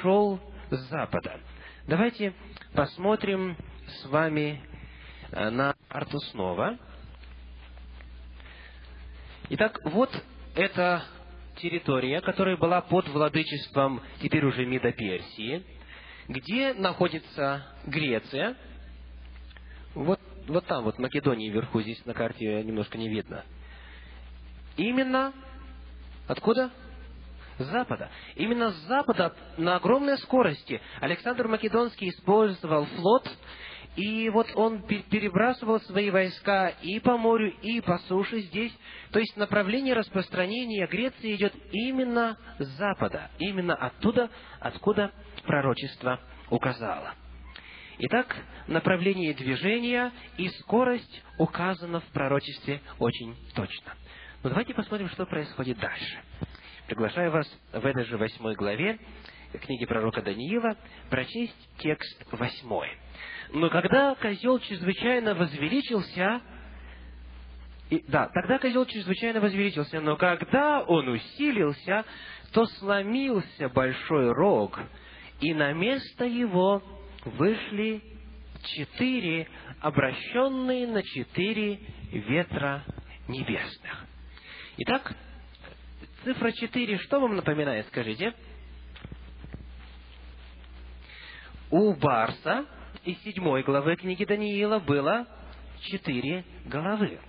шел 0.00 0.40
с 0.70 0.78
запада. 0.88 1.40
Давайте 1.86 2.34
посмотрим 2.74 3.56
с 3.86 4.06
вами 4.06 4.62
э, 5.30 5.50
на 5.50 5.74
карту 5.88 6.18
снова. 6.30 6.78
Итак, 9.50 9.80
вот 9.84 10.10
эта 10.54 11.04
территория, 11.56 12.20
которая 12.20 12.56
была 12.56 12.80
под 12.80 13.08
владычеством 13.08 14.02
теперь 14.20 14.44
уже 14.44 14.66
Мида 14.66 14.92
Персии– 14.92 15.64
где 16.28 16.74
находится 16.74 17.66
Греция? 17.86 18.56
Вот, 19.94 20.20
вот 20.48 20.66
там, 20.66 20.84
вот 20.84 20.98
Македония 20.98 21.50
вверху, 21.50 21.80
здесь 21.80 22.04
на 22.04 22.14
карте 22.14 22.62
немножко 22.64 22.98
не 22.98 23.08
видно. 23.08 23.44
Именно 24.76 25.32
откуда? 26.26 26.70
Запада. 27.58 28.10
Именно 28.34 28.70
с 28.70 28.76
запада 28.86 29.34
на 29.56 29.76
огромной 29.76 30.18
скорости 30.18 30.80
Александр 31.00 31.48
Македонский 31.48 32.10
использовал 32.10 32.84
флот, 32.86 33.30
и 33.96 34.28
вот 34.28 34.46
он 34.54 34.82
перебрасывал 34.82 35.80
свои 35.80 36.10
войска 36.10 36.68
и 36.82 37.00
по 37.00 37.16
морю, 37.16 37.50
и 37.62 37.80
по 37.80 37.98
суше 38.00 38.40
здесь. 38.40 38.76
То 39.10 39.18
есть 39.18 39.36
направление 39.36 39.94
распространения 39.94 40.86
Греции 40.86 41.34
идет 41.34 41.54
именно 41.72 42.36
с 42.58 42.66
запада, 42.76 43.30
именно 43.38 43.74
оттуда, 43.74 44.30
откуда 44.60 45.12
пророчество 45.44 46.20
указало. 46.50 47.14
Итак, 47.98 48.36
направление 48.66 49.32
движения 49.32 50.12
и 50.36 50.48
скорость 50.60 51.22
указано 51.38 52.00
в 52.00 52.06
пророчестве 52.12 52.82
очень 52.98 53.34
точно. 53.54 53.94
Но 54.42 54.50
давайте 54.50 54.74
посмотрим, 54.74 55.08
что 55.08 55.24
происходит 55.24 55.78
дальше. 55.78 56.18
Приглашаю 56.86 57.32
вас 57.32 57.46
в 57.72 57.84
этой 57.84 58.04
же 58.04 58.16
восьмой 58.16 58.54
главе 58.54 58.98
книги 59.60 59.84
пророка 59.86 60.22
Даниила 60.22 60.76
прочесть 61.10 61.68
текст 61.78 62.24
восьмой. 62.30 62.88
Но 63.52 63.70
когда 63.70 64.14
козел 64.14 64.58
чрезвычайно 64.60 65.34
возвеличился, 65.34 66.40
и, 67.90 68.04
да, 68.08 68.28
тогда 68.28 68.58
козел 68.58 68.84
чрезвычайно 68.86 69.40
возвеличился, 69.40 70.00
но 70.00 70.16
когда 70.16 70.82
он 70.82 71.08
усилился, 71.08 72.04
то 72.52 72.66
сломился 72.66 73.68
большой 73.68 74.32
рог, 74.32 74.78
и 75.40 75.54
на 75.54 75.72
место 75.72 76.24
его 76.24 76.82
вышли 77.24 78.02
четыре, 78.62 79.48
обращенные 79.80 80.86
на 80.86 81.02
четыре 81.02 81.80
ветра 82.12 82.84
небесных. 83.28 84.04
Итак, 84.78 85.16
цифра 86.26 86.50
четыре, 86.50 86.98
что 86.98 87.20
вам 87.20 87.36
напоминает, 87.36 87.86
скажите? 87.86 88.34
У 91.70 91.94
Барса 91.94 92.66
из 93.04 93.16
седьмой 93.22 93.62
главы 93.62 93.94
книги 93.94 94.24
Даниила 94.24 94.80
было 94.80 95.28
четыре 95.82 96.44
головы. 96.64 97.20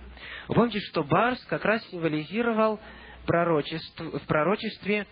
Помните, 0.48 0.80
что 0.80 1.04
Барс 1.04 1.40
как 1.44 1.64
раз 1.64 1.86
символизировал 1.90 2.80
пророчество, 3.24 4.18
в 4.18 4.26
пророчестве 4.26 5.06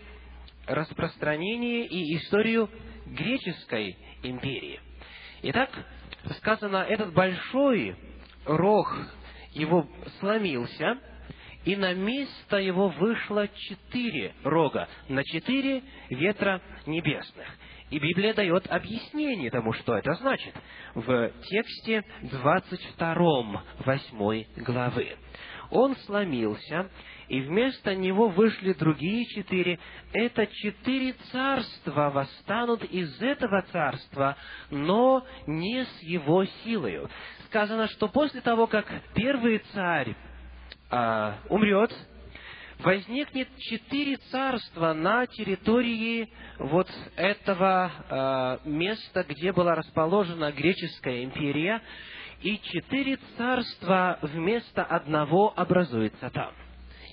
распространение 0.66 1.86
и 1.86 2.16
историю 2.16 2.68
греческой 3.06 3.96
империи. 4.24 4.80
Итак, 5.42 5.70
сказано, 6.38 6.78
этот 6.78 7.12
большой 7.14 7.96
рог 8.46 8.92
его 9.52 9.88
сломился, 10.18 10.98
и 11.66 11.74
на 11.74 11.92
место 11.94 12.58
его 12.58 12.88
вышло 12.88 13.48
четыре 13.48 14.32
рога, 14.44 14.88
на 15.08 15.22
четыре 15.24 15.82
ветра 16.08 16.62
небесных. 16.86 17.46
И 17.90 17.98
Библия 17.98 18.34
дает 18.34 18.66
объяснение 18.68 19.50
тому, 19.50 19.72
что 19.72 19.96
это 19.96 20.14
значит, 20.14 20.54
в 20.94 21.30
тексте 21.42 22.02
22 22.22 23.64
8 23.84 24.44
главы. 24.58 25.16
Он 25.70 25.96
сломился, 25.96 26.88
и 27.28 27.40
вместо 27.40 27.96
него 27.96 28.28
вышли 28.28 28.72
другие 28.72 29.24
четыре. 29.26 29.80
Это 30.12 30.46
четыре 30.46 31.14
царства 31.32 32.10
восстанут 32.10 32.84
из 32.84 33.20
этого 33.20 33.62
царства, 33.72 34.36
но 34.70 35.26
не 35.48 35.84
с 35.84 36.02
его 36.02 36.44
силою. 36.64 37.10
Сказано, 37.46 37.88
что 37.88 38.06
после 38.08 38.40
того, 38.40 38.68
как 38.68 38.86
первый 39.14 39.58
царь 39.72 40.14
а, 40.90 41.38
умрет, 41.48 41.92
возникнет 42.78 43.48
четыре 43.58 44.16
царства 44.30 44.92
на 44.92 45.26
территории 45.26 46.28
вот 46.58 46.88
этого 47.16 47.90
э, 48.64 48.68
места, 48.68 49.24
где 49.24 49.52
была 49.52 49.74
расположена 49.74 50.52
греческая 50.52 51.24
империя, 51.24 51.82
и 52.42 52.60
четыре 52.60 53.18
царства 53.36 54.18
вместо 54.22 54.84
одного 54.84 55.52
образуется 55.56 56.30
там. 56.30 56.52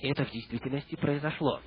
И 0.02 0.08
это 0.08 0.24
в 0.24 0.30
действительности 0.30 0.96
произошло. 0.96 1.60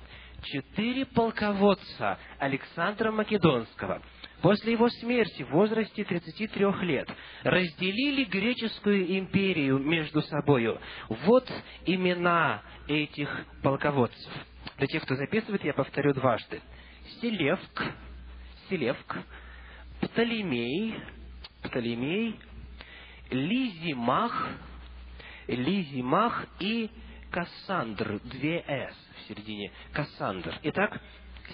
Четыре 0.44 1.04
полководца 1.06 2.18
Александра 2.38 3.10
Македонского 3.10 4.00
после 4.42 4.72
его 4.72 4.88
смерти 4.88 5.42
в 5.42 5.50
возрасте 5.50 6.04
33 6.04 6.66
лет 6.82 7.08
разделили 7.42 8.24
греческую 8.24 9.18
империю 9.18 9.78
между 9.78 10.22
собою. 10.22 10.80
Вот 11.08 11.50
имена 11.86 12.62
этих 12.86 13.28
полководцев. 13.62 14.32
Для 14.76 14.86
тех, 14.86 15.02
кто 15.02 15.16
записывает, 15.16 15.64
я 15.64 15.74
повторю 15.74 16.14
дважды. 16.14 16.60
Селевк, 17.20 17.84
Селевк, 18.68 19.18
Птолемей, 20.00 20.94
Птолемей, 21.62 22.38
Лизимах, 23.30 24.50
Лизимах 25.46 26.46
и 26.60 26.90
Кассандр, 27.30 28.20
две 28.24 28.64
«с» 28.66 28.94
в 29.16 29.28
середине, 29.28 29.70
Кассандр. 29.92 30.58
Итак, 30.62 31.00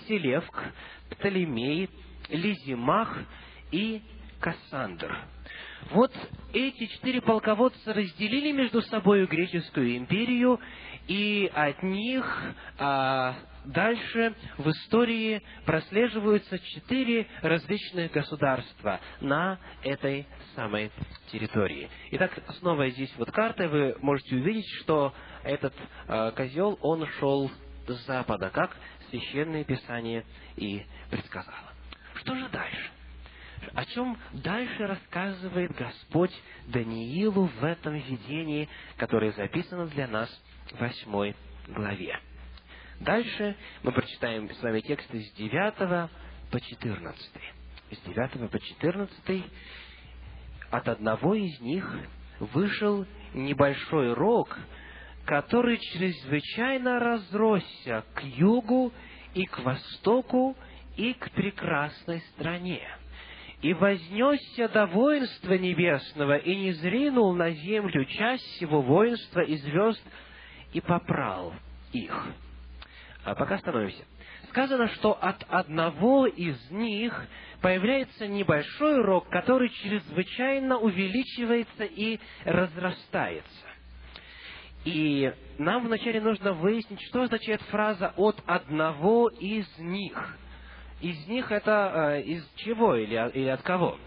Селевк, 0.06 0.62
Птолемей, 1.10 1.88
Лизимах 2.28 3.18
и 3.70 4.02
Кассандр. 4.40 5.16
Вот 5.90 6.12
эти 6.52 6.86
четыре 6.86 7.20
полководца 7.20 7.92
разделили 7.92 8.52
между 8.52 8.80
собой 8.82 9.26
греческую 9.26 9.96
империю, 9.96 10.58
и 11.06 11.50
от 11.54 11.82
них 11.82 12.24
а, 12.78 13.36
дальше 13.64 14.34
в 14.58 14.68
истории 14.68 15.42
прослеживаются 15.66 16.58
четыре 16.58 17.26
различных 17.42 18.12
государства 18.12 19.00
на 19.20 19.58
этой 19.82 20.26
самой 20.54 20.90
территории. 21.30 21.88
Итак, 22.12 22.32
снова 22.60 22.88
здесь 22.90 23.12
вот 23.18 23.30
карта, 23.30 23.68
вы 23.68 23.96
можете 24.00 24.36
увидеть, 24.36 24.68
что 24.80 25.12
этот 25.42 25.74
э, 26.08 26.32
козел, 26.34 26.78
он 26.80 27.06
шел 27.18 27.50
с 27.86 28.06
запада, 28.06 28.50
как 28.50 28.74
Священное 29.10 29.64
Писание 29.64 30.24
и 30.56 30.84
предсказало. 31.10 31.72
Что 32.16 32.34
же 32.34 32.48
дальше? 32.48 32.90
О 33.74 33.84
чем 33.86 34.18
дальше 34.32 34.86
рассказывает 34.86 35.72
Господь 35.72 36.32
Даниилу 36.66 37.46
в 37.46 37.64
этом 37.64 37.94
видении, 37.94 38.68
которое 38.96 39.32
записано 39.32 39.86
для 39.86 40.06
нас 40.06 40.28
в 40.70 40.78
восьмой 40.78 41.34
главе. 41.68 42.18
Дальше 43.00 43.56
мы 43.82 43.92
прочитаем 43.92 44.50
с 44.50 44.62
вами 44.62 44.80
тексты 44.80 45.20
с 45.20 45.32
9 45.32 46.10
по 46.50 46.60
14. 46.60 47.30
С 47.90 48.00
9 48.00 48.50
по 48.50 48.60
14 48.60 49.44
от 50.70 50.88
одного 50.88 51.34
из 51.34 51.60
них 51.60 51.88
вышел 52.40 53.06
небольшой 53.32 54.12
рог, 54.12 54.56
который 55.24 55.78
чрезвычайно 55.78 56.98
разросся 56.98 58.04
к 58.14 58.22
югу 58.24 58.92
и 59.34 59.44
к 59.44 59.58
востоку 59.60 60.56
и 60.96 61.14
к 61.14 61.30
прекрасной 61.32 62.20
стране. 62.32 62.82
И 63.62 63.72
вознесся 63.72 64.68
до 64.68 64.86
воинства 64.86 65.54
небесного, 65.54 66.36
и 66.36 66.54
не 66.54 66.72
зринул 66.72 67.34
на 67.34 67.50
землю 67.50 68.04
часть 68.04 68.44
всего 68.56 68.82
воинства 68.82 69.40
и 69.40 69.56
звезд, 69.56 70.02
и 70.72 70.80
попрал 70.80 71.54
их. 71.92 72.26
А 73.24 73.34
пока 73.34 73.54
остановимся. 73.54 74.04
Сказано, 74.50 74.88
что 74.88 75.12
от 75.14 75.42
одного 75.48 76.26
из 76.26 76.70
них 76.70 77.26
появляется 77.62 78.28
небольшой 78.28 79.02
рог, 79.02 79.28
который 79.30 79.70
чрезвычайно 79.70 80.78
увеличивается 80.78 81.84
и 81.84 82.20
разрастается. 82.44 83.73
И 84.84 85.32
нам 85.58 85.86
вначале 85.86 86.20
нужно 86.20 86.52
выяснить, 86.52 87.00
что 87.08 87.22
означает 87.22 87.62
фраза 87.62 88.12
«от 88.16 88.42
одного 88.46 89.28
из 89.28 89.66
них». 89.78 90.38
Из 91.00 91.26
них 91.26 91.50
это 91.50 92.12
э, 92.16 92.22
из 92.22 92.48
чего 92.56 92.94
или, 92.94 93.30
или 93.34 93.48
от 93.48 93.62
кого? 93.62 93.98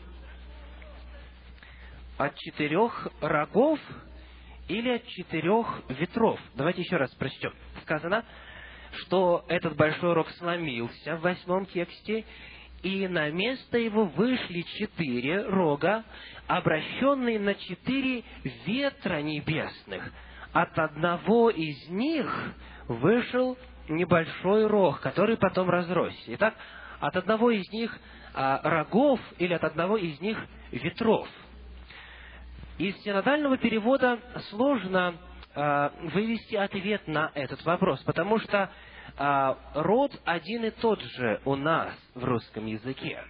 От 2.17 2.35
четырех 2.37 3.07
рогов 3.21 3.79
или 4.67 4.89
от 4.89 5.05
четырех 5.07 5.83
ветров? 5.89 6.39
Давайте 6.55 6.81
еще 6.81 6.97
раз 6.97 7.13
прочтем. 7.15 7.53
Сказано, 7.83 8.25
что 8.93 9.45
этот 9.47 9.75
большой 9.75 10.13
рог 10.13 10.29
сломился 10.31 11.17
в 11.17 11.21
восьмом 11.21 11.65
тексте, 11.67 12.25
и 12.83 13.07
на 13.07 13.29
место 13.29 13.77
его 13.77 14.05
вышли 14.05 14.61
четыре 14.61 15.43
рога, 15.43 16.03
обращенные 16.47 17.39
на 17.39 17.55
четыре 17.55 18.23
ветра 18.65 19.21
небесных. 19.21 20.11
От 20.57 20.79
одного 20.79 21.51
из 21.51 21.87
них 21.87 22.25
вышел 22.87 23.59
небольшой 23.89 24.65
рог, 24.65 24.99
который 25.01 25.37
потом 25.37 25.69
разросся. 25.69 26.33
Итак, 26.33 26.55
от 26.99 27.15
одного 27.15 27.51
из 27.51 27.71
них 27.71 27.95
а, 28.33 28.61
рогов 28.63 29.19
или 29.37 29.53
от 29.53 29.63
одного 29.63 29.97
из 29.97 30.19
них 30.19 30.35
ветров. 30.71 31.27
Из 32.79 32.97
синодального 33.03 33.59
перевода 33.59 34.17
сложно 34.49 35.17
а, 35.53 35.93
вывести 36.15 36.55
ответ 36.55 37.07
на 37.07 37.31
этот 37.35 37.63
вопрос, 37.63 38.01
потому 38.01 38.39
что 38.39 38.71
а, 39.15 39.59
род 39.75 40.11
один 40.25 40.65
и 40.65 40.71
тот 40.71 40.99
же 41.03 41.39
у 41.45 41.55
нас 41.55 41.93
в 42.15 42.23
русском 42.23 42.65
языке. 42.65 43.23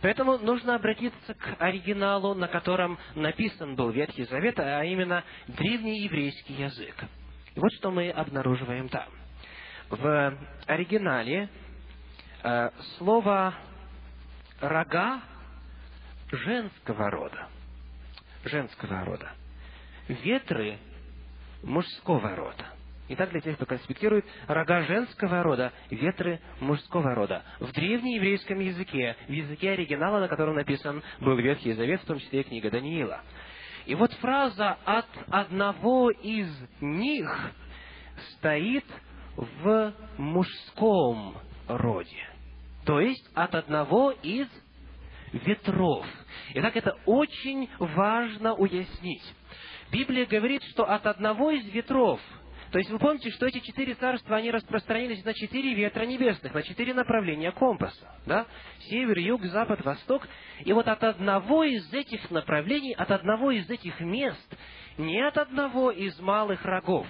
Поэтому 0.00 0.38
нужно 0.38 0.76
обратиться 0.76 1.34
к 1.34 1.56
оригиналу, 1.58 2.34
на 2.34 2.46
котором 2.46 2.98
написан 3.14 3.74
был 3.74 3.90
Ветхий 3.90 4.24
Завет, 4.24 4.58
а 4.60 4.84
именно 4.84 5.24
древний 5.48 6.02
еврейский 6.04 6.54
язык. 6.54 6.94
И 7.54 7.60
вот 7.60 7.72
что 7.74 7.90
мы 7.90 8.10
обнаруживаем 8.10 8.88
там. 8.88 9.08
В 9.90 10.38
оригинале 10.66 11.48
э, 12.44 12.70
слово 12.96 13.54
рога 14.60 15.20
женского 16.30 17.10
рода. 17.10 17.48
Женского 18.44 19.04
рода. 19.04 19.32
Ветры 20.06 20.78
мужского 21.62 22.36
рода. 22.36 22.77
Итак, 23.10 23.30
для 23.30 23.40
тех, 23.40 23.56
кто 23.56 23.64
конспектирует, 23.64 24.26
рога 24.46 24.82
женского 24.82 25.42
рода, 25.42 25.72
ветры 25.90 26.40
мужского 26.60 27.14
рода. 27.14 27.42
В 27.58 27.72
древнееврейском 27.72 28.60
языке, 28.60 29.16
в 29.26 29.32
языке 29.32 29.70
оригинала, 29.70 30.20
на 30.20 30.28
котором 30.28 30.56
написан 30.56 31.02
был 31.20 31.36
Ветхий 31.36 31.72
Завет, 31.72 32.02
в 32.02 32.06
том 32.06 32.18
числе 32.18 32.40
и 32.40 32.44
книга 32.44 32.70
Даниила. 32.70 33.22
И 33.86 33.94
вот 33.94 34.12
фраза 34.14 34.76
«от 34.84 35.08
одного 35.30 36.10
из 36.10 36.48
них» 36.82 37.52
стоит 38.36 38.84
в 39.36 39.94
мужском 40.18 41.36
роде. 41.66 42.28
То 42.84 43.00
есть 43.00 43.26
от 43.34 43.54
одного 43.54 44.10
из 44.10 44.48
ветров. 45.32 46.06
Итак, 46.54 46.76
это 46.76 46.96
очень 47.06 47.70
важно 47.78 48.54
уяснить. 48.54 49.22
Библия 49.90 50.26
говорит, 50.26 50.62
что 50.64 50.84
от 50.84 51.06
одного 51.06 51.50
из 51.50 51.66
ветров, 51.70 52.20
то 52.70 52.78
есть 52.78 52.90
вы 52.90 52.98
помните, 52.98 53.30
что 53.30 53.46
эти 53.46 53.60
четыре 53.60 53.94
царства, 53.94 54.36
они 54.36 54.50
распространились 54.50 55.24
на 55.24 55.32
четыре 55.32 55.74
ветра 55.74 56.04
небесных, 56.04 56.52
на 56.52 56.62
четыре 56.62 56.92
направления 56.92 57.50
компаса. 57.52 58.14
Да? 58.26 58.46
Север, 58.90 59.18
юг, 59.18 59.44
запад, 59.44 59.82
восток. 59.84 60.28
И 60.64 60.72
вот 60.72 60.86
от 60.86 61.02
одного 61.02 61.64
из 61.64 61.90
этих 61.92 62.30
направлений, 62.30 62.92
от 62.92 63.10
одного 63.10 63.52
из 63.52 63.68
этих 63.70 64.00
мест, 64.00 64.56
не 64.98 65.20
от 65.20 65.38
одного 65.38 65.90
из 65.90 66.18
малых 66.20 66.62
рогов, 66.64 67.06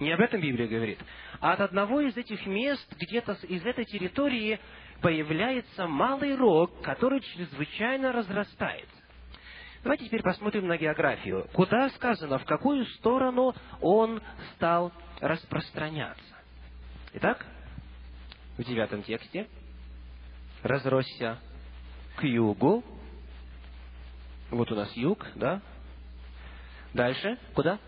не 0.00 0.12
об 0.12 0.20
этом 0.20 0.40
Библия 0.40 0.66
говорит, 0.66 0.98
а 1.40 1.52
от 1.52 1.60
одного 1.60 2.00
из 2.00 2.16
этих 2.16 2.46
мест, 2.46 2.86
где-то 2.98 3.32
из 3.48 3.64
этой 3.64 3.84
территории, 3.84 4.58
появляется 5.02 5.86
малый 5.86 6.36
рог, 6.36 6.82
который 6.82 7.20
чрезвычайно 7.20 8.12
разрастается. 8.12 8.95
Давайте 9.86 10.06
теперь 10.06 10.24
посмотрим 10.24 10.66
на 10.66 10.76
географию. 10.76 11.46
Куда 11.52 11.88
сказано, 11.90 12.40
в 12.40 12.44
какую 12.44 12.84
сторону 12.96 13.54
он 13.80 14.20
стал 14.56 14.90
распространяться? 15.20 16.34
Итак, 17.12 17.46
в 18.58 18.64
девятом 18.64 19.04
тексте 19.04 19.46
разросся 20.64 21.38
к 22.16 22.24
югу. 22.24 22.82
Вот 24.50 24.72
у 24.72 24.74
нас 24.74 24.90
юг, 24.96 25.24
да? 25.36 25.62
Дальше, 26.92 27.38
куда? 27.54 27.78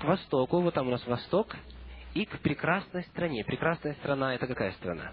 К 0.00 0.04
востоку, 0.04 0.62
вот 0.62 0.74
там 0.74 0.88
у 0.88 0.90
нас 0.90 1.06
восток. 1.06 1.54
И 2.12 2.24
к 2.24 2.40
прекрасной 2.40 3.04
стране. 3.04 3.44
Прекрасная 3.44 3.94
страна– 3.94 4.34
это 4.34 4.48
какая 4.48 4.72
страна? 4.72 5.12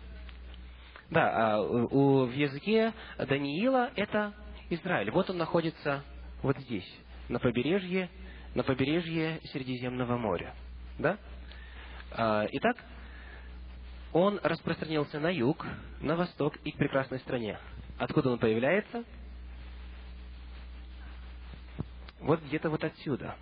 Да, 1.11 1.53
а 1.53 1.61
у, 1.61 2.25
в 2.25 2.31
языке 2.31 2.91
Даниила 3.19 3.91
это 3.95 4.33
Израиль. 4.69 5.11
Вот 5.11 5.29
он 5.29 5.37
находится 5.37 6.03
вот 6.41 6.57
здесь, 6.59 6.87
на 7.27 7.39
побережье, 7.39 8.09
на 8.55 8.63
побережье 8.63 9.39
Средиземного 9.51 10.17
моря. 10.17 10.53
Да? 10.97 11.17
А, 12.11 12.47
итак, 12.51 12.77
он 14.13 14.39
распространился 14.41 15.19
на 15.19 15.29
юг, 15.29 15.65
на 16.01 16.15
восток 16.15 16.55
и 16.63 16.71
к 16.71 16.77
прекрасной 16.77 17.19
стране. 17.19 17.59
Откуда 17.97 18.31
он 18.31 18.39
появляется? 18.39 19.03
Вот 22.19 22.41
где-то 22.43 22.69
вот 22.69 22.83
отсюда. 22.83 23.35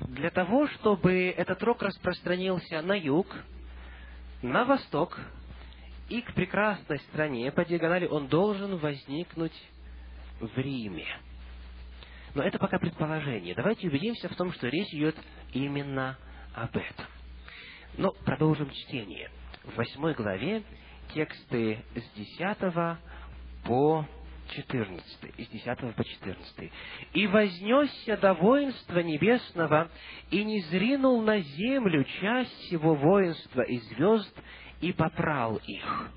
Для 0.00 0.30
того, 0.30 0.68
чтобы 0.68 1.34
этот 1.36 1.62
рог 1.62 1.82
распространился 1.82 2.80
на 2.82 2.94
юг, 2.94 3.26
на 4.42 4.64
восток 4.64 5.18
и 6.08 6.22
к 6.22 6.32
прекрасной 6.34 7.00
стране 7.00 7.50
по 7.52 7.64
диагонали, 7.64 8.06
он 8.06 8.28
должен 8.28 8.76
возникнуть 8.78 9.52
в 10.40 10.58
Риме. 10.58 11.06
Но 12.34 12.42
это 12.42 12.58
пока 12.58 12.78
предположение. 12.78 13.54
Давайте 13.54 13.88
убедимся 13.88 14.28
в 14.28 14.36
том, 14.36 14.52
что 14.52 14.68
речь 14.68 14.92
идет 14.92 15.16
именно 15.52 16.18
об 16.54 16.76
этом. 16.76 17.06
Но 17.96 18.12
продолжим 18.24 18.70
чтение. 18.70 19.30
В 19.64 19.76
восьмой 19.76 20.14
главе 20.14 20.62
тексты 21.14 21.84
с 21.94 22.16
10 22.16 22.98
по 23.64 24.06
14, 24.50 25.04
из 25.36 25.48
10 25.48 25.94
по 25.94 26.04
14. 26.04 26.72
«И 27.12 27.26
вознесся 27.26 28.16
до 28.16 28.34
воинства 28.34 29.00
небесного, 29.00 29.90
и 30.30 30.44
не 30.44 30.62
зринул 30.62 31.22
на 31.22 31.40
землю 31.40 32.04
часть 32.20 32.72
его 32.72 32.94
воинства 32.94 33.62
и 33.62 33.78
звезд, 33.78 34.34
и 34.80 34.92
попрал 34.92 35.56
их». 35.66 36.10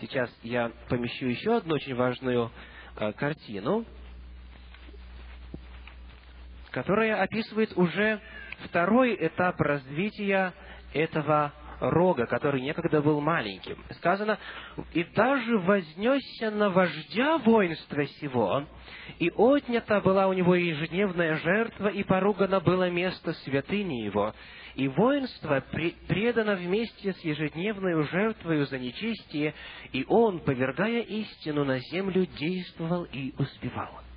Сейчас 0.00 0.34
я 0.42 0.72
помещу 0.88 1.26
еще 1.26 1.58
одну 1.58 1.74
очень 1.74 1.94
важную 1.94 2.50
картину, 3.16 3.84
которая 6.70 7.22
описывает 7.22 7.76
уже 7.76 8.20
второй 8.64 9.16
этап 9.18 9.60
развития 9.60 10.52
этого 10.92 11.52
рога, 11.80 12.26
который 12.26 12.60
некогда 12.60 13.00
был 13.00 13.20
маленьким. 13.20 13.82
Сказано, 13.96 14.38
«И 14.92 15.04
даже 15.04 15.58
вознесся 15.58 16.50
на 16.50 16.70
вождя 16.70 17.38
воинства 17.38 18.06
сего, 18.20 18.64
и 19.18 19.30
отнята 19.36 20.00
была 20.00 20.28
у 20.28 20.32
него 20.32 20.54
ежедневная 20.54 21.36
жертва, 21.36 21.88
и 21.88 22.02
поругано 22.02 22.60
было 22.60 22.90
место 22.90 23.32
святыни 23.44 24.04
его, 24.04 24.34
и 24.74 24.88
воинство 24.88 25.64
предано 26.08 26.54
вместе 26.56 27.12
с 27.12 27.20
ежедневной 27.20 28.02
жертвою 28.04 28.66
за 28.66 28.78
нечестие, 28.78 29.54
и 29.92 30.04
он, 30.08 30.40
повергая 30.40 31.00
истину 31.00 31.64
на 31.64 31.78
землю, 31.78 32.26
действовал 32.26 33.04
и 33.04 33.34
успевал. 33.38 34.09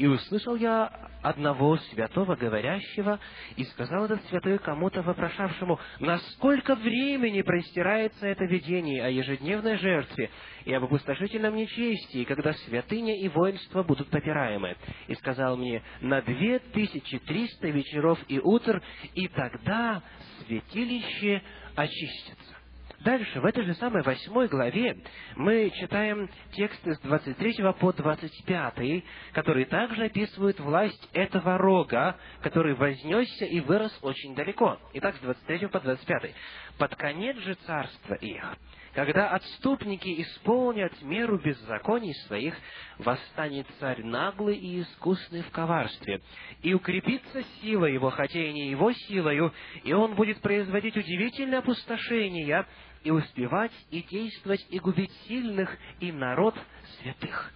И 0.00 0.06
услышал 0.06 0.56
я 0.56 0.90
одного 1.20 1.76
святого 1.76 2.34
говорящего, 2.34 3.20
и 3.56 3.64
сказал 3.64 4.06
этот 4.06 4.24
святой 4.28 4.58
кому-то 4.58 5.02
вопрошавшему, 5.02 5.78
насколько 5.98 6.74
времени 6.74 7.42
простирается 7.42 8.26
это 8.26 8.46
видение 8.46 9.04
о 9.04 9.10
ежедневной 9.10 9.76
жертве 9.76 10.30
и 10.64 10.72
об 10.72 10.84
опустошительном 10.84 11.54
нечестии, 11.54 12.24
когда 12.24 12.54
святыня 12.54 13.20
и 13.20 13.28
воинство 13.28 13.82
будут 13.82 14.08
попираемы. 14.08 14.74
И 15.06 15.14
сказал 15.16 15.58
мне, 15.58 15.82
на 16.00 16.22
две 16.22 16.60
тысячи 16.60 17.18
триста 17.18 17.68
вечеров 17.68 18.18
и 18.26 18.38
утр, 18.38 18.82
и 19.14 19.28
тогда 19.28 20.02
святилище 20.46 21.42
очистится. 21.76 22.59
Дальше, 23.00 23.40
в 23.40 23.46
этой 23.46 23.64
же 23.64 23.74
самой 23.74 24.02
восьмой 24.02 24.46
главе, 24.48 24.98
мы 25.36 25.70
читаем 25.70 26.28
тексты 26.52 26.94
с 26.94 26.98
23 27.00 27.72
по 27.78 27.94
25, 27.94 29.04
которые 29.32 29.64
также 29.66 30.04
описывают 30.04 30.60
власть 30.60 31.08
этого 31.14 31.56
рога, 31.56 32.18
который 32.42 32.74
вознесся 32.74 33.46
и 33.46 33.60
вырос 33.60 33.98
очень 34.02 34.34
далеко. 34.34 34.78
Итак, 34.92 35.16
с 35.16 35.20
23 35.20 35.68
по 35.68 35.80
25. 35.80 36.34
«Под 36.76 36.94
конец 36.96 37.36
же 37.38 37.54
царства 37.66 38.14
их, 38.14 38.56
когда 38.92 39.30
отступники 39.30 40.20
исполнят 40.22 40.92
меру 41.00 41.38
беззаконий 41.38 42.14
своих, 42.26 42.54
восстанет 42.98 43.66
царь 43.78 44.02
наглый 44.02 44.56
и 44.56 44.82
искусный 44.82 45.42
в 45.42 45.50
коварстве, 45.50 46.20
и 46.62 46.74
укрепится 46.74 47.42
сила 47.60 47.86
его, 47.86 48.10
хотя 48.10 48.40
и 48.40 48.52
не 48.52 48.68
его 48.70 48.92
силою, 48.92 49.54
и 49.84 49.92
он 49.92 50.14
будет 50.16 50.40
производить 50.40 50.96
удивительное 50.96 51.60
опустошение, 51.60 52.66
и 53.02 53.10
успевать, 53.10 53.72
и 53.90 54.02
действовать, 54.02 54.66
и 54.70 54.78
губить 54.78 55.12
сильных, 55.26 55.76
и 56.00 56.12
народ 56.12 56.54
святых. 57.00 57.52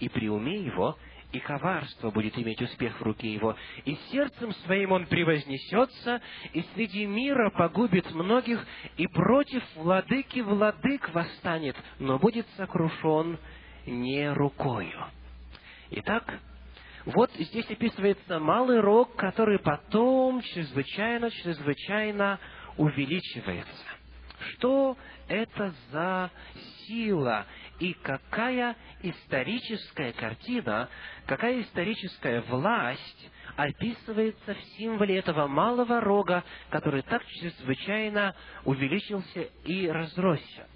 И 0.00 0.08
при 0.08 0.28
уме 0.28 0.60
его, 0.60 0.96
и 1.32 1.40
коварство 1.40 2.10
будет 2.10 2.38
иметь 2.38 2.62
успех 2.62 2.98
в 3.00 3.02
руке 3.02 3.32
его, 3.32 3.56
и 3.84 3.94
сердцем 4.10 4.52
своим 4.64 4.92
он 4.92 5.06
превознесется, 5.06 6.22
и 6.52 6.64
среди 6.74 7.06
мира 7.06 7.50
погубит 7.50 8.10
многих, 8.12 8.64
и 8.96 9.06
против 9.06 9.62
владыки 9.76 10.40
владык 10.40 11.12
восстанет, 11.12 11.76
но 11.98 12.18
будет 12.18 12.46
сокрушен 12.56 13.38
не 13.86 14.32
рукою. 14.32 15.06
Итак, 15.90 16.38
вот 17.04 17.30
здесь 17.34 17.70
описывается 17.70 18.38
малый 18.38 18.80
рог, 18.80 19.14
который 19.16 19.58
потом 19.58 20.42
чрезвычайно, 20.42 21.30
чрезвычайно 21.30 22.38
увеличивается. 22.76 23.97
Что 24.38 24.96
это 25.28 25.74
за 25.90 26.30
сила 26.86 27.46
и 27.80 27.92
какая 27.94 28.76
историческая 29.02 30.12
картина, 30.12 30.88
какая 31.26 31.60
историческая 31.62 32.40
власть 32.42 33.30
описывается 33.56 34.54
в 34.54 34.60
символе 34.76 35.18
этого 35.18 35.46
малого 35.46 36.00
рога, 36.00 36.44
который 36.70 37.02
так 37.02 37.24
чрезвычайно 37.26 38.34
увеличился 38.64 39.42
и 39.64 39.88
разросся. 39.88 40.66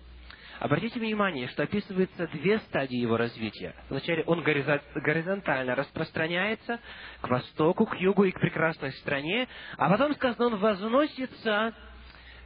Обратите 0.59 1.01
внимание, 1.01 1.49
что 1.49 1.65
описываются 1.65 2.29
две 2.29 2.59
стадии 2.61 2.99
его 2.99 3.17
развития. 3.17 3.75
Вначале 3.89 4.23
он 4.25 4.43
горизонтально 4.43 5.75
распространяется 5.75 6.79
к 7.21 7.29
востоку, 7.29 7.85
к 7.85 7.97
югу 7.97 8.25
и 8.25 8.31
к 8.31 8.39
прекрасной 8.39 8.93
стране, 8.93 9.49
а 9.77 9.91
потом, 9.91 10.15
сказано, 10.15 10.47
он 10.47 10.57
возносится 10.59 11.75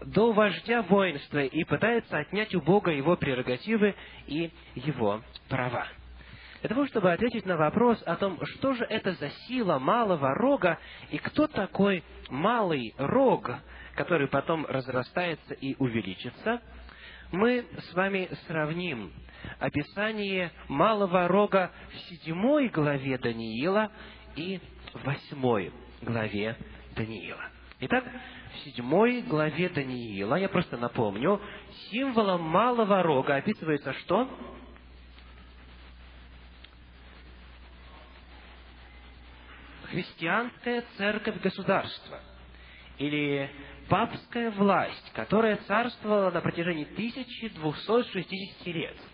до 0.04 0.32
вождя 0.32 0.82
воинства 0.82 1.44
и 1.44 1.64
пытается 1.64 2.18
отнять 2.18 2.54
у 2.54 2.60
Бога 2.60 2.90
его 2.90 3.16
прерогативы 3.16 3.94
и 4.26 4.50
его 4.74 5.22
права. 5.48 5.86
Для 6.60 6.70
того, 6.70 6.86
чтобы 6.86 7.12
ответить 7.12 7.46
на 7.46 7.56
вопрос 7.56 8.02
о 8.06 8.16
том, 8.16 8.38
что 8.44 8.74
же 8.74 8.84
это 8.84 9.12
за 9.12 9.30
сила 9.46 9.78
малого 9.78 10.34
рога 10.34 10.78
и 11.10 11.18
кто 11.18 11.46
такой 11.46 12.02
малый 12.28 12.94
рог, 12.98 13.50
который 13.94 14.26
потом 14.26 14.66
разрастается 14.66 15.54
и 15.54 15.76
увеличится, 15.78 16.60
мы 17.32 17.66
с 17.78 17.94
вами 17.94 18.28
сравним 18.46 19.12
описание 19.58 20.50
малого 20.68 21.28
рога 21.28 21.70
в 21.92 21.96
седьмой 22.08 22.68
главе 22.68 23.18
Даниила 23.18 23.90
и 24.34 24.60
восьмой 25.04 25.72
главе 26.02 26.56
Даниила. 26.94 27.44
Итак, 27.80 28.04
в 28.56 28.60
седьмой 28.60 29.22
главе 29.22 29.68
Даниила, 29.68 30.36
я 30.36 30.48
просто 30.48 30.76
напомню, 30.76 31.40
символом 31.90 32.42
малого 32.42 33.02
рога 33.02 33.36
описывается 33.36 33.92
что? 33.94 34.28
Христианская 39.84 40.84
церковь 40.96 41.40
государства 41.40 42.20
или 42.98 43.50
папская 43.88 44.50
власть, 44.50 45.12
которая 45.14 45.56
царствовала 45.68 46.30
на 46.30 46.40
протяжении 46.40 46.84
1260 46.84 48.66
лет– 48.66 48.96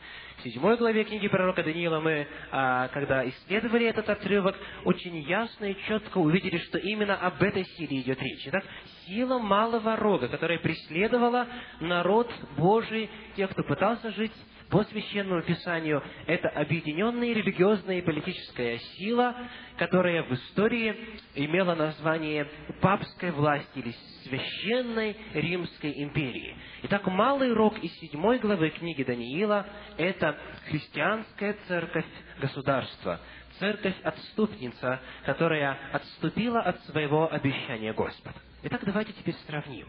седьмой 0.43 0.77
главе 0.77 1.05
книги 1.05 1.29
пророка 1.29 1.63
Даниила 1.63 2.01
мы, 2.01 2.27
а, 2.51 2.89
когда 2.89 3.29
исследовали 3.29 3.87
этот 3.87 4.09
отрывок, 4.09 4.57
очень 4.85 5.19
ясно 5.21 5.67
и 5.67 5.77
четко 5.87 6.19
увидели, 6.19 6.59
что 6.59 6.79
именно 6.79 7.17
об 7.17 7.43
этой 7.43 7.65
силе 7.65 8.01
идет 8.01 8.21
речь. 8.21 8.43
Итак, 8.47 8.65
сила 9.07 9.39
малого 9.39 9.97
рога, 9.97 10.29
которая 10.29 10.59
преследовала 10.59 11.47
народ 11.81 12.31
Божий, 12.57 13.11
тех, 13.37 13.51
кто 13.51 13.63
пытался 13.63 14.11
жить 14.13 14.33
по 14.73 14.83
священному 14.85 15.43
писанию, 15.43 16.03
это 16.27 16.49
объединенная 16.49 17.35
религиозная 17.35 17.99
и 17.99 18.01
политическая 18.01 18.79
сила, 18.79 19.37
которая 19.77 20.23
в 20.23 20.33
истории 20.33 20.97
имела 21.35 21.75
название 21.75 22.49
папской 22.81 23.33
власти 23.33 23.79
или 23.79 23.95
священной 24.25 25.15
Римской 25.35 26.03
империи. 26.03 26.57
Итак, 26.85 27.07
малый 27.07 27.53
рог 27.53 27.79
из 27.85 27.93
седьмой 27.99 28.39
главы 28.39 28.71
книги 28.71 29.03
Даниила– 29.03 29.67
это 29.99 30.39
христианская 30.67 31.55
церковь 31.69 32.07
государства, 32.41 33.21
церковь-отступница, 33.59 35.01
которая 35.27 35.77
отступила 35.93 36.63
от 36.63 36.83
своего 36.87 37.31
обещания 37.31 37.93
Господа. 37.93 38.37
Итак, 38.63 38.81
давайте 38.87 39.13
теперь 39.13 39.37
сравним 39.47 39.87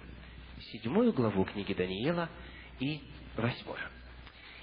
седьмую 0.74 1.14
главу 1.14 1.46
книги 1.46 1.74
Даниила 1.74 2.28
и 2.82 3.00
восьмую. 3.38 3.80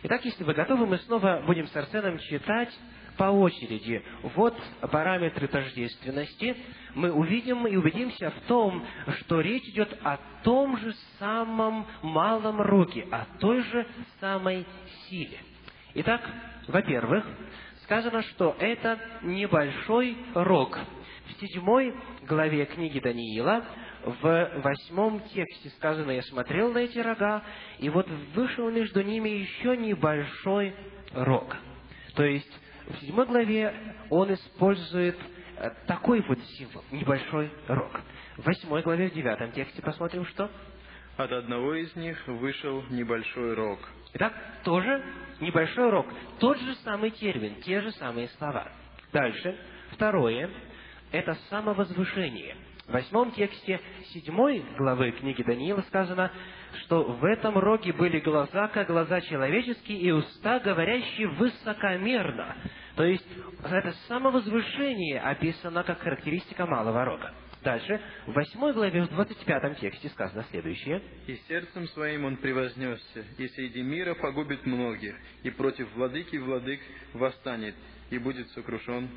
Итак, 0.03 0.25
если 0.25 0.45
вы 0.45 0.55
готовы, 0.55 0.87
мы 0.87 0.97
снова 0.99 1.43
будем 1.47 1.67
с 1.67 1.77
Арсеном 1.77 2.19
читать 2.21 2.71
по 3.19 3.25
очереди. 3.25 4.03
Вот 4.35 4.57
параметры 4.91 5.47
тождественности. 5.47 6.57
Мы 6.95 7.13
увидим 7.13 7.67
и 7.67 7.77
убедимся 7.77 8.31
в 8.31 8.41
том, 8.47 8.83
что 9.19 9.43
речь 9.43 9.69
идет 9.69 9.95
о 10.03 10.19
том 10.43 10.79
же 10.79 10.95
самом 11.19 11.87
малом 12.01 12.63
роге, 12.63 13.07
о 13.11 13.27
той 13.39 13.63
же 13.63 13.87
самой 14.21 14.65
силе. 15.07 15.39
Итак, 15.93 16.23
во-первых, 16.67 17.27
сказано, 17.83 18.23
что 18.23 18.57
это 18.59 18.99
небольшой 19.21 20.17
рог. 20.33 20.79
В 21.27 21.41
седьмой 21.41 21.95
главе 22.23 22.65
книги 22.65 23.01
Даниила 23.01 23.67
в 24.05 24.51
восьмом 24.63 25.21
тексте 25.35 25.69
сказано, 25.71 26.11
я 26.11 26.23
смотрел 26.23 26.73
на 26.73 26.79
эти 26.79 26.99
рога, 26.99 27.43
и 27.79 27.89
вот 27.89 28.09
вышел 28.35 28.71
между 28.71 29.03
ними 29.03 29.29
еще 29.29 29.77
небольшой 29.77 30.75
рог. 31.13 31.57
То 32.15 32.25
есть, 32.25 32.51
в 32.87 32.97
седьмой 33.01 33.27
главе 33.27 33.75
он 34.09 34.33
использует 34.33 35.19
э, 35.57 35.71
такой 35.87 36.23
вот 36.23 36.39
символ, 36.57 36.83
небольшой 36.91 37.51
рог. 37.69 38.01
В 38.37 38.47
восьмой 38.47 38.83
главе, 38.83 39.11
в 39.11 39.15
девятом 39.15 39.53
тексте 39.53 39.83
посмотрим, 39.83 40.25
что? 40.27 40.51
От 41.17 41.31
одного 41.33 41.75
из 41.75 41.95
них 41.97 42.17
вышел 42.27 42.83
небольшой 42.89 43.55
рог. 43.55 43.79
Итак, 44.15 44.33
тоже 44.65 45.05
небольшой 45.41 45.91
рог. 45.91 46.07
Тот 46.39 46.59
же 46.59 46.75
самый 46.77 47.11
термин, 47.11 47.61
те 47.63 47.81
же 47.83 47.93
самые 47.93 48.29
слова. 48.39 48.73
Дальше, 49.13 49.57
второе, 49.93 50.51
это 51.13 51.35
самовозвышение– 51.51 52.57
в 52.91 52.93
восьмом 52.93 53.31
тексте 53.31 53.81
седьмой 54.13 54.65
главы 54.77 55.13
книги 55.13 55.45
Даниила 55.45 55.81
сказано, 55.83 56.33
что 56.83 57.05
в 57.05 57.25
этом 57.25 57.57
роге 57.57 57.93
были 57.93 58.19
глаза, 58.19 58.67
как 58.69 58.89
глаза 58.89 59.21
человеческие, 59.21 59.99
и 59.99 60.11
уста, 60.11 60.59
говорящие 60.59 61.29
высокомерно. 61.29 62.57
То 62.97 63.05
есть, 63.05 63.27
это 63.63 63.93
самовозвышение 64.09 65.21
описано 65.21 65.85
как 65.85 66.01
характеристика 66.01 66.67
малого 66.67 67.05
рога. 67.05 67.33
Дальше, 67.63 68.01
в 68.27 68.33
8 68.33 68.73
главе, 68.73 69.03
в 69.03 69.11
25 69.11 69.79
тексте 69.79 70.09
сказано 70.09 70.45
следующее. 70.51 71.01
«И 71.29 71.37
сердцем 71.47 71.87
своим 71.89 72.25
он 72.25 72.39
превознесся, 72.39 73.25
и 73.39 73.47
среди 73.49 73.83
мира 73.83 74.15
погубит 74.15 74.67
многих, 74.67 75.15
и 75.45 75.51
против 75.51 75.87
владыки 75.95 76.37
владык 76.37 76.81
восстанет, 77.13 77.77
и 78.11 78.19
будет 78.19 78.49
сокрушен 78.51 79.09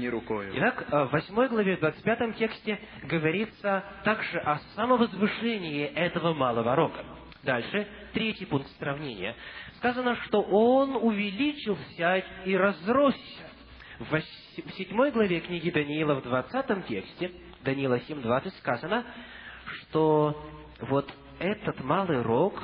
не 0.00 0.08
рукою». 0.08 0.52
Итак, 0.54 0.86
э, 0.90 1.04
в 1.04 1.12
8 1.12 1.48
главе, 1.48 1.76
в 1.76 1.80
25 1.80 2.36
тексте 2.36 2.80
говорится 3.04 3.84
также 4.04 4.38
о 4.38 4.58
самовозвышении 4.74 5.84
этого 5.84 6.34
малого 6.34 6.74
рога. 6.74 7.04
Дальше, 7.42 7.86
третий 8.12 8.44
пункт 8.44 8.68
сравнения. 8.78 9.34
Сказано, 9.76 10.16
что 10.26 10.42
он 10.42 10.96
увеличился 10.96 12.22
и 12.44 12.54
разросся. 12.56 13.50
В 13.98 14.20
7 14.76 15.10
главе 15.10 15.40
книги 15.40 15.70
Даниила, 15.70 16.14
в 16.16 16.22
20 16.22 16.86
тексте, 16.86 17.32
Даниила 17.62 17.98
7.20 17.98 18.50
сказано, 18.58 19.04
что 19.66 20.42
вот 20.80 21.10
этот 21.38 21.82
малый 21.82 22.22
рог, 22.22 22.62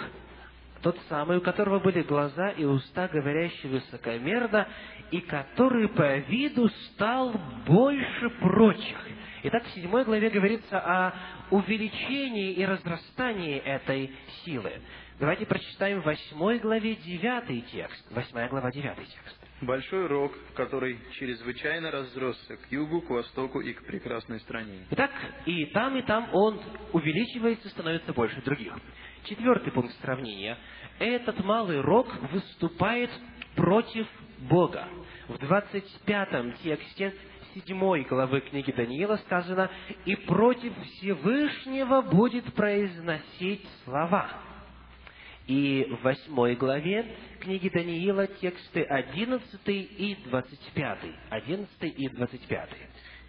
тот 0.82 0.98
самый, 1.08 1.38
у 1.38 1.40
которого 1.40 1.78
были 1.78 2.02
глаза 2.02 2.50
и 2.50 2.64
уста, 2.64 3.08
говорящие 3.08 3.72
высокомерно, 3.72 4.68
и 5.10 5.20
который 5.20 5.88
по 5.88 6.18
виду 6.18 6.68
стал 6.68 7.32
больше 7.66 8.30
прочих. 8.40 8.96
Итак, 9.44 9.64
в 9.64 9.70
седьмой 9.70 10.04
главе 10.04 10.30
говорится 10.30 10.78
о 10.78 11.14
увеличении 11.50 12.52
и 12.52 12.64
разрастании 12.64 13.58
этой 13.58 14.10
силы. 14.44 14.72
Давайте 15.18 15.46
прочитаем 15.46 16.00
в 16.02 16.04
восьмой 16.04 16.58
главе 16.58 16.96
девятый 16.96 17.62
текст. 17.72 18.06
Восьмая 18.10 18.48
глава, 18.48 18.70
девятый 18.70 19.06
текст. 19.06 19.46
Большой 19.62 20.06
рог, 20.08 20.32
который 20.54 20.98
чрезвычайно 21.12 21.90
разросся 21.90 22.56
к 22.56 22.70
югу, 22.70 23.00
к 23.00 23.08
востоку 23.08 23.60
и 23.60 23.72
к 23.72 23.86
прекрасной 23.86 24.40
стране. 24.40 24.86
Итак, 24.90 25.10
и 25.46 25.64
там, 25.66 25.96
и 25.96 26.02
там 26.02 26.28
он 26.34 26.60
увеличивается, 26.92 27.68
становится 27.70 28.12
больше 28.12 28.42
других. 28.42 28.74
Четвертый 29.24 29.72
пункт 29.72 29.94
сравнения. 30.02 30.58
Этот 30.98 31.42
малый 31.42 31.80
рог 31.80 32.14
выступает 32.32 33.10
против 33.54 34.06
Бога. 34.38 34.88
В 35.28 35.38
25 35.38 36.62
тексте 36.62 37.14
7 37.54 38.02
главы 38.04 38.40
книги 38.42 38.70
Даниила 38.70 39.16
сказано, 39.16 39.70
«И 40.04 40.14
против 40.14 40.72
Всевышнего 40.82 42.02
будет 42.02 42.52
произносить 42.54 43.66
слова». 43.84 44.28
И 45.46 45.86
в 45.88 46.02
8 46.02 46.54
главе 46.56 47.16
книги 47.40 47.68
Даниила 47.68 48.26
тексты 48.26 48.82
11 48.82 49.60
и 49.66 50.18
25. 50.26 50.98
11 51.30 51.82
и 51.82 52.08
25. 52.08 52.70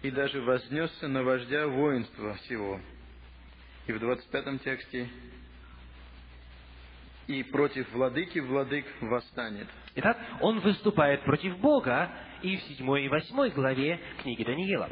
«И 0.02 0.10
даже 0.10 0.40
вознесся 0.42 1.08
на 1.08 1.22
вождя 1.22 1.66
воинства 1.68 2.34
всего». 2.34 2.80
И 3.86 3.92
в 3.92 4.00
25 4.00 4.62
тексте 4.62 5.08
и 7.28 7.42
против 7.42 7.86
владыки 7.92 8.38
владык 8.38 8.86
восстанет. 9.02 9.68
Итак, 9.94 10.18
он 10.40 10.60
выступает 10.60 11.22
против 11.22 11.58
Бога 11.58 12.10
и 12.42 12.56
в 12.56 12.62
седьмой 12.62 13.04
и 13.04 13.08
восьмой 13.08 13.50
главе 13.50 14.00
книги 14.22 14.42
Даниила. 14.42 14.88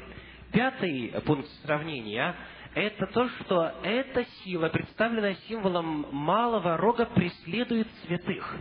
Пятый 0.53 1.15
пункт 1.25 1.49
сравнения– 1.65 2.37
это 2.75 3.07
то, 3.07 3.29
что 3.41 3.73
эта 3.83 4.25
сила, 4.45 4.69
представленная 4.69 5.35
символом 5.49 6.07
малого 6.13 6.77
рога, 6.77 7.07
преследует 7.07 7.89
святых. 8.05 8.57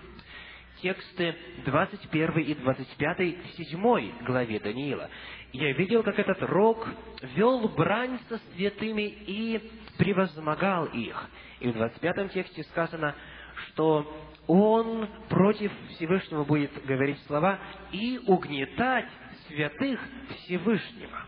Тексты 0.82 1.36
21 1.66 2.40
и 2.44 2.54
25 2.54 3.18
в 3.18 3.58
7 3.58 4.24
главе 4.26 4.60
Даниила. 4.60 5.10
«Я 5.52 5.74
видел, 5.74 6.02
как 6.04 6.18
этот 6.18 6.42
рог 6.44 6.88
вел 7.36 7.68
брань 7.70 8.20
со 8.30 8.40
святыми 8.54 9.04
и 9.28 9.70
превозмогал 9.98 10.86
их». 10.86 11.30
И 11.60 11.70
в 11.70 11.74
25 11.74 12.32
тексте 12.32 12.64
сказано– 12.64 13.16
что 13.68 14.12
он 14.48 15.08
против 15.30 15.72
Всевышнего 15.92 16.44
будет 16.44 16.72
говорить 16.86 17.20
слова 17.28 17.60
и 17.92 18.20
угнетать 18.28 19.10
святых 19.48 20.00
Всевышнего. 20.38 21.24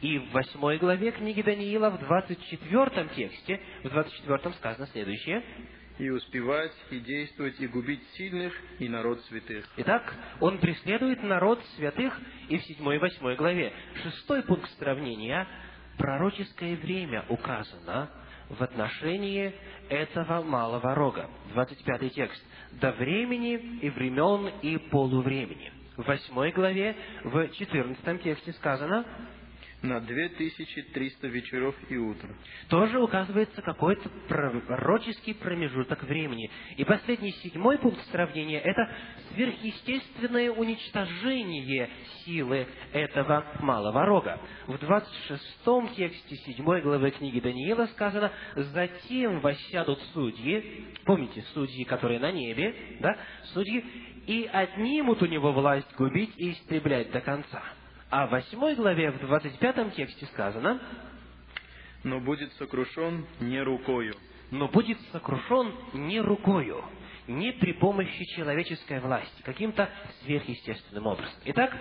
И 0.00 0.18
в 0.18 0.30
восьмой 0.32 0.78
главе 0.78 1.12
книги 1.12 1.40
Даниила, 1.42 1.90
в 1.90 1.98
двадцать 1.98 2.44
четвертом 2.46 3.08
тексте, 3.10 3.60
в 3.82 3.88
двадцать 3.88 4.14
четвертом 4.14 4.52
сказано 4.54 4.86
следующее. 4.88 5.42
«И 5.96 6.10
успевать, 6.10 6.72
и 6.90 6.98
действовать, 6.98 7.60
и 7.60 7.68
губить 7.68 8.02
сильных, 8.14 8.52
и 8.80 8.88
народ 8.88 9.20
святых». 9.26 9.64
Итак, 9.76 10.12
он 10.40 10.58
преследует 10.58 11.22
народ 11.22 11.62
святых 11.76 12.20
и 12.48 12.58
в 12.58 12.64
седьмой 12.64 12.96
и 12.96 12.98
восьмой 12.98 13.36
главе. 13.36 13.72
Шестой 14.02 14.42
пункт 14.42 14.68
сравнения– 14.78 15.46
пророческое 15.98 16.76
время 16.76 17.24
указано 17.28 18.10
в 18.48 18.62
отношении 18.62 19.52
этого 19.88 20.42
малого 20.42 20.94
рога. 20.94 21.28
25 21.52 22.14
текст. 22.14 22.42
«До 22.72 22.92
времени 22.92 23.54
и 23.82 23.90
времен 23.90 24.50
и 24.62 24.78
полувремени». 24.78 25.72
В 25.96 26.02
8 26.02 26.50
главе, 26.52 26.96
в 27.22 27.48
14 27.50 28.22
тексте 28.22 28.52
сказано, 28.54 29.04
на 29.84 30.00
2300 30.00 31.28
вечеров 31.28 31.74
и 31.88 31.96
утр. 31.96 32.26
Тоже 32.68 32.98
указывается 32.98 33.60
какой-то 33.62 34.08
пророческий 34.28 35.34
промежуток 35.34 36.02
времени. 36.04 36.50
И 36.76 36.84
последний 36.84 37.32
седьмой 37.32 37.78
пункт 37.78 38.00
сравнения– 38.10 38.60
это 38.64 38.90
сверхъестественное 39.32 40.50
уничтожение 40.50 41.90
силы 42.24 42.66
этого 42.92 43.44
малого 43.60 44.04
рога. 44.06 44.40
В 44.66 44.78
26 44.78 45.96
тексте 45.96 46.36
7 46.36 46.80
главы 46.80 47.10
книги 47.10 47.40
Даниила 47.40 47.86
сказано 47.86 48.32
«Затем 48.56 49.40
воссядут 49.40 50.00
судьи», 50.14 50.86
помните, 51.04 51.44
судьи, 51.52 51.84
которые 51.84 52.20
на 52.20 52.32
небе, 52.32 52.74
да, 53.00 53.16
судьи, 53.52 53.84
и 54.26 54.48
отнимут 54.50 55.22
у 55.22 55.26
него 55.26 55.52
власть 55.52 55.92
губить 55.96 56.32
и 56.38 56.52
истреблять 56.52 57.10
до 57.12 57.20
конца. 57.20 57.62
А 58.16 58.28
в 58.28 58.30
восьмой 58.30 58.76
главе, 58.76 59.10
в 59.10 59.18
двадцать 59.18 59.58
пятом 59.58 59.90
тексте 59.90 60.24
сказано, 60.26 60.80
«Но 62.04 62.20
будет 62.20 62.52
сокрушен 62.52 63.26
не 63.40 63.60
рукою». 63.60 64.14
Но 64.52 64.68
будет 64.68 65.00
сокрушен 65.10 65.74
не 65.94 66.20
рукою, 66.20 66.84
не 67.26 67.50
при 67.50 67.72
помощи 67.72 68.24
человеческой 68.36 69.00
власти, 69.00 69.42
каким-то 69.42 69.90
сверхъестественным 70.22 71.08
образом. 71.08 71.34
Итак, 71.46 71.76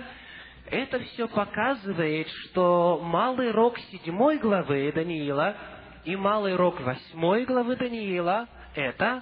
это 0.71 1.01
все 1.01 1.27
показывает, 1.27 2.27
что 2.45 2.99
малый 3.03 3.51
рок 3.51 3.77
седьмой 3.91 4.39
главы 4.39 4.91
Даниила 4.91 5.55
и 6.03 6.15
малый 6.15 6.55
рок 6.55 6.81
восьмой 6.81 7.45
главы 7.45 7.75
Даниила– 7.75 8.47
это 8.73 9.21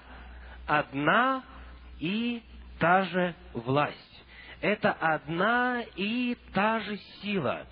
одна 0.66 1.43
и 1.99 2.41
та 2.80 3.03
же 3.03 3.36
власть 3.53 4.11
это 4.62 4.91
одна 4.93 5.84
и 5.95 6.38
та 6.53 6.80
же 6.80 6.97
сила. 7.22 7.66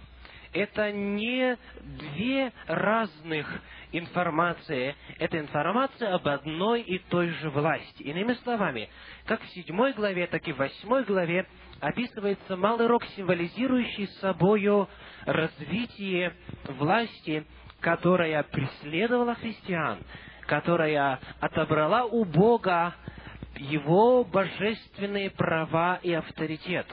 Это 0.52 0.92
не 0.92 1.58
две 1.78 2.52
разных 2.66 3.48
информации. 3.92 4.96
Это 5.20 5.40
информация 5.40 6.16
об 6.16 6.28
одной 6.28 6.82
и 6.82 6.98
той 6.98 7.30
же 7.30 7.52
власти. 7.52 8.02
Иными 8.02 8.34
словами, 8.44 8.90
как 9.26 9.42
в 9.44 9.50
седьмой 9.50 9.94
главе, 9.94 10.26
так 10.26 10.48
и 10.48 10.52
в 10.52 10.58
восьмой 10.58 11.04
главе 11.04 11.46
описывается 11.80 12.58
малый 12.58 12.88
рог, 12.88 13.06
символизирующий 13.16 14.08
собою 14.20 14.90
развитие 15.26 16.34
власти, 16.68 17.46
которая 17.80 18.42
преследовала 18.44 19.36
христиан, 19.36 20.00
которая 20.48 21.20
отобрала 21.40 22.06
у 22.06 22.26
Бога 22.26 22.96
его 23.60 24.24
божественные 24.24 25.30
права 25.30 26.00
и 26.02 26.14
авторитет, 26.14 26.88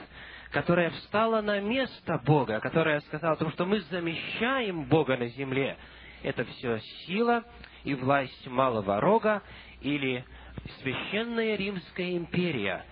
которая 0.51 0.89
встала 0.91 1.41
на 1.41 1.59
место 1.59 2.21
Бога, 2.25 2.59
которая 2.59 2.99
сказала 3.01 3.33
о 3.33 3.37
том, 3.37 3.51
что 3.51 3.65
мы 3.65 3.79
замещаем 3.81 4.85
Бога 4.85 5.17
на 5.17 5.27
земле. 5.29 5.77
Это 6.23 6.43
все 6.45 6.79
сила 7.05 7.43
и 7.83 7.93
власть 7.93 8.47
малого 8.47 8.99
рога 8.99 9.41
или 9.81 10.25
священная 10.81 11.55
Римская 11.55 12.17
империя, 12.17 12.85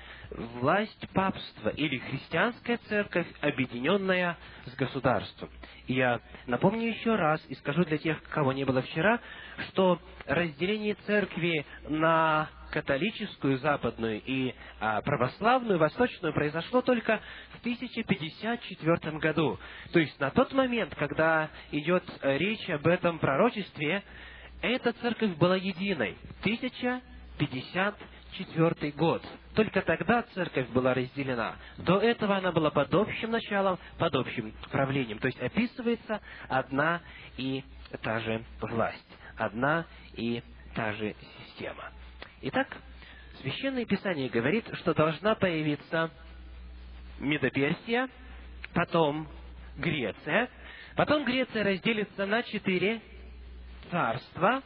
власть 0.60 1.08
папства 1.14 1.70
или 1.70 1.98
христианская 1.98 2.78
церковь, 2.90 3.28
объединенная 3.42 4.38
с 4.66 4.76
государством. 4.76 5.50
И 5.88 5.94
я 5.94 6.20
напомню 6.48 6.90
еще 6.90 7.16
раз 7.16 7.44
и 7.48 7.56
скажу 7.56 7.84
для 7.86 7.98
тех, 7.98 8.22
кого 8.30 8.54
не 8.54 8.64
было 8.66 8.82
вчера, 8.82 9.20
что 9.70 10.00
разделение 10.26 10.96
церкви 11.06 11.66
на 11.88 12.50
католическую 12.72 13.58
западную 13.60 14.22
и 14.26 14.54
а, 14.80 15.02
православную 15.02 15.80
восточную 15.80 16.34
произошло 16.34 16.82
только 16.82 17.22
в 17.54 17.60
1054 17.60 19.18
году. 19.20 19.58
То 19.94 20.00
есть 20.00 20.20
на 20.20 20.30
тот 20.32 20.52
момент, 20.54 20.94
когда 20.96 21.50
идет 21.72 22.04
э, 22.22 22.38
речь 22.38 22.70
об 22.70 22.86
этом 22.88 23.20
пророчестве, 23.20 24.04
эта 24.62 24.92
церковь 24.94 25.36
была 25.38 25.56
единой. 25.56 26.18
1054 26.42 27.94
год. 28.96 29.24
Только 29.54 29.82
тогда 29.82 30.24
церковь 30.34 30.68
была 30.70 30.94
разделена. 30.94 31.56
До 31.78 32.00
этого 32.00 32.38
она 32.38 32.52
была 32.52 32.70
под 32.70 32.94
общим 32.94 33.32
началом, 33.32 33.80
под 33.98 34.16
общим 34.16 34.54
правлением. 34.72 35.20
То 35.20 35.28
есть 35.28 35.40
описывается 35.42 36.22
одна 36.50 37.02
и 37.38 37.64
та 38.02 38.20
же 38.20 38.44
власть, 38.60 39.18
одна 39.38 39.86
и 40.14 40.44
та 40.74 40.94
же 40.94 41.16
система. 41.48 41.92
Итак, 42.42 42.68
Священное 43.42 43.86
Писание 43.86 44.30
говорит, 44.30 44.66
что 44.76 44.94
должна 44.94 45.36
появиться 45.36 46.10
Медоперсия, 47.20 48.10
потом 48.74 49.28
Греция, 49.78 50.50
потом 50.96 51.26
Греция 51.26 51.64
разделится 51.64 52.26
на 52.26 52.44
четыре 52.44 53.02
царства, 53.92 54.64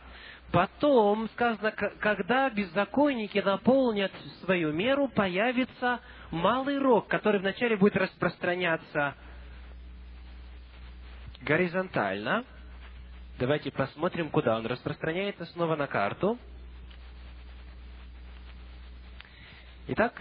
потом, 0.52 1.30
сказано, 1.30 1.72
когда 1.72 2.50
беззаконники 2.50 3.40
наполнят 3.40 4.12
свою 4.44 4.72
меру, 4.72 5.08
появится 5.08 6.00
малый 6.32 6.78
рог, 6.78 7.08
который 7.08 7.40
вначале 7.40 7.78
будет 7.78 7.96
распространяться 7.96 9.16
горизонтально. 11.42 12.44
Давайте 13.40 13.72
посмотрим, 13.72 14.30
куда 14.30 14.58
он 14.58 14.66
распространяется 14.66 15.46
снова 15.46 15.76
на 15.76 15.88
карту. 15.88 16.38
Итак, 19.88 20.14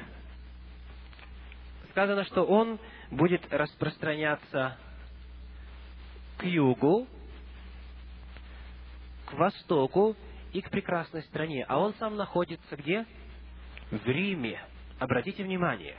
сказано, 1.91 2.25
что 2.25 2.45
он 2.45 2.79
будет 3.11 3.43
распространяться 3.53 4.79
к 6.39 6.45
югу, 6.45 7.09
к 9.29 9.35
востоку 9.35 10.17
и 10.53 10.61
к 10.61 10.71
прекрасной 10.71 11.23
стране. 11.25 11.65
А 11.69 11.79
он 11.79 11.95
сам 11.99 12.17
находится 12.17 12.77
где? 12.77 13.05
В 13.91 14.07
Риме. 14.07 14.61
Обратите 14.99 15.45
внимание. 15.45 15.97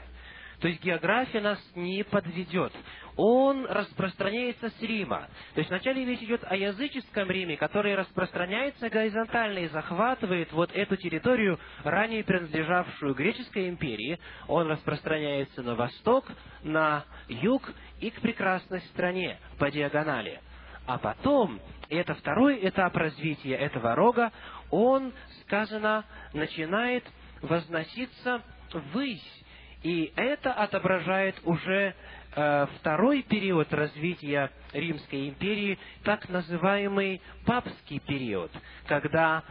То 0.60 0.68
есть 0.68 0.82
география 0.82 1.40
нас 1.40 1.58
не 1.74 2.04
подведет. 2.04 2.72
Он 3.16 3.64
распространяется 3.66 4.68
с 4.68 4.82
Рима. 4.82 5.28
То 5.54 5.60
есть 5.60 5.70
вначале 5.70 6.04
речь 6.04 6.22
идет 6.22 6.44
о 6.44 6.54
языческом 6.54 7.30
Риме, 7.30 7.56
который 7.56 7.94
распространяется 7.94 8.90
горизонтально 8.90 9.60
и 9.60 9.68
захватывает 9.68 10.52
вот 10.52 10.70
эту 10.74 10.96
территорию, 10.96 11.58
ранее 11.82 12.24
принадлежавшую 12.24 13.14
греческой 13.14 13.70
империи. 13.70 14.18
Он 14.48 14.68
распространяется 14.70 15.62
на 15.62 15.76
восток, 15.76 16.26
на 16.62 17.04
юг 17.28 17.72
и 18.00 18.10
к 18.10 18.20
прекрасной 18.20 18.80
стране 18.92 19.38
по 19.58 19.70
диагонали. 19.70 20.40
А 20.86 20.98
потом, 20.98 21.58
это 21.90 22.14
второй 22.14 22.66
этап 22.66 22.96
развития 22.96 23.54
этого 23.54 23.94
рога, 23.94 24.32
он, 24.70 25.12
сказано, 25.42 26.04
начинает 26.32 27.04
возноситься 27.42 28.42
ввысь 28.72 29.40
и 29.82 30.12
это 30.16 30.52
отображает 30.52 31.36
уже 31.44 31.94
э, 32.34 32.66
второй 32.78 33.22
период 33.22 33.72
развития 33.72 34.50
Римской 34.72 35.30
империи, 35.30 35.78
так 36.04 36.28
называемый 36.28 37.22
папский 37.46 37.98
период, 38.00 38.50
когда 38.86 39.42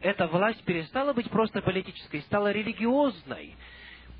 эта 0.00 0.28
власть 0.28 0.62
перестала 0.64 1.12
быть 1.12 1.28
просто 1.30 1.62
политической, 1.62 2.20
стала 2.22 2.52
религиозной. 2.52 3.56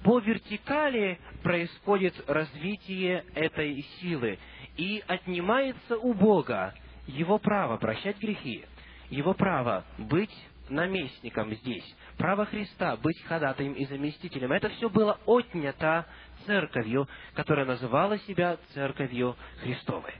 По 0.02 0.18
вертикали 0.18 1.20
происходит 1.42 2.14
развитие 2.26 3.24
этой 3.34 3.82
силы, 4.00 4.38
и 4.76 5.04
отнимается 5.06 5.96
у 5.98 6.14
Бога 6.14 6.74
его 7.10 7.38
право 7.38 7.76
прощать 7.76 8.18
грехи, 8.18 8.64
его 9.10 9.34
право 9.34 9.84
быть 9.98 10.34
наместником 10.68 11.52
здесь, 11.54 11.84
право 12.16 12.46
Христа 12.46 12.96
быть 12.96 13.20
ходатаем 13.24 13.72
и 13.72 13.84
заместителем. 13.86 14.52
Это 14.52 14.68
все 14.70 14.88
было 14.88 15.18
отнято 15.26 16.06
церковью, 16.46 17.08
которая 17.34 17.66
называла 17.66 18.18
себя 18.20 18.56
церковью 18.72 19.36
Христовой. 19.62 20.14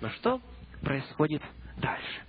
Но 0.00 0.10
что 0.10 0.40
происходит 0.82 1.42
дальше? 1.78 2.22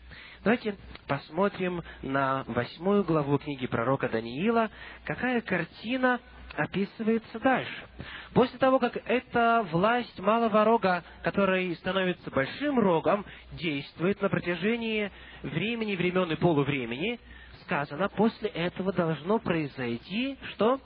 Давайте 0.43 0.77
посмотрим 1.07 1.83
на 2.01 2.43
восьмую 2.47 3.03
главу 3.03 3.37
книги 3.37 3.67
пророка 3.67 4.07
Даниила, 4.07 4.69
какая 5.03 5.41
картина 5.41 6.21
описывается 6.57 7.39
дальше. 7.39 7.87
После 8.33 8.57
того, 8.57 8.79
как 8.79 8.97
эта 9.05 9.65
власть 9.71 10.19
малого 10.19 10.63
рога, 10.63 11.03
который 11.23 11.75
становится 11.75 12.31
большим 12.31 12.79
рогом, 12.79 13.25
действует 13.53 14.21
на 14.21 14.29
протяжении 14.29 15.11
времени, 15.43 15.95
времен 15.95 16.31
и 16.31 16.35
полувремени, 16.35 17.19
сказано, 17.63 18.09
после 18.09 18.49
этого 18.49 18.91
должно 18.91 19.39
произойти, 19.39 20.37
что? 20.53 20.81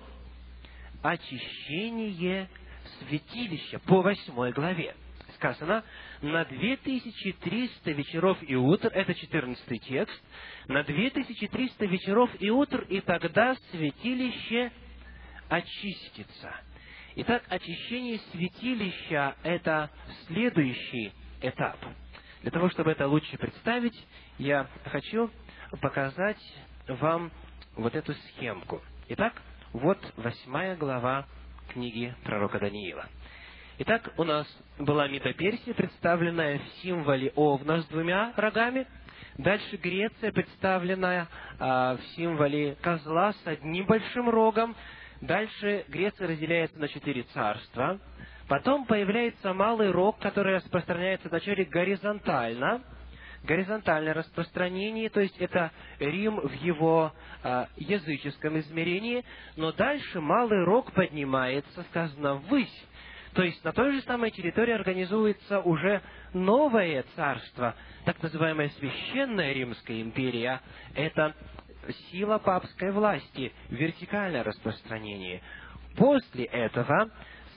Очищение 1.01 2.49
святилища 2.99 3.79
по 3.79 4.01
восьмой 4.01 4.51
главе. 4.51 4.95
Сказано, 5.35 5.83
на 6.21 6.45
2300 6.45 7.91
вечеров 7.91 8.37
и 8.41 8.55
утр, 8.55 8.89
это 8.93 9.13
14 9.13 9.81
текст, 9.81 10.23
на 10.67 10.83
2300 10.83 11.85
вечеров 11.85 12.29
и 12.39 12.51
утр, 12.51 12.81
и 12.89 13.01
тогда 13.01 13.55
святилище 13.71 14.71
очистится. 15.51 16.55
Итак, 17.17 17.43
очищение 17.49 18.19
святилища– 18.31 19.35
это 19.43 19.89
следующий 20.27 21.11
этап. 21.41 21.77
Для 22.41 22.51
того, 22.51 22.69
чтобы 22.69 22.91
это 22.91 23.05
лучше 23.05 23.37
представить, 23.37 24.07
я 24.37 24.65
хочу 24.85 25.29
показать 25.81 26.41
вам 26.87 27.31
вот 27.75 27.95
эту 27.95 28.13
схемку. 28.13 28.81
Итак, 29.09 29.33
вот 29.73 29.99
восьмая 30.15 30.77
глава 30.77 31.27
книги 31.67 32.15
пророка 32.23 32.57
Даниила. 32.57 33.05
Итак, 33.79 34.13
у 34.17 34.23
нас 34.23 34.47
была 34.79 35.09
Метаперсия, 35.09 35.73
представленная 35.73 36.59
в 36.59 36.81
символе 36.81 37.33
Овна 37.35 37.81
с 37.81 37.85
двумя 37.87 38.33
рогами. 38.37 38.87
Дальше 39.37 39.75
Греция, 39.75 40.31
представленная 40.31 41.27
а, 41.59 41.97
в 41.97 42.01
символе 42.15 42.75
козла 42.81 43.33
с 43.33 43.47
одним 43.47 43.85
большим 43.85 44.29
рогом. 44.29 44.75
Дальше 45.21 45.85
Греция 45.87 46.27
разделяется 46.27 46.79
на 46.79 46.87
четыре 46.87 47.23
царства. 47.33 47.99
Потом 48.47 48.85
появляется 48.85 49.53
малый 49.53 49.91
рог, 49.91 50.19
который 50.19 50.55
распространяется 50.55 51.29
вначале 51.29 51.63
горизонтально– 51.65 52.81
горизонтальное 53.43 54.13
распространение, 54.13 55.09
то 55.09 55.19
есть 55.21 55.37
это 55.39 55.71
Рим 55.99 56.39
в 56.39 56.53
его 56.53 57.11
а, 57.43 57.67
языческом 57.75 58.59
измерении, 58.59 59.23
но 59.55 59.71
дальше 59.71 60.19
малый 60.21 60.63
рог 60.63 60.91
поднимается, 60.93 61.83
сказано, 61.83 62.35
ввысь. 62.35 62.85
То 63.33 63.43
есть 63.43 63.63
на 63.63 63.71
той 63.71 63.93
же 63.93 64.01
самой 64.01 64.31
территории 64.31 64.73
организуется 64.73 65.61
уже 65.61 66.01
новое 66.33 67.05
царство, 67.15 67.75
так 68.05 68.21
называемая 68.21 68.69
Священная 68.69 69.53
Римская 69.53 70.01
империя. 70.01 70.61
Это 70.95 71.33
сила 72.11 72.37
папской 72.37 72.91
власти, 72.91 73.51
вертикальное 73.69 74.43
распространение. 74.43 75.41
После 75.95 76.45
этого, 76.45 77.09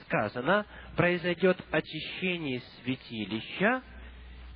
сказано, 0.05 0.65
произойдет 0.95 1.57
очищение 1.71 2.61
святилища, 2.81 3.81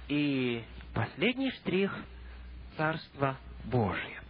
и 0.07 0.63
последний 0.93 1.51
штрих– 1.51 1.93
Царство 2.77 3.37
Божие. 3.65 4.21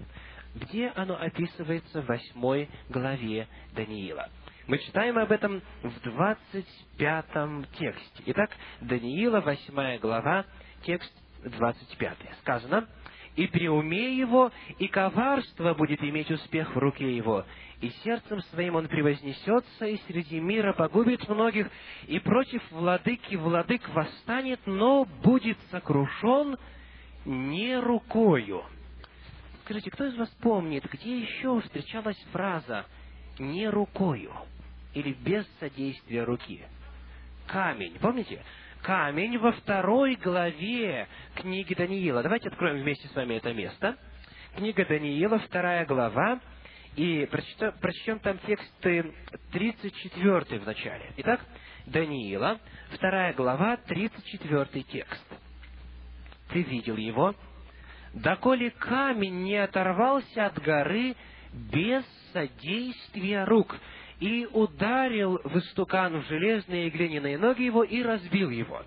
Где 0.56 0.88
оно 0.96 1.16
описывается 1.16 2.02
в 2.02 2.08
восьмой 2.08 2.68
главе 2.90 3.48
Даниила? 3.76 4.28
Мы 4.66 4.80
читаем 4.80 5.20
об 5.20 5.32
этом 5.32 5.62
в 5.84 6.02
двадцать 6.02 6.86
пятом 6.98 7.64
тексте. 7.78 8.24
Итак, 8.26 8.50
Даниила, 8.82 9.42
восьмая 9.42 10.00
глава, 10.00 10.46
текст 10.82 11.14
двадцать 11.44 11.96
пятый. 11.98 12.30
Сказано, 12.42 12.88
«И 13.36 13.48
при 13.48 13.68
уме 13.70 14.16
его, 14.16 14.52
и 14.80 14.88
коварство 14.88 15.74
будет 15.74 16.04
иметь 16.04 16.30
успех 16.32 16.76
в 16.76 16.78
руке 16.78 17.16
его, 17.16 17.46
и 17.82 17.90
сердцем 18.04 18.42
своим 18.52 18.76
он 18.76 18.88
превознесется, 18.88 19.86
и 19.86 19.98
среди 20.08 20.40
мира 20.40 20.74
погубит 20.74 21.28
многих, 21.30 21.70
и 22.08 22.20
против 22.20 22.62
владыки 22.72 23.36
владык 23.36 23.88
восстанет, 23.90 24.60
но 24.66 25.06
будет 25.24 25.58
сокрушен 25.72 26.58
не 27.26 27.80
рукою. 27.80 28.64
Скажите, 29.64 29.92
кто 29.92 30.06
из 30.06 30.16
вас 30.18 30.30
помнит, 30.42 30.84
где 30.92 31.20
еще 31.20 31.62
встречалась 31.62 32.18
фраза 32.32 32.86
«не 33.38 33.70
рукою» 33.70 34.34
или 34.94 35.14
«без 35.14 35.46
содействия 35.60 36.24
руки»? 36.24 36.64
Камень, 37.46 37.98
помните? 38.00 38.44
Камень 38.82 39.38
во 39.38 39.52
второй 39.52 40.16
главе 40.16 41.08
книги 41.36 41.74
Даниила. 41.74 42.24
Давайте 42.24 42.48
откроем 42.48 42.82
вместе 42.82 43.08
с 43.10 43.16
вами 43.16 43.36
это 43.36 43.54
место. 43.54 43.98
Книга 44.56 44.86
Даниила, 44.86 45.38
вторая 45.40 45.86
глава, 45.86 46.40
и 46.96 47.28
прочитаем, 47.30 47.74
прочтем 47.82 48.20
там 48.20 48.38
тексты 48.40 49.14
34 49.52 50.60
в 50.60 50.66
начале. 50.66 51.12
Итак, 51.18 51.42
Даниила, 51.88 52.58
вторая 52.92 53.34
глава, 53.34 53.78
34 53.86 54.84
текст. 54.84 55.26
Ты 56.52 56.64
видел 56.64 56.96
его? 56.96 57.36
Доколе 58.14 58.72
камень 58.72 59.44
не 59.44 59.58
оторвался 59.58 60.48
от 60.48 60.58
горы 60.64 61.16
без 61.54 62.04
содействия 62.32 63.44
рук, 63.46 63.76
и 64.20 64.48
ударил 64.52 65.40
в 65.44 65.58
истукан 65.58 66.22
в 66.22 66.28
железные 66.28 66.88
и 66.88 66.90
глиняные 66.90 67.38
ноги 67.38 67.64
его 67.64 67.84
и 67.84 68.02
разбил 68.02 68.50
его. 68.50 68.84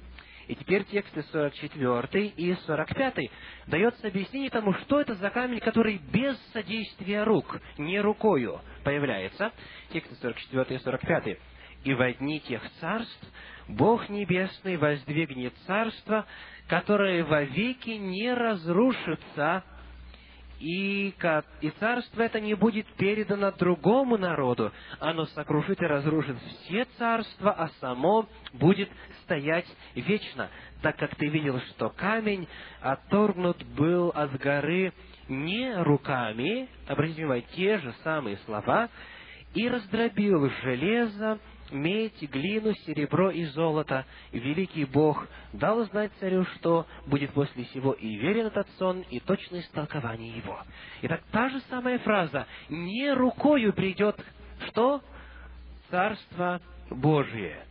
И 0.48 0.54
теперь 0.54 0.84
тексты 0.84 1.22
44 1.22 2.26
и 2.26 2.54
45 2.66 3.30
дается 3.68 4.08
объяснение 4.08 4.50
тому, 4.50 4.74
что 4.74 5.00
это 5.00 5.14
за 5.14 5.30
камень, 5.30 5.60
который 5.60 5.98
без 6.12 6.36
содействия 6.52 7.24
рук, 7.24 7.60
не 7.78 8.00
рукою 8.00 8.60
появляется. 8.84 9.52
Тексты 9.92 10.14
44 10.16 10.76
и 10.76 10.82
45. 10.82 11.38
«И 11.84 11.94
в 11.94 12.00
одни 12.00 12.40
тех 12.40 12.62
царств 12.80 13.32
Бог 13.68 14.08
Небесный 14.08 14.76
воздвигнет 14.76 15.54
царство, 15.66 16.26
которое 16.68 17.24
вовеки 17.24 17.90
не 17.90 18.32
разрушится, 18.32 19.64
и, 20.62 21.12
и 21.60 21.70
царство 21.80 22.22
это 22.22 22.38
не 22.38 22.54
будет 22.54 22.86
передано 22.94 23.50
другому 23.50 24.16
народу. 24.16 24.72
Оно 25.00 25.26
сокрушит 25.26 25.82
и 25.82 25.86
разрушит 25.86 26.36
все 26.40 26.84
царства, 26.98 27.50
а 27.50 27.68
само 27.80 28.28
будет 28.52 28.88
стоять 29.24 29.66
вечно, 29.96 30.48
так 30.80 30.96
как 30.98 31.16
ты 31.16 31.26
видел, 31.26 31.60
что 31.70 31.90
камень 31.90 32.46
отторгнут 32.80 33.60
был 33.74 34.10
от 34.10 34.38
горы 34.38 34.92
не 35.28 35.74
руками, 35.82 36.68
обратите 36.86 37.22
внимание, 37.22 37.46
те 37.56 37.78
же 37.78 37.92
самые 38.04 38.36
слова, 38.44 38.88
и 39.54 39.68
раздробил 39.68 40.48
железо, 40.62 41.40
медь, 41.72 42.22
глину, 42.30 42.74
серебро 42.86 43.30
и 43.30 43.44
золото. 43.46 44.06
Великий 44.32 44.84
Бог 44.84 45.26
дал 45.52 45.84
знать 45.86 46.12
царю, 46.20 46.44
что 46.56 46.86
будет 47.06 47.32
после 47.32 47.64
сего 47.66 47.92
и 47.92 48.16
верен 48.16 48.46
этот 48.46 48.68
сон, 48.78 49.00
и 49.10 49.20
точное 49.20 49.60
истолкование 49.60 50.36
его. 50.36 50.60
Итак, 51.02 51.22
та 51.30 51.48
же 51.48 51.60
самая 51.70 51.98
фраза 51.98 52.46
«не 52.68 53.12
рукою 53.12 53.72
придет 53.72 54.16
что? 54.68 55.02
Царство 55.90 56.60
Божие». 56.90 57.64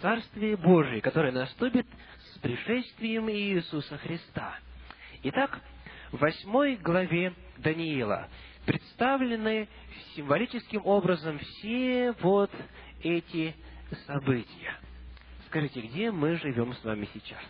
Царствие 0.00 0.56
Божие, 0.56 1.00
которое 1.00 1.32
наступит 1.32 1.86
с 2.34 2.38
пришествием 2.38 3.30
Иисуса 3.30 3.96
Христа. 3.98 4.58
Итак, 5.22 5.60
в 6.12 6.18
восьмой 6.18 6.76
главе 6.76 7.32
Даниила 7.56 8.28
представлены 8.66 9.68
символическим 10.14 10.82
образом 10.84 11.38
все 11.38 12.12
вот 12.20 12.50
эти 13.04 13.54
события. 14.06 14.74
Скажите, 15.46 15.80
где 15.82 16.10
мы 16.10 16.36
живем 16.36 16.74
с 16.74 16.82
вами 16.82 17.08
сейчас? 17.14 17.40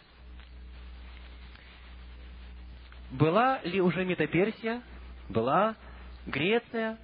Была 3.10 3.60
ли 3.62 3.80
уже 3.80 4.04
Метаперсия? 4.04 4.82
Была 5.28 5.76
Греция, 6.26 6.98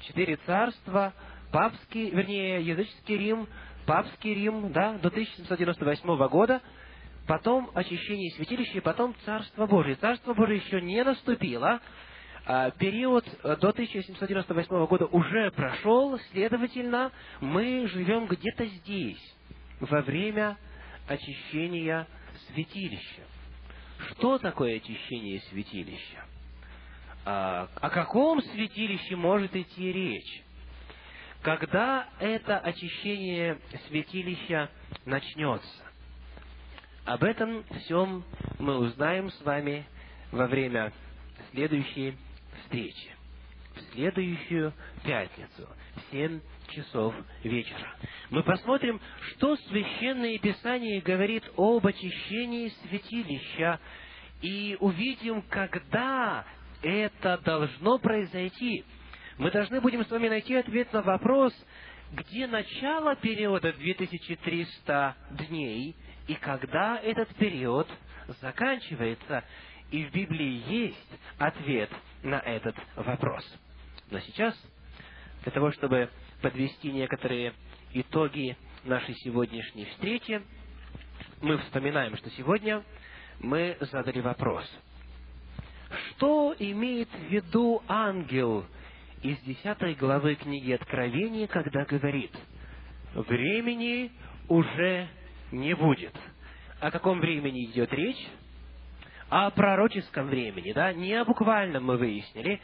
четыре 0.00 0.36
царства, 0.46 1.12
папский, 1.52 2.10
вернее, 2.10 2.62
языческий 2.62 3.18
Рим, 3.18 3.48
папский 3.86 4.34
Рим, 4.34 4.72
да, 4.72 4.94
до 4.94 5.08
1798 5.08 6.28
года, 6.28 6.62
потом 7.26 7.70
очищение 7.74 8.32
святилища, 8.32 8.78
и 8.78 8.80
потом 8.80 9.14
Царство 9.24 9.66
Божие. 9.66 9.96
Царство 9.96 10.34
Божие 10.34 10.58
еще 10.58 10.80
не 10.80 11.04
наступило, 11.04 11.80
период 12.78 13.26
э, 13.44 13.56
до 13.56 13.68
1798 13.68 14.86
года 14.86 15.06
уже 15.06 15.50
прошел, 15.52 16.18
следовательно, 16.32 17.12
мы 17.40 17.86
живем 17.88 18.26
где-то 18.26 18.66
здесь, 18.66 19.34
во 19.80 20.02
время 20.02 20.56
очищения 21.06 22.06
святилища. 22.48 23.22
Что 24.10 24.38
такое 24.38 24.76
очищение 24.78 25.40
святилища? 25.50 26.24
А, 27.24 27.68
о 27.76 27.90
каком 27.90 28.42
святилище 28.42 29.14
может 29.14 29.54
идти 29.54 29.92
речь? 29.92 30.42
Когда 31.42 32.08
это 32.18 32.58
очищение 32.58 33.58
святилища 33.88 34.70
начнется? 35.04 35.82
Об 37.04 37.24
этом 37.24 37.64
всем 37.80 38.24
мы 38.58 38.78
узнаем 38.78 39.30
с 39.30 39.40
вами 39.42 39.84
во 40.30 40.46
время 40.46 40.92
следующей 41.50 42.16
встречи 42.72 43.14
в 43.74 43.92
следующую 43.92 44.72
пятницу 45.04 45.68
в 45.94 46.10
семь 46.10 46.40
часов 46.70 47.14
вечера. 47.44 47.96
Мы 48.30 48.42
посмотрим, 48.42 48.98
что 49.28 49.56
Священное 49.56 50.38
Писание 50.38 51.02
говорит 51.02 51.44
об 51.56 51.86
очищении 51.86 52.72
святилища, 52.82 53.78
и 54.40 54.76
увидим, 54.80 55.42
когда 55.42 56.44
это 56.82 57.38
должно 57.44 57.98
произойти. 57.98 58.84
Мы 59.38 59.50
должны 59.50 59.80
будем 59.80 60.04
с 60.04 60.10
вами 60.10 60.28
найти 60.28 60.54
ответ 60.56 60.92
на 60.92 61.02
вопрос, 61.02 61.54
где 62.12 62.46
начало 62.46 63.16
периода 63.16 63.72
2300 63.72 65.16
дней 65.48 65.94
и 66.26 66.34
когда 66.34 66.98
этот 66.98 67.28
период 67.36 67.88
заканчивается. 68.40 69.44
И 69.92 70.04
в 70.04 70.10
Библии 70.10 70.62
есть 70.68 71.20
ответ 71.38 71.90
на 72.22 72.40
этот 72.40 72.74
вопрос. 72.96 73.44
Но 74.10 74.20
сейчас, 74.20 74.54
для 75.42 75.52
того, 75.52 75.70
чтобы 75.72 76.08
подвести 76.40 76.90
некоторые 76.90 77.52
итоги 77.92 78.56
нашей 78.84 79.14
сегодняшней 79.16 79.84
встречи, 79.84 80.40
мы 81.42 81.58
вспоминаем, 81.58 82.16
что 82.16 82.30
сегодня 82.30 82.82
мы 83.40 83.76
задали 83.80 84.20
вопрос. 84.20 84.64
Что 86.08 86.56
имеет 86.58 87.10
в 87.10 87.24
виду 87.30 87.82
ангел 87.86 88.64
из 89.22 89.38
10 89.40 89.98
главы 89.98 90.36
книги 90.36 90.72
Откровения, 90.72 91.46
когда 91.46 91.84
говорит, 91.84 92.32
времени 93.14 94.10
уже 94.48 95.06
не 95.50 95.74
будет. 95.74 96.14
О 96.80 96.90
каком 96.90 97.20
времени 97.20 97.66
идет 97.66 97.92
речь? 97.92 98.26
О 99.32 99.48
пророческом 99.48 100.26
времени, 100.26 100.74
да, 100.74 100.92
не 100.92 101.14
о 101.14 101.24
буквальном 101.24 101.86
мы 101.86 101.96
выяснили, 101.96 102.60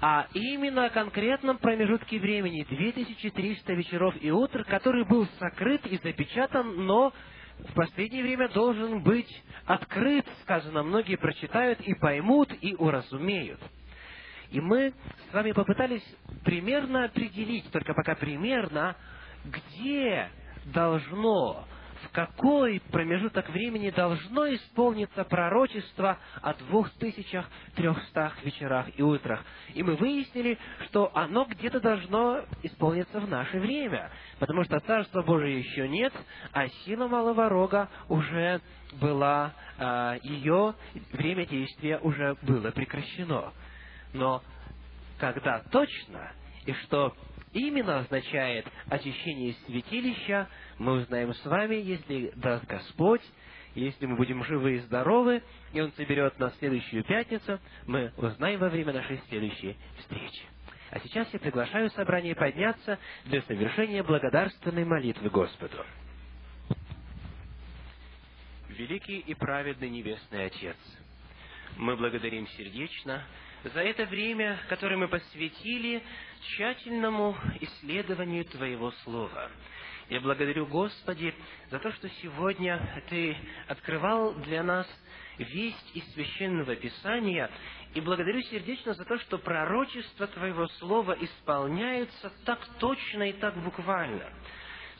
а 0.00 0.28
именно 0.34 0.84
о 0.84 0.90
конкретном 0.90 1.58
промежутке 1.58 2.20
времени, 2.20 2.62
2300 2.62 3.72
вечеров 3.72 4.14
и 4.20 4.30
утр, 4.30 4.62
который 4.62 5.04
был 5.04 5.26
сокрыт 5.40 5.84
и 5.84 5.96
запечатан, 5.96 6.86
но 6.86 7.12
в 7.58 7.74
последнее 7.74 8.22
время 8.22 8.48
должен 8.50 9.02
быть 9.02 9.42
открыт, 9.64 10.24
сказано, 10.42 10.84
многие 10.84 11.16
прочитают 11.16 11.80
и 11.80 11.92
поймут, 11.94 12.52
и 12.60 12.76
уразумеют. 12.76 13.60
И 14.52 14.60
мы 14.60 14.94
с 15.28 15.34
вами 15.34 15.50
попытались 15.50 16.06
примерно 16.44 17.06
определить, 17.06 17.68
только 17.72 17.94
пока 17.94 18.14
примерно, 18.14 18.94
где 19.44 20.30
должно 20.66 21.66
в 22.02 22.10
какой 22.10 22.80
промежуток 22.90 23.48
времени 23.50 23.90
должно 23.90 24.54
исполниться 24.54 25.24
пророчество 25.24 26.18
о 26.42 26.54
двух 26.54 26.90
тысячах 26.90 27.48
трехстах 27.74 28.42
вечерах 28.44 28.86
и 28.96 29.02
утрах. 29.02 29.44
И 29.74 29.82
мы 29.82 29.96
выяснили, 29.96 30.58
что 30.86 31.10
оно 31.14 31.44
где-то 31.44 31.80
должно 31.80 32.44
исполниться 32.62 33.20
в 33.20 33.28
наше 33.28 33.58
время, 33.58 34.10
потому 34.38 34.64
что 34.64 34.80
Царства 34.80 35.22
Божие 35.22 35.58
еще 35.58 35.88
нет, 35.88 36.12
а 36.52 36.68
сила 36.84 37.08
малого 37.08 37.48
рога 37.48 37.88
уже 38.08 38.60
была, 39.00 39.52
а, 39.78 40.16
ее 40.22 40.74
время 41.12 41.46
действия 41.46 41.98
уже 41.98 42.36
было 42.42 42.70
прекращено. 42.70 43.52
Но 44.12 44.42
когда 45.18 45.62
точно, 45.70 46.32
и 46.66 46.72
что 46.72 47.14
именно 47.60 48.00
означает 48.00 48.66
очищение 48.88 49.54
святилища, 49.66 50.48
мы 50.78 50.92
узнаем 50.92 51.32
с 51.34 51.44
вами, 51.44 51.76
если 51.76 52.32
даст 52.36 52.64
Господь, 52.66 53.22
если 53.74 54.06
мы 54.06 54.16
будем 54.16 54.44
живы 54.44 54.76
и 54.76 54.78
здоровы, 54.80 55.42
и 55.72 55.80
Он 55.80 55.92
соберет 55.92 56.38
нас 56.38 56.52
в 56.54 56.58
следующую 56.58 57.04
пятницу, 57.04 57.58
мы 57.86 58.12
узнаем 58.16 58.60
во 58.60 58.68
время 58.68 58.92
нашей 58.92 59.20
следующей 59.28 59.76
встречи. 59.98 60.42
А 60.90 61.00
сейчас 61.00 61.28
я 61.32 61.38
приглашаю 61.38 61.90
собрание 61.90 62.34
подняться 62.34 62.98
для 63.24 63.42
совершения 63.42 64.02
благодарственной 64.02 64.84
молитвы 64.84 65.30
Господу. 65.30 65.84
Великий 68.68 69.18
и 69.18 69.34
праведный 69.34 69.88
Небесный 69.88 70.46
Отец, 70.46 70.76
мы 71.76 71.96
благодарим 71.96 72.46
сердечно 72.48 73.24
за 73.64 73.80
это 73.80 74.06
время, 74.06 74.58
которое 74.68 74.96
мы 74.96 75.08
посвятили 75.08 76.02
тщательному 76.42 77.36
исследованию 77.60 78.44
Твоего 78.44 78.92
Слова. 79.04 79.50
Я 80.08 80.20
благодарю, 80.20 80.66
Господи, 80.66 81.34
за 81.70 81.78
то, 81.80 81.90
что 81.92 82.08
сегодня 82.22 83.02
Ты 83.08 83.36
открывал 83.66 84.34
для 84.34 84.62
нас 84.62 84.86
весть 85.38 85.90
из 85.94 86.04
Священного 86.12 86.76
Писания, 86.76 87.50
и 87.94 88.00
благодарю 88.00 88.42
сердечно 88.42 88.94
за 88.94 89.04
то, 89.04 89.18
что 89.18 89.38
пророчества 89.38 90.26
Твоего 90.28 90.66
Слова 90.78 91.16
исполняются 91.20 92.30
так 92.44 92.64
точно 92.78 93.30
и 93.30 93.32
так 93.32 93.56
буквально. 93.62 94.30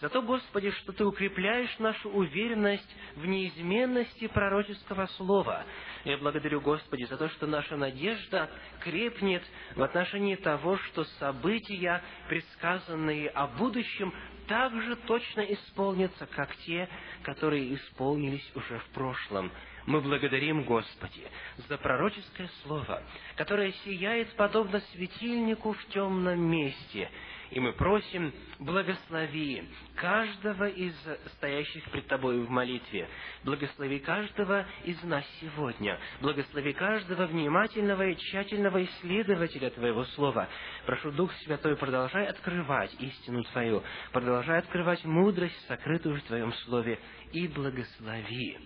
За 0.00 0.10
то, 0.10 0.20
Господи, 0.20 0.70
что 0.72 0.92
Ты 0.92 1.06
укрепляешь 1.06 1.78
нашу 1.78 2.10
уверенность 2.10 2.96
в 3.14 3.24
неизменности 3.24 4.26
пророческого 4.26 5.06
слова. 5.16 5.64
Я 6.04 6.18
благодарю, 6.18 6.60
Господи, 6.60 7.04
за 7.04 7.16
то, 7.16 7.30
что 7.30 7.46
наша 7.46 7.76
надежда 7.76 8.50
крепнет 8.80 9.42
в 9.74 9.82
отношении 9.82 10.36
того, 10.36 10.76
что 10.78 11.04
события, 11.18 12.02
предсказанные 12.28 13.30
о 13.30 13.46
будущем, 13.46 14.12
так 14.48 14.72
же 14.82 14.96
точно 14.96 15.40
исполнятся, 15.40 16.26
как 16.26 16.54
те, 16.66 16.88
которые 17.22 17.74
исполнились 17.74 18.48
уже 18.54 18.78
в 18.78 18.88
прошлом. 18.90 19.50
Мы 19.86 20.02
благодарим, 20.02 20.64
Господи, 20.64 21.22
за 21.68 21.78
пророческое 21.78 22.50
слово, 22.62 23.02
которое 23.36 23.72
сияет 23.84 24.28
подобно 24.36 24.80
светильнику 24.92 25.72
в 25.72 25.86
темном 25.86 26.40
месте– 26.40 27.10
и 27.50 27.60
мы 27.60 27.72
просим, 27.72 28.32
благослови 28.58 29.64
каждого 29.94 30.68
из 30.68 30.94
стоящих 31.36 31.84
пред 31.90 32.06
Тобой 32.06 32.40
в 32.40 32.50
молитве. 32.50 33.08
Благослови 33.44 33.98
каждого 34.00 34.66
из 34.84 35.02
нас 35.02 35.24
сегодня. 35.40 35.98
Благослови 36.20 36.72
каждого 36.72 37.26
внимательного 37.26 38.08
и 38.08 38.16
тщательного 38.16 38.84
исследователя 38.84 39.70
Твоего 39.70 40.04
Слова. 40.06 40.48
Прошу, 40.86 41.12
Дух 41.12 41.32
Святой, 41.44 41.76
продолжай 41.76 42.26
открывать 42.26 42.94
истину 43.00 43.44
Твою, 43.44 43.82
продолжай 44.12 44.58
открывать 44.58 45.04
мудрость, 45.04 45.66
сокрытую 45.66 46.16
в 46.16 46.22
Твоем 46.22 46.52
Слове, 46.64 46.98
и 47.32 47.48
благослови. 47.48 48.58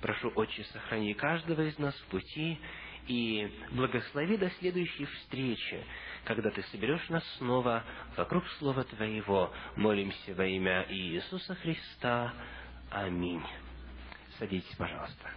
Прошу, 0.00 0.32
Отче, 0.34 0.64
сохрани 0.64 1.12
каждого 1.14 1.60
из 1.62 1.78
нас 1.78 1.94
в 1.94 2.06
пути 2.06 2.58
и 3.10 3.50
благослови 3.72 4.36
до 4.36 4.48
следующей 4.60 5.04
встречи, 5.04 5.84
когда 6.24 6.50
Ты 6.50 6.62
соберешь 6.70 7.08
нас 7.08 7.24
снова 7.38 7.82
вокруг 8.16 8.46
Слова 8.58 8.84
Твоего. 8.84 9.52
Молимся 9.74 10.32
во 10.34 10.46
имя 10.46 10.86
Иисуса 10.88 11.56
Христа. 11.56 12.32
Аминь. 12.88 13.42
Садитесь, 14.38 14.76
пожалуйста. 14.76 15.28